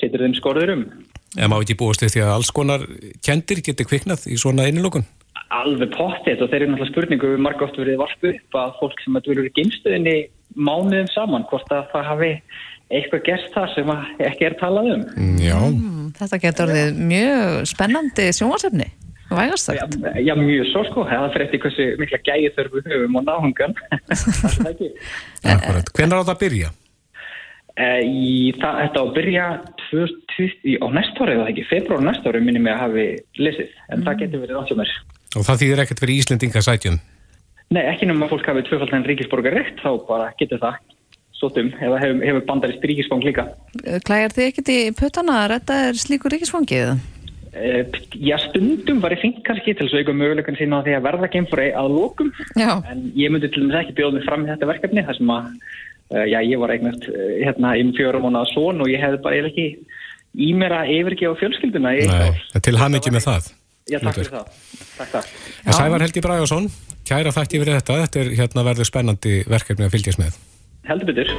setur 0.00 0.24
þeim 0.24 0.38
skorður 0.38 0.74
um. 0.74 0.86
En 1.34 1.50
má 1.50 1.58
ekki 1.58 1.78
búast 1.78 2.04
því 2.04 2.22
að 2.22 2.32
alls 2.36 2.52
konar 2.54 2.86
kendir 3.24 3.62
getur 3.66 3.88
kviknað 3.90 4.28
í 4.30 4.38
svona 4.40 4.68
innilokun? 4.70 5.06
Alveg 5.54 5.90
pottet 5.94 6.42
og 6.42 6.50
þeir 6.50 6.64
eru 6.64 6.72
náttúrulega 6.72 6.92
spurningu 6.92 7.32
við 7.34 7.42
marga 7.42 7.66
oft 7.66 7.78
verið 7.78 8.00
varpu 8.00 8.30
upp 8.32 8.58
að 8.58 8.76
fólk 8.80 9.02
sem 9.02 9.18
að 9.18 9.26
dverur 9.28 9.48
í 9.50 9.54
geimstöðinni 9.58 10.14
mánuðum 10.54 11.10
saman 11.12 11.46
hvort 11.50 11.70
að 11.74 11.90
það 11.92 12.08
hafi 12.10 12.30
eitthvað 12.94 13.24
gerst 13.26 13.54
það 13.54 13.70
sem 13.74 13.92
ekki 14.28 14.48
er 14.48 14.56
talað 14.60 14.90
um. 14.94 15.04
Já. 15.42 15.56
Mm, 15.58 16.10
þetta 16.18 16.40
getur 16.42 16.68
orðið 16.68 17.00
mjög 17.10 17.68
spennandi 17.70 18.26
sjónvarsefni, 18.36 18.88
vægast 19.30 19.70
sagt. 19.70 19.98
Já, 20.04 20.14
já, 20.20 20.34
mjög 20.38 20.70
svo 20.70 20.84
sko, 20.88 21.04
það 21.08 21.26
fyrir 21.34 21.46
eftir 21.46 21.62
hversu 21.64 21.86
mikla 22.00 22.20
gæði 22.28 22.50
þörfu 22.56 22.82
höfum 22.86 23.18
og 23.20 23.26
náhungan. 23.28 23.76
það 24.12 24.58
er 24.64 24.70
ekki. 24.74 24.90
Akkurat. 25.54 25.92
Hvenær 25.96 26.20
á 26.20 26.24
það 26.24 26.34
að 26.34 26.42
byrja? 26.44 26.72
Uh, 27.74 28.00
í, 28.06 28.52
það, 28.60 28.76
þetta 28.84 29.00
á 29.00 29.04
að 29.04 29.14
byrja 29.16 29.46
20, 29.90 30.76
á 30.78 30.86
næsta 30.94 31.24
ári 31.24 31.34
eða 31.34 31.48
ekki, 31.50 31.66
februar 31.72 32.04
næsta 32.06 32.30
ári 32.30 32.42
minnum 32.44 32.68
ég 32.70 32.76
að 32.76 32.84
hafi 32.84 33.06
lesið, 33.40 33.72
en 33.90 34.04
það 34.06 34.20
getur 34.20 34.44
verið 34.44 34.60
átt 34.60 34.70
hjá 34.70 34.78
mér. 34.78 34.92
Og 35.34 35.46
það 35.48 35.60
þýðir 35.64 35.82
ekkert 35.82 36.02
verið 36.04 36.20
Íslendinga 36.20 36.62
sætjum? 36.62 37.00
Nei, 37.74 37.82
ekki 37.90 38.06
náttúrulega 38.06 38.30
fólk 38.30 38.50
hafið 38.52 38.68
tvöfaldan 38.68 39.06
ríkisborgar 39.08 39.56
rétt, 39.58 39.82
þá 39.82 39.90
bara 40.06 40.28
getur 40.38 40.62
það 40.62 40.78
stóttum, 41.34 41.72
eða 41.82 41.98
hefur, 41.98 42.22
hefur 42.28 42.46
bandarist 42.46 42.86
ríkisfang 42.86 43.26
líka. 43.26 43.48
Klæjar 44.06 44.36
þið 44.36 44.46
ekkert 44.52 44.70
í 44.70 44.78
puttana 44.94 45.40
að 45.42 45.48
retta 45.56 45.80
er 45.88 45.98
slíkur 45.98 46.30
ríkisfangið? 46.36 46.94
Uh, 47.54 47.86
já, 48.18 48.34
stundum 48.48 48.98
var 49.02 49.14
ég 49.14 49.20
fint 49.22 49.36
kannski 49.46 49.76
til 49.76 49.86
þess 49.86 49.94
að 49.94 50.04
auka 50.04 50.14
möguleikann 50.18 50.56
sína 50.58 50.80
á 50.82 50.84
því 50.86 50.94
að 50.96 51.04
verða 51.06 51.28
geimfóri 51.30 51.66
að 51.78 51.92
lókum, 51.94 52.32
Já. 52.58 52.72
en 52.90 53.04
ég 53.14 53.30
myndi 53.30 53.50
til 53.54 53.62
dæmis 53.62 53.78
ekki 53.78 53.94
bjóða 54.00 54.16
mig 54.16 54.24
fram 54.26 54.42
í 54.42 54.50
þetta 54.50 54.70
verkefni, 54.72 55.04
þar 55.06 55.18
sem 55.20 55.30
að, 55.36 55.52
uh, 56.10 56.24
já, 56.26 56.38
ég 56.42 56.62
var 56.64 56.74
eignast 56.74 57.06
uh, 57.12 57.28
hérna 57.44 57.76
í 57.78 57.84
fjórum 57.94 58.26
mánuða 58.26 58.50
svon 58.50 58.82
og 58.82 58.90
ég 58.90 59.04
hefði 59.04 59.22
bara 59.22 59.38
eiginlega 59.38 59.54
ekki 59.54 59.68
í 60.34 60.50
mér 60.58 60.74
að 60.80 60.90
yfirgefa 60.96 61.38
fjölskylduna 61.44 61.94
Nei, 61.94 62.08
það 62.10 62.58
er 62.58 62.66
til 62.66 62.76
hann 62.80 62.98
ekki 62.98 63.14
með 63.14 63.28
það. 63.28 63.50
Já, 63.84 63.98
takk 64.00 64.18
fyrir 64.18 64.32
það. 64.32 64.46
Takk, 64.96 65.10
takk. 65.12 65.32
Sævar 65.68 66.04
Helgi 66.06 66.22
Bragarsson, 66.24 66.70
kæra 67.06 67.34
þætti 67.36 67.60
fyrir 67.60 67.78
þetta. 67.78 67.98
Þetta 68.06 68.22
er 68.22 68.30
hérna 68.40 68.64
verður 68.66 68.88
spennandi 68.88 69.34
verkefni 69.46 69.86
að 69.86 69.98
fylgjast 69.98 70.22
með. 70.22 70.38
Heldur 70.88 71.12
betur. 71.12 71.34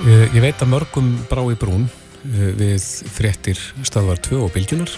Eh, 0.00 0.24
Ég 0.32 0.40
veit 0.40 0.60
að 0.64 0.70
mörgum 0.72 1.08
brá 1.28 1.42
í 1.52 1.56
brún 1.60 1.84
eh, 1.84 2.52
við 2.56 2.84
fréttir 3.12 3.58
stöðvar 3.84 4.20
2 4.24 4.38
og 4.46 4.52
bylgjunar 4.54 4.88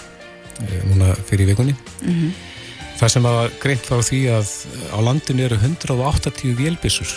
eh, 0.63 0.83
núna 0.87 1.09
fyrir 1.27 1.49
vikunni. 1.51 1.75
Það 2.95 3.11
sem 3.11 3.25
var 3.27 3.51
greint 3.59 3.83
frá 3.83 3.99
því 4.07 4.19
að 4.31 4.51
á 4.95 4.97
landinu 5.03 5.43
eru 5.43 5.57
180 5.59 6.53
vélbissur 6.55 7.09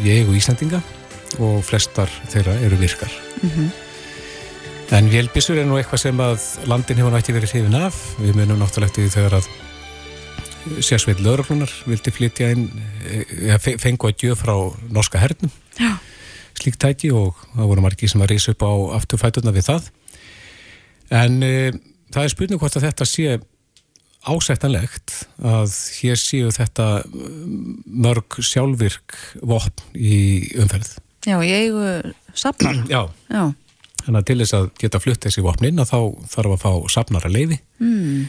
í 0.00 0.08
eigu 0.14 0.32
Íslandinga 0.38 0.80
og 1.36 1.58
flestar 1.68 2.08
þeirra 2.32 2.54
eru 2.64 2.78
virkar. 2.80 3.12
En 4.96 5.10
vélbissur 5.12 5.60
er 5.60 5.68
nú 5.68 5.76
eitthvað 5.76 6.00
sem 6.06 6.22
að 6.24 6.48
landin 6.70 6.96
hefur 6.96 7.12
nætti 7.12 7.36
verið 7.36 7.52
hrifin 7.58 7.76
af. 7.76 7.98
Við 8.22 8.38
munum 8.40 8.62
náttúrulega 8.64 8.96
því 8.96 9.10
þegar 9.18 9.36
að 9.42 9.50
sérsveit 10.80 11.20
lögreglunar 11.20 11.68
vildi 11.84 12.14
flytja 12.16 12.48
inn, 12.56 12.70
fengu 13.60 14.08
að 14.08 14.16
gjöf 14.24 14.46
frá 14.46 14.54
norska 14.88 15.20
hernum 15.20 15.52
Já. 15.76 15.92
Slíkt 16.64 16.80
tæki 16.82 17.12
og 17.14 17.38
það 17.54 17.70
voru 17.70 17.84
margir 17.84 18.10
sem 18.10 18.22
að 18.24 18.34
reysa 18.34 18.54
upp 18.54 18.64
á 18.64 18.72
afturfæturna 18.98 19.52
við 19.54 19.68
það. 19.68 19.90
En 21.14 21.42
e, 21.44 21.56
það 22.14 22.22
er 22.24 22.32
spurning 22.32 22.62
hvort 22.62 22.78
að 22.78 22.86
þetta 22.88 23.08
sé 23.08 23.34
ásættanlegt 24.24 25.16
að 25.44 25.74
hér 26.00 26.20
séu 26.20 26.52
þetta 26.54 26.86
mm, 27.04 27.82
mörg 28.06 28.38
sjálfvirk 28.40 29.18
vopn 29.44 29.84
í 29.92 30.22
umferð. 30.62 30.94
Já, 31.28 31.36
ég 31.44 31.68
eigu 31.68 32.14
safnar. 32.36 32.80
Já, 32.94 33.02
þannig 34.04 34.20
að 34.20 34.26
til 34.30 34.38
þess 34.40 34.56
að 34.58 34.70
geta 34.80 35.02
flutt 35.02 35.28
þessi 35.28 35.44
vopnin 35.44 35.84
að 35.84 35.92
þá 35.92 36.00
þarf 36.32 36.56
að 36.56 36.64
fá 36.64 36.72
safnara 36.96 37.32
leifi 37.32 37.60
Mm. 37.82 38.28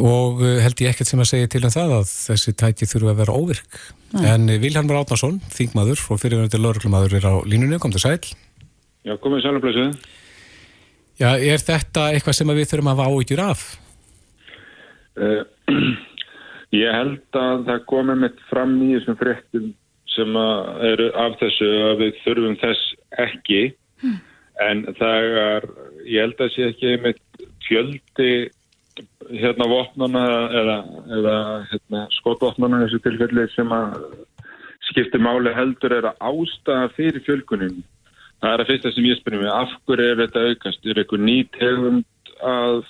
Og 0.00 0.42
eh, 0.42 0.58
held 0.64 0.80
ég 0.82 0.90
ekkert 0.90 1.10
sem 1.10 1.22
að 1.22 1.30
segja 1.30 1.50
til 1.52 1.62
um 1.66 1.72
það 1.74 1.94
að 2.00 2.08
þessi 2.10 2.54
tæki 2.58 2.88
þurfa 2.90 3.12
að 3.12 3.20
vera 3.22 3.36
óvirk. 3.38 3.78
En 4.18 4.48
eh, 4.50 4.58
Vilhelmur 4.62 4.98
Átnarsson, 4.98 5.38
þingmaður 5.54 6.02
og 6.10 6.20
fyrirvændi 6.22 6.60
lauruglumadur 6.60 7.14
er 7.18 7.28
á 7.30 7.34
línunni, 7.46 7.78
kom 7.82 7.94
til 7.94 8.02
sæl. 8.02 8.18
Já, 9.04 9.14
komið 9.22 9.44
sælumblössuð. 9.44 9.94
Já, 11.20 11.30
er 11.38 11.62
þetta 11.62 12.08
eitthvað 12.10 12.38
sem 12.40 12.50
við 12.56 12.68
þurfum 12.72 12.90
að 12.90 12.98
hafa 12.98 13.12
áhyggjur 13.12 13.44
af? 13.44 13.64
Uh, 15.14 15.42
ég 16.82 16.98
held 16.98 17.38
að 17.38 17.66
það 17.68 17.88
komið 17.92 18.22
mitt 18.24 18.44
fram 18.50 18.74
í 18.82 18.90
þessum 18.96 19.18
fréttum 19.20 19.72
sem 20.14 20.36
að 20.38 20.84
eru 20.90 21.08
af 21.18 21.38
þessu 21.40 21.70
að 21.88 22.00
við 22.02 22.18
þurfum 22.24 22.58
þess 22.62 22.90
ekki 23.22 23.62
en 24.62 24.84
það 24.98 25.28
er, 25.42 25.66
ég 26.06 26.26
held 26.26 26.42
að 26.44 26.52
sé 26.54 26.68
ekki 26.70 26.92
mitt 27.02 27.46
fjöldi 27.66 28.30
hérna 29.30 29.68
vopnana 29.70 30.24
eða, 30.60 30.76
eða 31.18 31.34
hérna, 31.72 32.04
skotvopnana 32.18 32.82
í 32.82 32.86
þessu 32.86 33.02
tilfelli 33.04 33.46
sem 33.54 33.72
að 33.74 33.98
skipti 34.90 35.20
máli 35.22 35.54
heldur 35.56 35.94
er 35.96 36.10
að 36.10 36.20
ástæða 36.30 36.92
fyrir 36.96 37.24
fjölkunin. 37.26 37.82
Það 38.42 38.52
er 38.52 38.62
að 38.62 38.70
fyrsta 38.70 38.92
sem 38.92 39.08
ég 39.08 39.20
spyrir 39.20 39.40
mig, 39.40 39.50
af 39.52 39.72
hverju 39.88 40.10
er 40.12 40.22
þetta 40.24 40.46
aukast? 40.50 40.84
Er 40.84 41.00
eitthvað 41.00 41.24
ný 41.24 41.36
tegund 41.56 42.32
að 42.44 42.82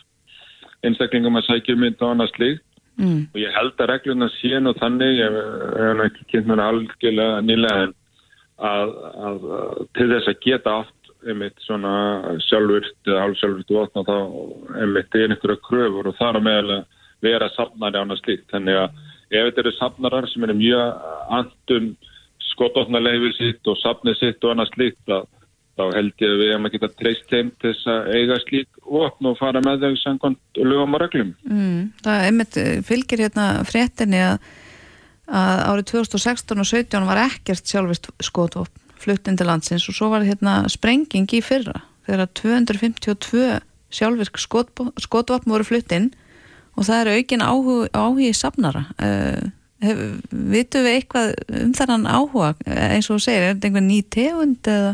einstaklingum 0.84 1.38
að 1.38 1.46
sækja 1.48 1.76
mynd 1.78 2.02
og 2.02 2.14
annað 2.14 2.32
slíkt? 2.34 2.64
Mm. 2.94 3.26
og 3.34 3.38
ég 3.42 3.50
held 3.50 3.80
að 3.82 3.88
regluna 3.90 4.28
sé 4.36 4.58
nú 4.62 4.70
þannig 4.78 5.16
ég 5.18 5.32
hef 5.34 5.96
nú 5.98 6.04
ekki 6.04 6.26
kynnt 6.30 6.46
mér 6.46 6.60
algjörlega 6.62 7.40
nýlega 7.42 7.86
en 7.88 7.94
að, 8.54 8.92
að, 9.18 9.46
að 9.58 9.80
til 9.98 10.06
þess 10.12 10.30
að 10.30 10.44
geta 10.44 10.74
átt 10.78 11.03
einmitt 11.28 11.60
svona 11.64 11.94
sjálfvirt 12.46 13.10
eða 13.10 13.24
hálfsjálfvirt 13.24 13.74
votna 13.76 14.04
þá 14.06 14.16
einmitt 14.82 15.16
er 15.18 15.30
einhverja 15.32 15.62
kröfur 15.64 16.10
og 16.10 16.18
þar 16.18 16.40
að 16.40 16.46
meðal 16.48 16.80
vera 17.24 17.50
safnari 17.54 18.00
án 18.00 18.14
að 18.14 18.22
slíkt 18.22 18.50
þannig 18.52 18.80
að 18.80 18.98
ef 19.34 19.46
þetta 19.46 19.62
eru 19.64 19.72
safnarar 19.78 20.28
sem 20.30 20.44
eru 20.46 20.56
mjög 20.58 21.06
andum 21.38 21.88
skototnarleifir 22.50 23.34
sitt 23.38 23.70
og 23.70 23.80
safnið 23.80 24.20
sitt 24.20 24.44
og 24.44 24.54
annað 24.54 24.74
slíkt 24.74 25.14
að 25.14 25.26
þá 25.74 25.84
held 25.96 26.22
ég 26.22 26.30
að 26.30 26.40
við 26.40 26.52
hefum 26.52 26.68
að 26.68 26.74
geta 26.76 26.90
treyst 27.00 27.32
þeim 27.32 27.48
til 27.58 27.72
þess 27.72 27.88
að 27.90 28.12
eiga 28.14 28.36
slík 28.44 28.82
vopn 28.84 29.30
og 29.30 29.40
fara 29.40 29.62
með 29.64 29.88
þau 29.88 29.96
samkvæmt 30.04 30.60
lögum 30.62 30.94
og 30.94 31.02
reglum. 31.02 31.32
Mm. 31.48 31.80
Það 32.04 32.26
einmitt 32.28 32.58
eh, 32.62 32.76
fylgir 32.86 33.24
hérna 33.24 33.48
fréttinni 33.66 34.20
að, 34.22 34.46
að 35.26 35.64
árið 35.72 35.90
2016 35.90 36.62
og 36.62 36.70
17 36.70 37.10
var 37.10 37.22
ekkert 37.24 37.74
sjálfist 37.74 38.12
skotvopn 38.22 38.83
flutt 39.04 39.28
inn 39.28 39.38
til 39.38 39.48
landsins 39.48 39.86
og 39.90 39.96
svo 39.96 40.10
var 40.12 40.26
hérna 40.26 40.62
sprenging 40.72 41.28
í 41.30 41.42
fyrra 41.44 41.84
þegar 42.08 42.30
252 42.40 43.60
sjálfvirk 43.94 44.40
skotvopn 44.40 45.52
voru 45.52 45.66
flutt 45.66 45.92
inn 45.94 46.10
og 46.74 46.88
það 46.88 47.00
er 47.00 47.10
aukin 47.18 47.44
áhugi, 47.46 48.32
safnara. 48.34 48.88
Hef, 49.84 50.00
vitum 50.30 50.86
við 50.86 50.96
eitthvað 50.98 51.32
um 51.60 51.72
þennan 51.76 52.08
áhuga? 52.08 52.54
Eh, 52.64 52.96
eins 52.96 53.10
og 53.10 53.18
þú 53.18 53.24
segir, 53.26 53.44
er 53.44 53.54
þetta 53.54 53.68
einhver 53.68 53.84
ný 53.84 54.00
tegund 54.16 54.70
eða 54.70 54.92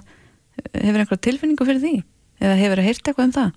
hefur 0.74 1.02
einhver 1.04 1.20
tilfinningu 1.26 1.66
fyrir 1.68 1.82
því? 1.84 1.96
Eða 2.40 2.60
hefur 2.60 2.80
það 2.80 2.88
heyrt 2.88 3.10
eitthvað 3.10 3.28
um 3.28 3.34
það? 3.36 3.50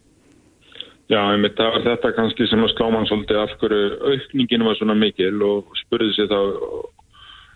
Já, 1.12 1.20
einmitt 1.20 1.58
það 1.58 1.72
var 1.76 1.86
þetta 1.88 2.12
kannski 2.18 2.48
sem 2.48 2.64
að 2.64 2.74
slá 2.74 2.86
mann 2.94 3.08
svolítið 3.10 3.40
af 3.42 3.56
hverju 3.62 3.88
aukningin 4.12 4.66
var 4.68 4.78
svona 4.80 4.98
mikil 4.98 5.36
og 5.46 5.74
spurði 5.82 6.14
sér 6.16 6.30
þá 6.32 6.40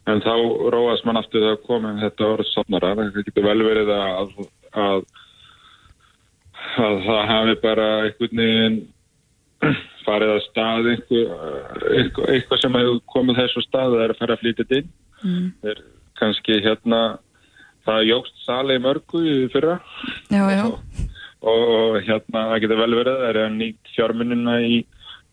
en 0.08 0.24
þá 0.24 0.34
róast 0.74 1.08
mann 1.08 1.20
aftur 1.20 1.44
þegar 1.44 1.64
komið 1.68 2.04
þetta 2.06 2.30
orð 2.36 2.50
safnara, 2.52 2.94
það 2.96 3.20
getur 3.28 3.48
vel 3.48 3.60
verið 3.68 3.92
að, 3.96 4.32
að, 4.84 5.04
að 6.88 7.04
það 7.08 7.22
hafi 7.32 7.58
bara 7.64 7.90
einhvern 8.06 8.44
veginn 8.44 8.80
farið 10.08 10.34
að 10.36 10.44
stað 10.46 10.90
einhver, 10.94 11.32
eitthvað, 11.92 12.34
eitthvað 12.34 12.64
sem 12.64 12.80
hefur 12.80 13.00
komið 13.14 13.42
þessu 13.42 13.64
stað 13.66 13.96
það 13.96 14.04
er 14.06 14.14
að 14.14 14.20
fara 14.22 14.38
að 14.38 14.44
flytja 14.44 14.68
inn 14.78 14.92
mm. 15.24 15.48
er 15.72 15.82
kannski 16.18 16.60
hérna 16.64 17.02
það 17.88 18.08
jógst 18.10 18.42
sali 18.44 18.78
mörgu 18.84 19.24
fyrra. 19.54 19.78
Já, 20.34 20.44
já, 20.52 20.66
og 21.48 21.98
hérna 22.04 22.46
það 22.52 22.62
getur 22.64 22.82
vel 22.82 22.96
verið 23.00 23.20
það 23.20 23.30
er 23.30 23.42
að 23.44 23.58
nýtt 23.58 23.92
fjármunina 23.96 24.56
í 24.66 24.78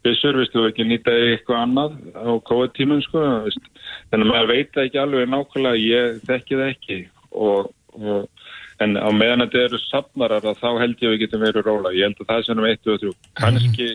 byssur, 0.05 0.38
viðstu 0.40 0.61
þú 0.61 0.68
ekki 0.70 0.86
nýta 0.88 1.14
eitthvað 1.30 1.62
annað 1.62 1.96
á 2.12 2.30
COVID-tímum 2.50 3.02
sko 3.05 3.24
veist. 3.46 3.68
þannig 4.11 4.26
að 4.26 4.32
maður 4.32 4.50
veit 4.52 4.72
það 4.74 4.88
ekki 4.88 5.02
alveg 5.02 5.30
nákvæmlega 5.32 5.82
ég 5.84 6.22
þekki 6.28 6.61
það 6.61 6.72
ekki. 6.72 6.98
Og, 7.34 7.70
og, 8.00 8.48
en 8.84 8.98
á 8.98 9.09
meðan 9.14 9.44
þetta 9.46 9.62
eru 9.68 9.80
safnarar 9.84 10.48
að 10.50 10.61
þá 10.62 10.70
held 10.82 10.98
ég 10.98 11.09
að 11.09 11.14
við 11.14 11.22
getum 11.24 11.44
verið 11.46 11.68
róla 11.68 11.94
ég 11.94 12.11
held 12.11 12.20
að 12.20 12.28
það 12.30 12.42
er 12.42 12.48
sem 12.48 12.66
eitt 12.70 12.90
og 12.90 13.00
þrjú. 13.02 13.14
Kannski 13.40 13.88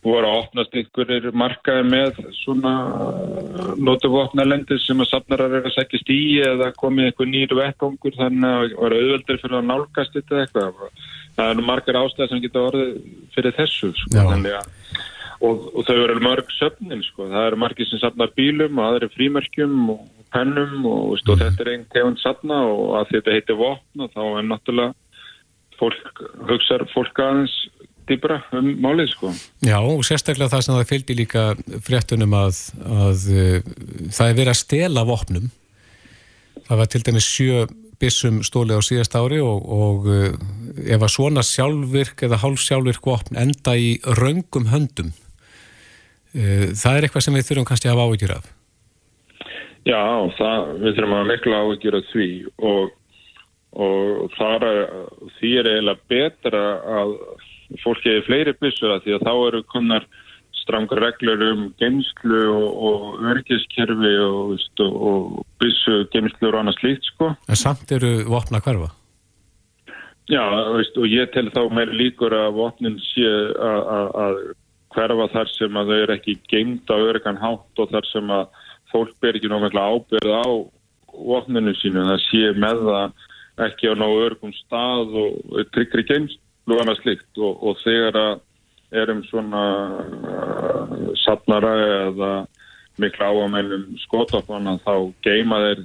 voru 0.00 0.30
að 0.30 0.38
opnast 0.38 0.76
einhverjir 0.80 1.26
markaði 1.36 1.84
með 1.90 2.20
svona 2.38 2.72
notuvopnalendi 3.84 4.78
sem 4.80 5.02
að 5.02 5.10
safnarar 5.10 5.58
eru 5.58 5.68
að 5.68 5.76
segjast 5.76 6.12
í 6.14 6.20
eða 6.40 6.70
komið 6.80 7.10
einhver 7.10 7.28
nýr 7.28 7.54
vettongur 7.58 8.16
þannig 8.16 8.48
að 8.48 8.76
voru 8.78 9.00
auðveldir 9.02 9.40
fyrir 9.42 9.58
að 9.60 9.68
nálgast 9.68 10.16
þetta 10.16 10.42
eitthvað. 10.44 10.84
Það 11.36 11.52
eru 11.54 11.66
margar 11.68 12.00
ástæðar 12.00 12.32
sem 12.32 12.42
geta 12.44 12.66
orðið 12.70 12.94
fyrir 13.36 13.56
þessu 13.58 13.92
sko. 13.98 14.14
Þannig 14.16 14.56
að 14.56 14.72
og, 15.40 15.66
og 15.74 15.84
þau 15.88 15.96
eru 16.04 16.20
mörg 16.24 16.48
söfnin 16.58 17.02
sko. 17.06 17.28
það 17.32 17.46
eru 17.50 17.60
margir 17.62 17.88
sem 17.88 18.00
safna 18.02 18.28
bílum 18.36 18.78
og 18.78 18.86
aðri 18.90 19.10
frímerkjum 19.16 19.76
og 19.94 20.00
pennum 20.30 20.86
og, 20.86 21.14
veist, 21.14 21.28
og 21.28 21.38
Mhm. 21.38 21.44
þetta 21.44 21.60
er 21.64 21.72
einn 21.74 21.86
tegund 21.94 22.18
safna 22.22 22.62
og 22.68 22.96
að 23.00 23.14
þetta 23.16 23.34
heitir 23.36 23.56
vopn 23.58 24.04
og 24.04 24.10
þá 24.14 24.22
er 24.38 24.44
náttúrulega 24.50 24.94
fólk, 25.80 26.24
hugsar 26.48 26.84
fólk 26.94 27.18
aðeins 27.18 27.54
dýbra 28.10 28.40
um 28.58 28.68
málið 28.82 29.12
sko. 29.14 29.30
Já, 29.62 29.78
og 29.78 30.02
sérstaklega 30.04 30.50
það 30.50 30.64
sem 30.66 30.74
það 30.74 30.88
fylgdi 30.90 31.16
líka 31.16 31.44
fréttunum 31.86 32.34
að, 32.34 32.58
að 32.84 33.20
uh, 33.30 33.60
það 34.10 34.26
er 34.32 34.38
verið 34.40 34.52
að 34.52 34.60
stela 34.60 35.04
vopnum. 35.06 35.50
Það 36.66 36.80
var 36.80 36.90
til 36.90 37.02
dæmis 37.06 37.28
sjö 37.30 37.64
byssum 38.00 38.40
stólið 38.46 38.80
á 38.80 38.82
síðast 38.82 39.14
ári 39.18 39.40
og, 39.44 39.62
og 39.62 40.08
uh, 40.10 40.34
ef 40.90 41.02
að 41.06 41.14
svona 41.14 41.44
sjálfvirk 41.46 42.24
eða 42.26 42.40
hálfsjálfvirk 42.42 43.06
vopn 43.06 43.38
enda 43.38 43.76
í 43.78 43.98
raungum 44.18 44.70
höndum, 44.72 45.12
það 46.32 46.96
er 46.96 47.06
eitthvað 47.06 47.26
sem 47.26 47.36
við 47.36 47.46
þurfum 47.48 47.68
kannski 47.68 47.90
að 47.90 47.94
hafa 47.96 48.08
áhyggjur 48.08 48.34
af. 48.36 48.48
Já, 49.88 50.02
það, 50.36 50.72
við 50.82 50.96
þurfum 50.96 51.16
að 51.16 51.28
mikla 51.30 51.60
áhyggjur 51.64 51.98
af 51.98 52.08
því 52.10 52.30
og, 52.70 52.90
og 53.86 54.34
þar 54.36 54.66
því 55.38 55.52
er 55.60 55.70
eiginlega 55.70 56.10
betra 56.12 56.64
að 57.00 57.14
fólk 57.84 58.04
hefur 58.04 58.26
fleiri 58.26 58.56
byssur 58.60 58.96
að 58.96 59.06
því 59.06 59.16
að 59.16 59.24
þá 59.28 59.32
eru 59.36 59.62
konar 59.70 60.06
strangur 60.60 61.00
reglur 61.00 61.42
um 61.48 61.66
geimslu 61.80 62.40
og, 62.52 63.20
örgiskerfi 63.32 64.14
og, 64.22 64.56
og, 64.84 64.96
og 65.10 65.44
byssu 65.62 66.02
geimslu 66.12 66.50
og 66.50 66.58
annað 66.60 66.80
slíkt 66.80 67.08
sko. 67.08 67.32
En 67.48 67.58
samt 67.58 67.92
eru 67.96 68.18
vopna 68.28 68.60
hverfa. 68.62 68.92
Já, 70.30 70.44
veist, 70.76 70.94
og 71.00 71.10
ég 71.10 71.30
tel 71.34 71.48
þá 71.50 71.64
meira 71.74 71.96
líkur 71.96 72.34
að 72.36 72.58
vopnin 72.60 73.00
sé 73.02 73.30
að 73.58 74.42
hverfa 74.94 75.28
þar 75.34 75.52
sem 75.54 75.78
að 75.78 75.92
þau 75.92 75.98
eru 76.02 76.16
ekki 76.16 76.36
geimt 76.50 76.90
á 76.90 76.96
örgan 76.98 77.40
hátt 77.40 77.82
og 77.82 77.90
þar 77.94 78.08
sem 78.10 78.30
að 78.34 78.46
fólk 78.90 79.16
ber 79.22 79.38
ekki 79.38 79.50
náttúrulega 79.50 79.96
ábyrð 79.96 80.34
á 80.34 80.48
vopninu 81.10 81.74
sínu, 81.78 82.06
það 82.06 82.22
sé 82.26 82.52
með 82.58 82.84
það 82.88 83.66
ekki 83.66 83.90
á 83.90 83.94
ná 83.98 84.06
örgum 84.08 84.52
stað 84.56 85.16
og 85.20 85.66
tryggri 85.74 86.06
geimslu 86.08 86.74
og 86.74 86.82
annað 86.82 87.02
slíkt. 87.02 87.30
Og, 87.38 87.58
og 87.66 87.78
þegar 87.82 88.18
að 88.20 88.32
erum 89.02 89.22
svona 89.28 89.64
uh, 90.26 91.10
safnara 91.22 91.74
eða 92.08 92.30
mikla 93.00 93.30
áamennum 93.30 93.86
skotafana 94.02 94.76
þá 94.84 94.94
geima 95.24 95.60
þeir 95.64 95.84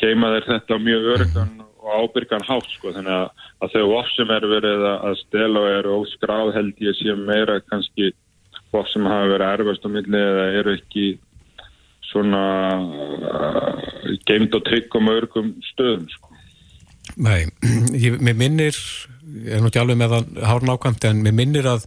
geima 0.00 0.30
þeir 0.34 0.46
þetta 0.52 0.78
mjög 0.82 1.08
örgan 1.16 1.65
ábyrgan 1.86 2.46
hátt 2.46 2.70
sko 2.74 2.92
þannig 2.94 3.14
að, 3.14 3.44
að 3.62 3.74
þau 3.74 3.84
voff 3.92 4.12
sem 4.14 4.32
er 4.36 4.46
verið 4.50 4.86
að 4.90 5.04
að 5.10 5.18
stela 5.22 5.62
og 5.62 5.74
eru 5.78 5.98
óskráð 6.00 6.54
held 6.56 6.82
ég 6.82 6.98
sé 6.98 7.14
meira 7.20 7.60
kannski 7.70 8.10
voff 8.74 8.90
sem 8.92 9.06
hafa 9.06 9.30
verið 9.34 9.52
erfast 9.54 9.86
á 9.86 9.88
milli 9.92 10.20
eða 10.20 10.46
eru 10.60 10.74
ekki 10.76 11.06
svona 12.06 12.42
uh, 12.80 13.84
geimt 14.28 14.54
og 14.56 14.64
tryggum 14.66 15.10
og 15.10 15.20
örgum 15.22 15.52
stöðum 15.72 16.06
sko. 16.10 16.34
Nei, 17.22 17.46
ég, 18.04 18.18
mér 18.22 18.36
minnir, 18.38 18.76
ég 19.46 19.56
er 19.56 19.62
nú 19.62 19.70
ekki 19.70 19.82
alveg 19.82 19.98
með 20.00 20.14
það 20.14 20.44
hár 20.50 20.68
nákvæmt, 20.70 21.08
en 21.10 21.24
mér 21.24 21.36
minnir 21.36 21.70
að, 21.70 21.86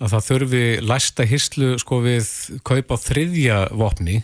að 0.00 0.14
það 0.14 0.28
þurfi 0.28 0.64
læsta 0.88 1.28
hýslu 1.28 1.72
sko 1.82 2.02
við 2.04 2.30
kaupa 2.66 3.00
þriðja 3.00 3.64
vopni. 3.76 4.22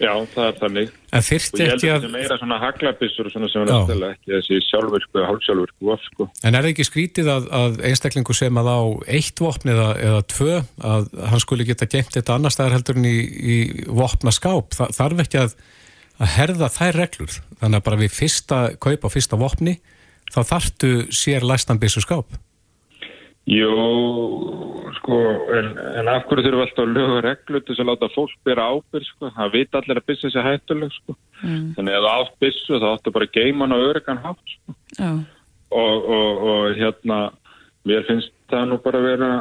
Já, 0.00 0.14
það 0.34 0.46
er 0.46 0.58
þannig. 0.62 0.94
En 1.10 1.18
Og 1.18 1.26
þyrfti 1.26 1.64
ég 1.64 1.72
held 1.72 1.80
ekki 1.80 1.88
að 1.90 1.94
að, 1.96 2.02
þetta 2.04 2.08
er 2.08 2.14
meira 2.14 2.36
svona 2.38 2.58
haglabissur 2.62 3.26
og 3.26 3.32
svona 3.34 3.48
sem 3.50 3.64
er 3.64 3.70
að 3.74 3.88
stela 3.88 4.10
ekki 4.14 4.32
þessi 4.36 4.58
sjálfvirku 4.68 5.18
eða 5.18 5.30
hálfsjálfvirku 5.30 5.88
voff 5.88 6.04
sko. 6.06 6.26
en 6.44 6.54
er 6.54 6.62
það 6.62 6.70
ekki 6.70 6.86
skrítið 6.86 7.30
að, 7.34 7.48
að 7.60 7.80
einstaklingu 7.90 8.36
sem 8.38 8.60
að 8.62 8.70
á 8.70 8.80
eitt 9.18 9.42
vopn 9.42 9.72
eða, 9.74 9.88
eða 10.06 10.20
tvö, 10.30 10.58
að 10.92 11.08
hann 11.32 11.42
skuli 11.42 11.66
geta 11.66 11.88
gemt 11.90 12.14
þetta 12.14 12.36
annar 12.36 12.54
staðar 12.54 12.76
heldur 12.78 13.00
en 13.00 13.08
í, 13.10 13.16
í 13.26 13.56
vopna 13.90 14.34
skáp, 14.34 14.76
Þa, 14.78 14.90
þarf 15.00 15.24
ekki 15.24 15.40
að, 15.42 15.56
að 16.20 16.32
herða 16.36 16.70
þær 16.76 17.00
reglur. 17.02 17.40
Þannig 17.60 17.80
að 17.80 17.88
bara 17.88 18.00
við 18.04 18.14
fyrsta 18.14 18.60
kaupa 18.78 19.10
fyrsta 19.10 19.40
vopni, 19.40 19.80
þá 20.30 20.40
þarftu 20.52 20.92
sér 21.10 21.46
læstan 21.48 21.82
byssu 21.82 22.04
skáp. 22.06 22.38
Jú, 23.50 23.70
sko, 25.00 25.16
en, 25.58 25.72
en 25.98 26.08
af 26.12 26.26
hverju 26.28 26.44
þurfum 26.44 26.60
við 26.60 26.64
alltaf 26.68 26.84
að 26.84 26.92
löga 26.94 27.22
reglu 27.24 27.60
til 27.60 27.72
þess 27.72 27.82
að 27.82 27.88
láta 27.88 28.08
fólk 28.14 28.36
bera 28.46 28.66
ábyrg, 28.70 29.08
sko, 29.08 29.30
það 29.34 29.56
vita 29.56 29.80
allir 29.80 29.98
að 29.98 30.06
bissa 30.06 30.30
sér 30.30 30.46
hættuleg, 30.46 30.92
sko. 30.94 31.16
Mm. 31.40 31.64
Þannig 31.74 31.96
að 31.96 32.06
það 32.06 32.20
átt 32.20 32.36
bissu 32.44 32.78
þá 32.78 32.86
áttu 32.92 33.14
bara 33.16 33.26
að 33.26 33.34
geima 33.40 33.66
hann 33.66 33.74
á 33.74 33.86
öryggan 33.88 34.22
hátt, 34.22 34.54
sko. 34.54 34.76
Já. 35.00 35.10
Og, 35.80 36.06
og, 36.14 36.44
og 36.52 36.78
hérna, 36.78 37.18
mér 37.90 38.06
finnst 38.06 38.34
það 38.52 38.70
nú 38.70 38.80
bara 38.84 39.02
að 39.02 39.08
vera 39.08 39.32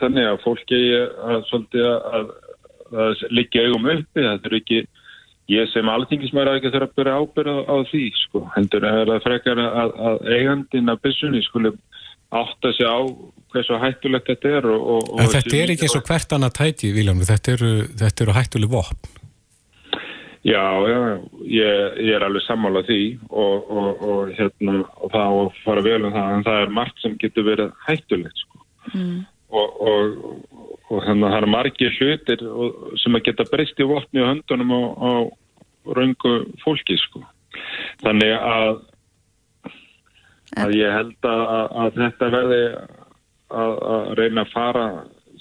þannig 0.00 0.28
að 0.32 0.42
fólki 0.42 0.82
að 0.98 1.40
svolítið 1.52 1.88
að, 1.92 2.28
að 3.06 3.26
liggja 3.30 3.66
augum 3.68 3.90
uppi, 3.94 4.26
það 4.26 4.44
þurfi 4.46 4.62
ekki, 4.64 4.84
ég 5.54 5.70
sem 5.70 5.90
alþingismæra 5.92 6.58
ekki 6.58 6.74
þurfa 6.74 6.90
að 6.90 6.98
bera 6.98 7.18
ábyrg 7.22 7.52
á, 7.54 7.58
á 7.70 7.76
því, 7.92 8.06
sko. 8.24 8.48
Hendur 8.56 8.90
er 8.90 9.12
það 9.12 9.26
frekar 9.28 9.62
að, 9.62 9.98
að 10.10 10.32
eigandinn 10.34 10.90
af 10.90 11.02
bissunni 11.06 11.46
skulle 11.46 11.76
átta 12.42 12.72
sig 12.76 12.86
á 12.86 12.98
hversu 13.54 13.78
hættulegt 13.80 14.26
þetta 14.30 14.50
er 14.58 14.66
og, 14.68 14.80
og, 14.96 15.12
En 15.16 15.26
og 15.28 15.32
þetta 15.32 15.56
er 15.60 15.72
ekki 15.74 15.86
eins 15.88 15.96
og 15.98 16.08
hvert 16.08 16.34
annað 16.36 16.56
tæki, 16.58 16.90
Viljánu, 16.96 17.28
þetta 17.28 17.54
eru, 17.56 17.70
þetta 18.02 18.24
eru 18.26 18.34
hættuleg 18.36 18.74
vopn. 18.74 19.14
Já, 20.46 20.62
já, 20.86 20.98
ég, 21.50 21.96
ég 22.06 22.12
er 22.14 22.22
alveg 22.22 22.44
sammála 22.46 22.84
því 22.86 22.98
og, 23.30 23.70
og, 23.70 24.02
og, 24.06 24.28
hérna, 24.36 24.76
og 25.02 25.10
það 25.10 25.24
á 25.26 25.34
að 25.40 25.56
fara 25.64 25.82
vel 25.82 26.04
um 26.06 26.12
það 26.14 26.34
en 26.36 26.44
það 26.46 26.60
er 26.62 26.74
margt 26.76 27.00
sem 27.02 27.16
getur 27.18 27.48
verið 27.48 27.72
hættulegt 27.88 28.44
sko. 28.44 28.60
Mm. 28.94 29.24
og, 29.50 29.80
og, 29.82 30.12
og 30.86 31.00
þannig 31.02 31.26
að 31.26 31.32
það 31.32 31.38
eru 31.40 31.48
margir 31.50 31.96
hlutir 31.98 32.44
og- 32.46 32.76
sem 33.02 33.18
að 33.18 33.24
geta 33.26 33.48
breyst 33.50 33.82
í 33.82 33.88
vopni 33.90 34.22
og 34.22 34.28
höndunum 34.30 34.70
á, 34.70 34.80
á 34.94 35.10
raungu 35.98 36.34
fólki 36.62 36.94
sko. 37.02 37.24
þannig 38.04 38.36
að 38.38 38.70
að 40.54 40.76
ég 40.78 40.94
held 40.94 41.28
að, 41.28 41.42
að, 41.82 42.00
þetta 42.00 42.30
verði 42.36 42.62
að, 42.70 43.76
að 43.96 44.08
reyna 44.20 44.44
að 44.46 44.54
fara 44.54 44.86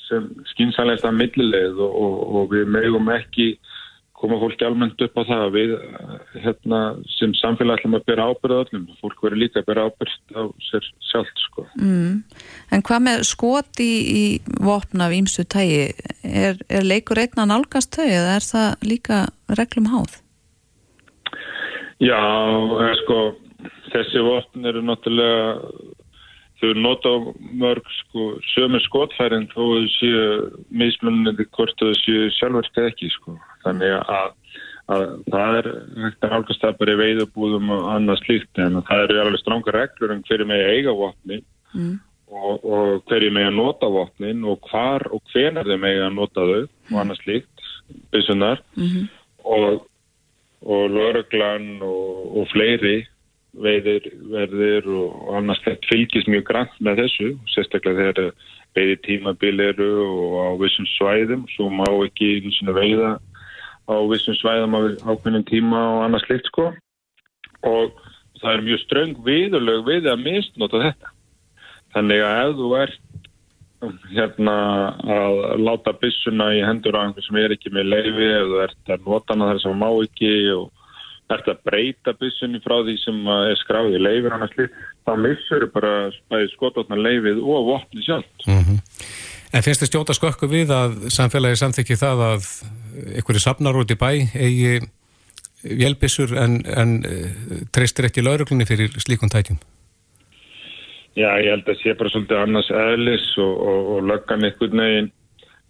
sem 0.05 0.27
skynsanlegsta 0.53 1.11
millileið 1.15 1.79
og, 1.81 1.95
og, 2.01 2.19
og 2.39 2.51
við 2.53 2.69
megum 2.73 3.09
ekki 3.13 3.55
koma 4.15 4.37
fólki 4.39 4.65
almennt 4.65 5.01
upp 5.03 5.17
á 5.19 5.23
það 5.27 5.41
að 5.43 5.55
við 5.55 5.71
hérna, 6.43 6.79
sem 7.17 7.33
samfélag 7.35 7.81
ætlum 7.81 7.97
að 7.97 8.05
bera 8.07 8.27
ábyrða 8.31 8.59
öllum. 8.63 8.85
Fólk 9.01 9.23
verður 9.25 9.41
líka 9.43 9.61
að 9.61 9.67
bera 9.69 9.87
ábyrð 9.89 10.15
á 10.39 10.43
sér 10.69 10.87
sjálft 11.09 11.41
sko. 11.43 11.65
Mm. 11.75 12.21
En 12.73 12.85
hvað 12.87 13.03
með 13.09 13.25
skot 13.27 13.81
í, 13.83 13.91
í 13.91 14.23
vopna 14.63 15.09
af 15.09 15.17
ímsu 15.17 15.45
tægi? 15.51 15.89
Er, 16.23 16.61
er 16.71 16.87
leikur 16.87 17.21
einn 17.21 17.43
að 17.43 17.51
nálgast 17.51 17.97
þau 17.97 18.05
eða 18.07 18.37
er 18.37 18.47
það 18.47 18.87
líka 18.87 19.21
reglum 19.59 19.91
háð? 19.91 20.19
Já, 22.03 22.21
sko, 23.03 23.19
þessi 23.95 24.23
vopn 24.25 24.69
eru 24.69 24.81
náttúrulega 24.85 25.59
þau 26.61 26.71
nota 26.79 27.11
á 27.11 27.17
mörg 27.59 27.89
sko, 27.99 28.29
sömu 28.53 28.79
skotfærin 28.85 29.49
þó 29.51 29.59
þau 29.59 29.89
séu 29.97 30.23
mismunandi 30.71 31.47
hvort 31.57 31.75
þau 31.81 31.91
séu 31.99 32.29
sjálfverka 32.37 32.87
ekki 32.91 33.11
sko. 33.11 33.35
þannig 33.65 33.97
að, 33.99 34.31
að 34.95 35.05
það 35.33 35.59
er 35.59 35.69
hægt 36.05 36.23
að 36.23 36.35
nálgast 36.35 36.63
það 36.63 36.79
bara 36.79 36.95
í 36.95 37.01
veiðabúðum 37.03 37.75
og 37.75 37.91
annað 37.95 38.23
slíkt 38.23 38.63
en 38.63 38.81
það 38.87 39.05
eru 39.07 39.21
alveg 39.25 39.43
stránga 39.43 39.75
reglur 39.75 40.15
um 40.15 40.23
hverju 40.29 40.49
með 40.51 40.71
eiga 40.71 40.95
vopni 41.03 41.43
Mm. 41.75 41.97
og, 42.31 42.61
og 42.63 43.01
hverju 43.09 43.33
með 43.35 43.49
að 43.49 43.55
nota 43.57 43.87
vopnin 43.91 44.45
og 44.47 44.61
hvar 44.69 45.03
og 45.11 45.19
hvenar 45.33 45.67
þau 45.67 45.75
með 45.81 45.97
að 46.05 46.13
nota 46.15 46.45
þau 46.47 46.61
og 46.61 46.99
annað 47.01 47.19
slíkt 47.19 47.65
byssunar 48.13 48.61
Mm 48.79 49.09
og, 49.45 49.85
og 50.65 50.89
lörglan 50.89 51.67
og, 51.85 52.39
og 52.39 52.47
fleiri 52.53 53.03
veiðir, 53.61 54.09
verðir 54.31 54.89
og, 54.91 55.13
annars 55.37 55.61
þetta 55.65 55.91
fylgist 55.91 56.31
mjög 56.31 56.47
grann 56.49 56.73
með 56.83 57.03
þessu 57.03 57.29
sérstaklega 57.53 58.09
þegar 58.09 58.49
veiði 58.75 58.97
tímabil 59.05 59.55
eru 59.63 59.89
og 60.03 60.35
á 60.35 60.49
vissum 60.59 60.87
svæðum 60.97 61.45
svo 61.53 61.69
má 61.71 61.87
ekki 62.05 62.41
veiða 62.75 63.15
á 63.85 63.95
vissum 64.09 64.35
svæðum 64.39 64.75
á 64.75 64.79
ákveðnum 65.05 65.45
tíma 65.47 65.81
og 65.95 66.03
annars 66.07 66.25
slikt 66.27 66.49
sko. 66.49 66.71
Og 67.65 67.93
það 68.41 68.51
er 68.51 68.65
mjög 68.65 68.81
ströng 68.83 69.19
viðurlög 69.25 69.85
við 69.87 70.09
að 70.11 70.23
misnota 70.25 70.81
þetta. 70.81 71.13
Þannig 71.95 72.23
að 72.25 72.41
ef 72.41 72.55
þú 72.59 72.71
ert 72.81 73.01
hérna 74.15 74.55
að 75.15 75.35
láta 75.61 75.93
byssuna 76.01 76.49
í 76.57 76.63
hendur 76.65 76.97
á 76.97 77.05
einhver 77.05 77.25
sem 77.25 77.37
er 77.39 77.53
ekki 77.53 77.71
með 77.73 77.91
leifi 77.93 78.29
ef 78.31 78.47
þú 78.49 78.61
ert 78.65 78.93
að 78.95 79.05
nota 79.05 79.35
hana 79.35 79.49
þar 79.51 79.61
sem 79.63 79.79
má 79.81 79.89
ekki 79.91 80.31
og 80.55 80.74
ert 81.33 81.47
að 81.49 81.61
breyta 81.65 82.13
byssunni 82.19 82.61
frá 82.61 82.75
því 82.85 82.97
sem 83.01 83.21
er 83.33 83.57
skráðið 83.63 83.97
í 83.97 84.03
leifir 84.03 84.35
annars 84.35 84.53
slið, 84.53 84.75
þá 85.07 85.13
missur 85.23 85.69
bara 85.73 85.93
bæði 86.29 86.51
skototna 86.53 86.99
leifið 86.99 87.41
og 87.41 87.71
vopni 87.71 88.05
sjálf 88.05 88.49
Mm 88.49 88.81
En 89.55 89.63
finnst 89.63 89.79
þið 89.85 89.87
stjóta 89.87 90.13
skökku 90.17 90.47
við 90.51 90.71
að 90.75 90.95
samfélagi 91.15 91.55
samþykki 91.61 91.95
það 91.95 92.23
að 92.25 92.47
einhverju 93.15 93.39
safnar 93.39 93.77
út 93.79 93.93
í 93.93 93.95
bæ 93.95 94.09
eigi 94.35 94.81
vélbissur 95.63 96.35
en, 96.37 96.59
en 96.67 96.97
eh, 97.07 97.61
treystir 97.73 98.09
ekki 98.09 98.25
lauruglunni 98.25 98.67
fyrir 98.67 98.91
slíkun 99.01 99.31
tækjum? 99.31 99.61
Já, 101.15 101.29
ég 101.39 101.53
held 101.53 101.69
að 101.71 101.79
sé 101.79 101.93
bara 101.95 102.11
svolítið 102.11 102.41
annars 102.41 102.71
eðlis 102.75 103.29
og, 103.39 103.53
og, 103.55 103.91
og 103.95 104.09
löggan 104.11 104.43
einhvern 104.43 104.83
veginn 104.83 105.11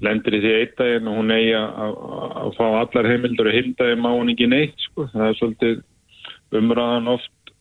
lendir 0.03 0.35
í 0.35 0.41
því 0.43 0.53
eitt 0.59 0.75
daginn 0.79 1.07
og 1.07 1.19
hún 1.21 1.31
eigi 1.35 1.53
að, 1.55 2.49
fá 2.57 2.65
allar 2.81 3.07
heimildur 3.11 3.49
og 3.51 3.55
hildagi 3.55 3.99
má 3.99 4.09
hún 4.11 4.33
ekki 4.33 4.49
neitt 4.51 4.75
sko. 4.89 5.07
það 5.13 5.27
er 5.29 5.39
svolítið 5.39 6.59
umræðan 6.59 7.13
oft 7.15 7.53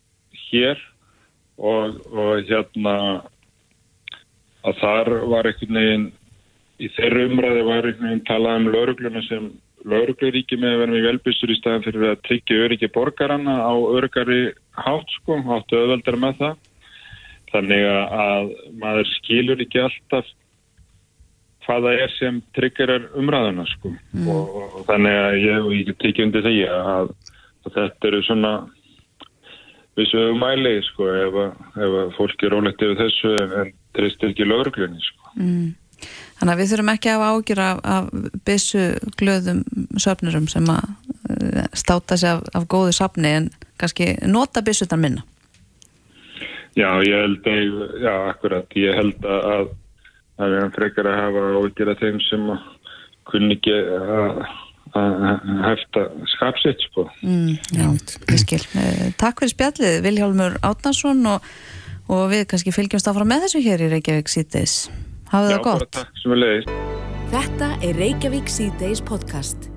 hér 0.48 0.80
og, 1.58 2.00
og 2.10 2.48
hérna 2.48 2.96
að 4.64 4.80
þar 4.80 5.12
var 5.30 5.50
einhvern 5.50 5.80
veginn 5.80 6.08
í 6.82 6.90
þeirra 6.96 7.28
umræði 7.28 7.64
var 7.68 7.86
einhvern 7.86 8.10
veginn 8.10 8.26
talað 8.28 8.60
um 8.60 8.70
laurugluna 8.74 9.24
sem 9.28 9.50
laurugluríki 9.84 10.56
með 10.58 10.74
að 10.74 10.80
vera 10.80 10.94
með 10.94 11.08
velbísur 11.10 11.52
í 11.52 11.58
staðan 11.58 11.84
fyrir 11.84 12.06
að 12.10 12.22
tryggja 12.26 12.62
öryggi 12.66 12.88
borgarana 12.94 13.58
á 13.62 13.74
örgari 13.74 14.54
hátt 14.80 15.18
sko, 15.20 15.38
áttu 15.54 15.76
öðvöldar 15.78 16.18
með 16.18 16.40
það 16.40 16.54
þannig 17.52 17.84
að 17.86 18.48
maður 18.80 19.10
skilur 19.20 19.60
ekki 19.62 19.84
alltaf 19.84 20.30
hvaða 21.64 21.92
er 22.04 22.14
sem 22.18 22.40
tryggirar 22.56 23.08
umræðuna 23.18 23.66
sko 23.72 23.92
mm. 23.92 24.26
og, 24.30 24.56
og 24.64 24.88
þannig 24.88 25.20
að 25.20 25.36
ég, 25.42 25.68
ég 25.80 25.92
tekja 26.02 26.26
undir 26.26 26.44
því 26.46 26.56
að, 26.70 27.12
að 27.64 27.78
þetta 27.78 28.10
eru 28.10 28.22
svona 28.26 28.52
vissu 29.98 30.26
mæli 30.38 30.74
sko 30.88 31.08
ef, 31.12 31.40
ef 31.78 31.96
fólk 32.18 32.44
er 32.44 32.56
ólegt 32.58 32.82
yfir 32.82 33.00
þessu 33.00 33.34
en, 33.44 33.72
tristir 33.94 34.32
ekki 34.32 34.48
lauruglunni 34.48 35.02
sko 35.02 35.34
mm. 35.38 35.72
Þannig 36.38 36.52
að 36.52 36.58
við 36.60 36.70
þurfum 36.72 36.90
ekki 36.92 37.10
að 37.10 37.20
hafa 37.20 37.28
ágjur 37.34 37.60
af, 37.64 37.78
af 37.94 38.08
byssu 38.44 38.82
glöðum 39.20 39.60
söfnurum 40.02 40.48
sem 40.50 40.66
að 40.68 40.88
uh, 41.30 41.62
státa 41.72 42.18
sig 42.20 42.34
af, 42.34 42.42
af 42.58 42.66
góðu 42.68 42.92
safni 42.96 43.30
en 43.38 43.46
kannski 43.80 44.10
nota 44.28 44.60
byssutar 44.66 45.00
minna. 45.00 45.24
Já, 46.74 46.90
ég 47.06 47.14
held 47.14 47.46
að, 47.46 47.80
já, 48.02 48.12
akkurat, 48.34 48.76
ég 48.76 48.98
held 48.98 49.26
að 49.30 49.70
að 50.40 50.54
við 50.54 50.62
hann 50.64 50.74
frekar 50.74 51.08
að 51.10 51.20
hafa 51.20 51.48
ágjur 51.62 51.90
af 51.92 52.02
þeim 52.02 52.20
sem 52.28 52.46
kunni 53.30 53.58
ekki 53.58 53.74
að 53.74 54.44
hefta 55.64 56.04
skapsitt, 56.34 56.84
sko. 56.90 57.08
Mm, 57.24 57.56
já, 57.74 57.86
ég 58.30 58.42
skil. 58.44 58.60
Eh, 58.78 59.08
takk 59.18 59.42
fyrir 59.42 59.54
spjallið, 59.54 59.98
Viljálmur 60.06 60.58
Átnarsson 60.62 61.24
og, 61.32 61.50
og 62.06 62.24
við 62.30 62.46
kannski 62.52 62.74
fylgjumst 62.74 63.10
áfram 63.10 63.30
með 63.32 63.48
þessu 63.48 63.64
hér 63.64 63.86
í 63.88 63.92
Reykjavík 63.96 64.30
síðdeis. 64.30 64.78
Hafið 65.32 65.56
það 65.56 65.62
gott. 65.66 66.02
Er. 66.46 66.66
Þetta 67.34 67.70
er 67.82 68.02
Reykjavík 68.04 68.50
C-Days 68.52 69.02
podcast. 69.02 69.73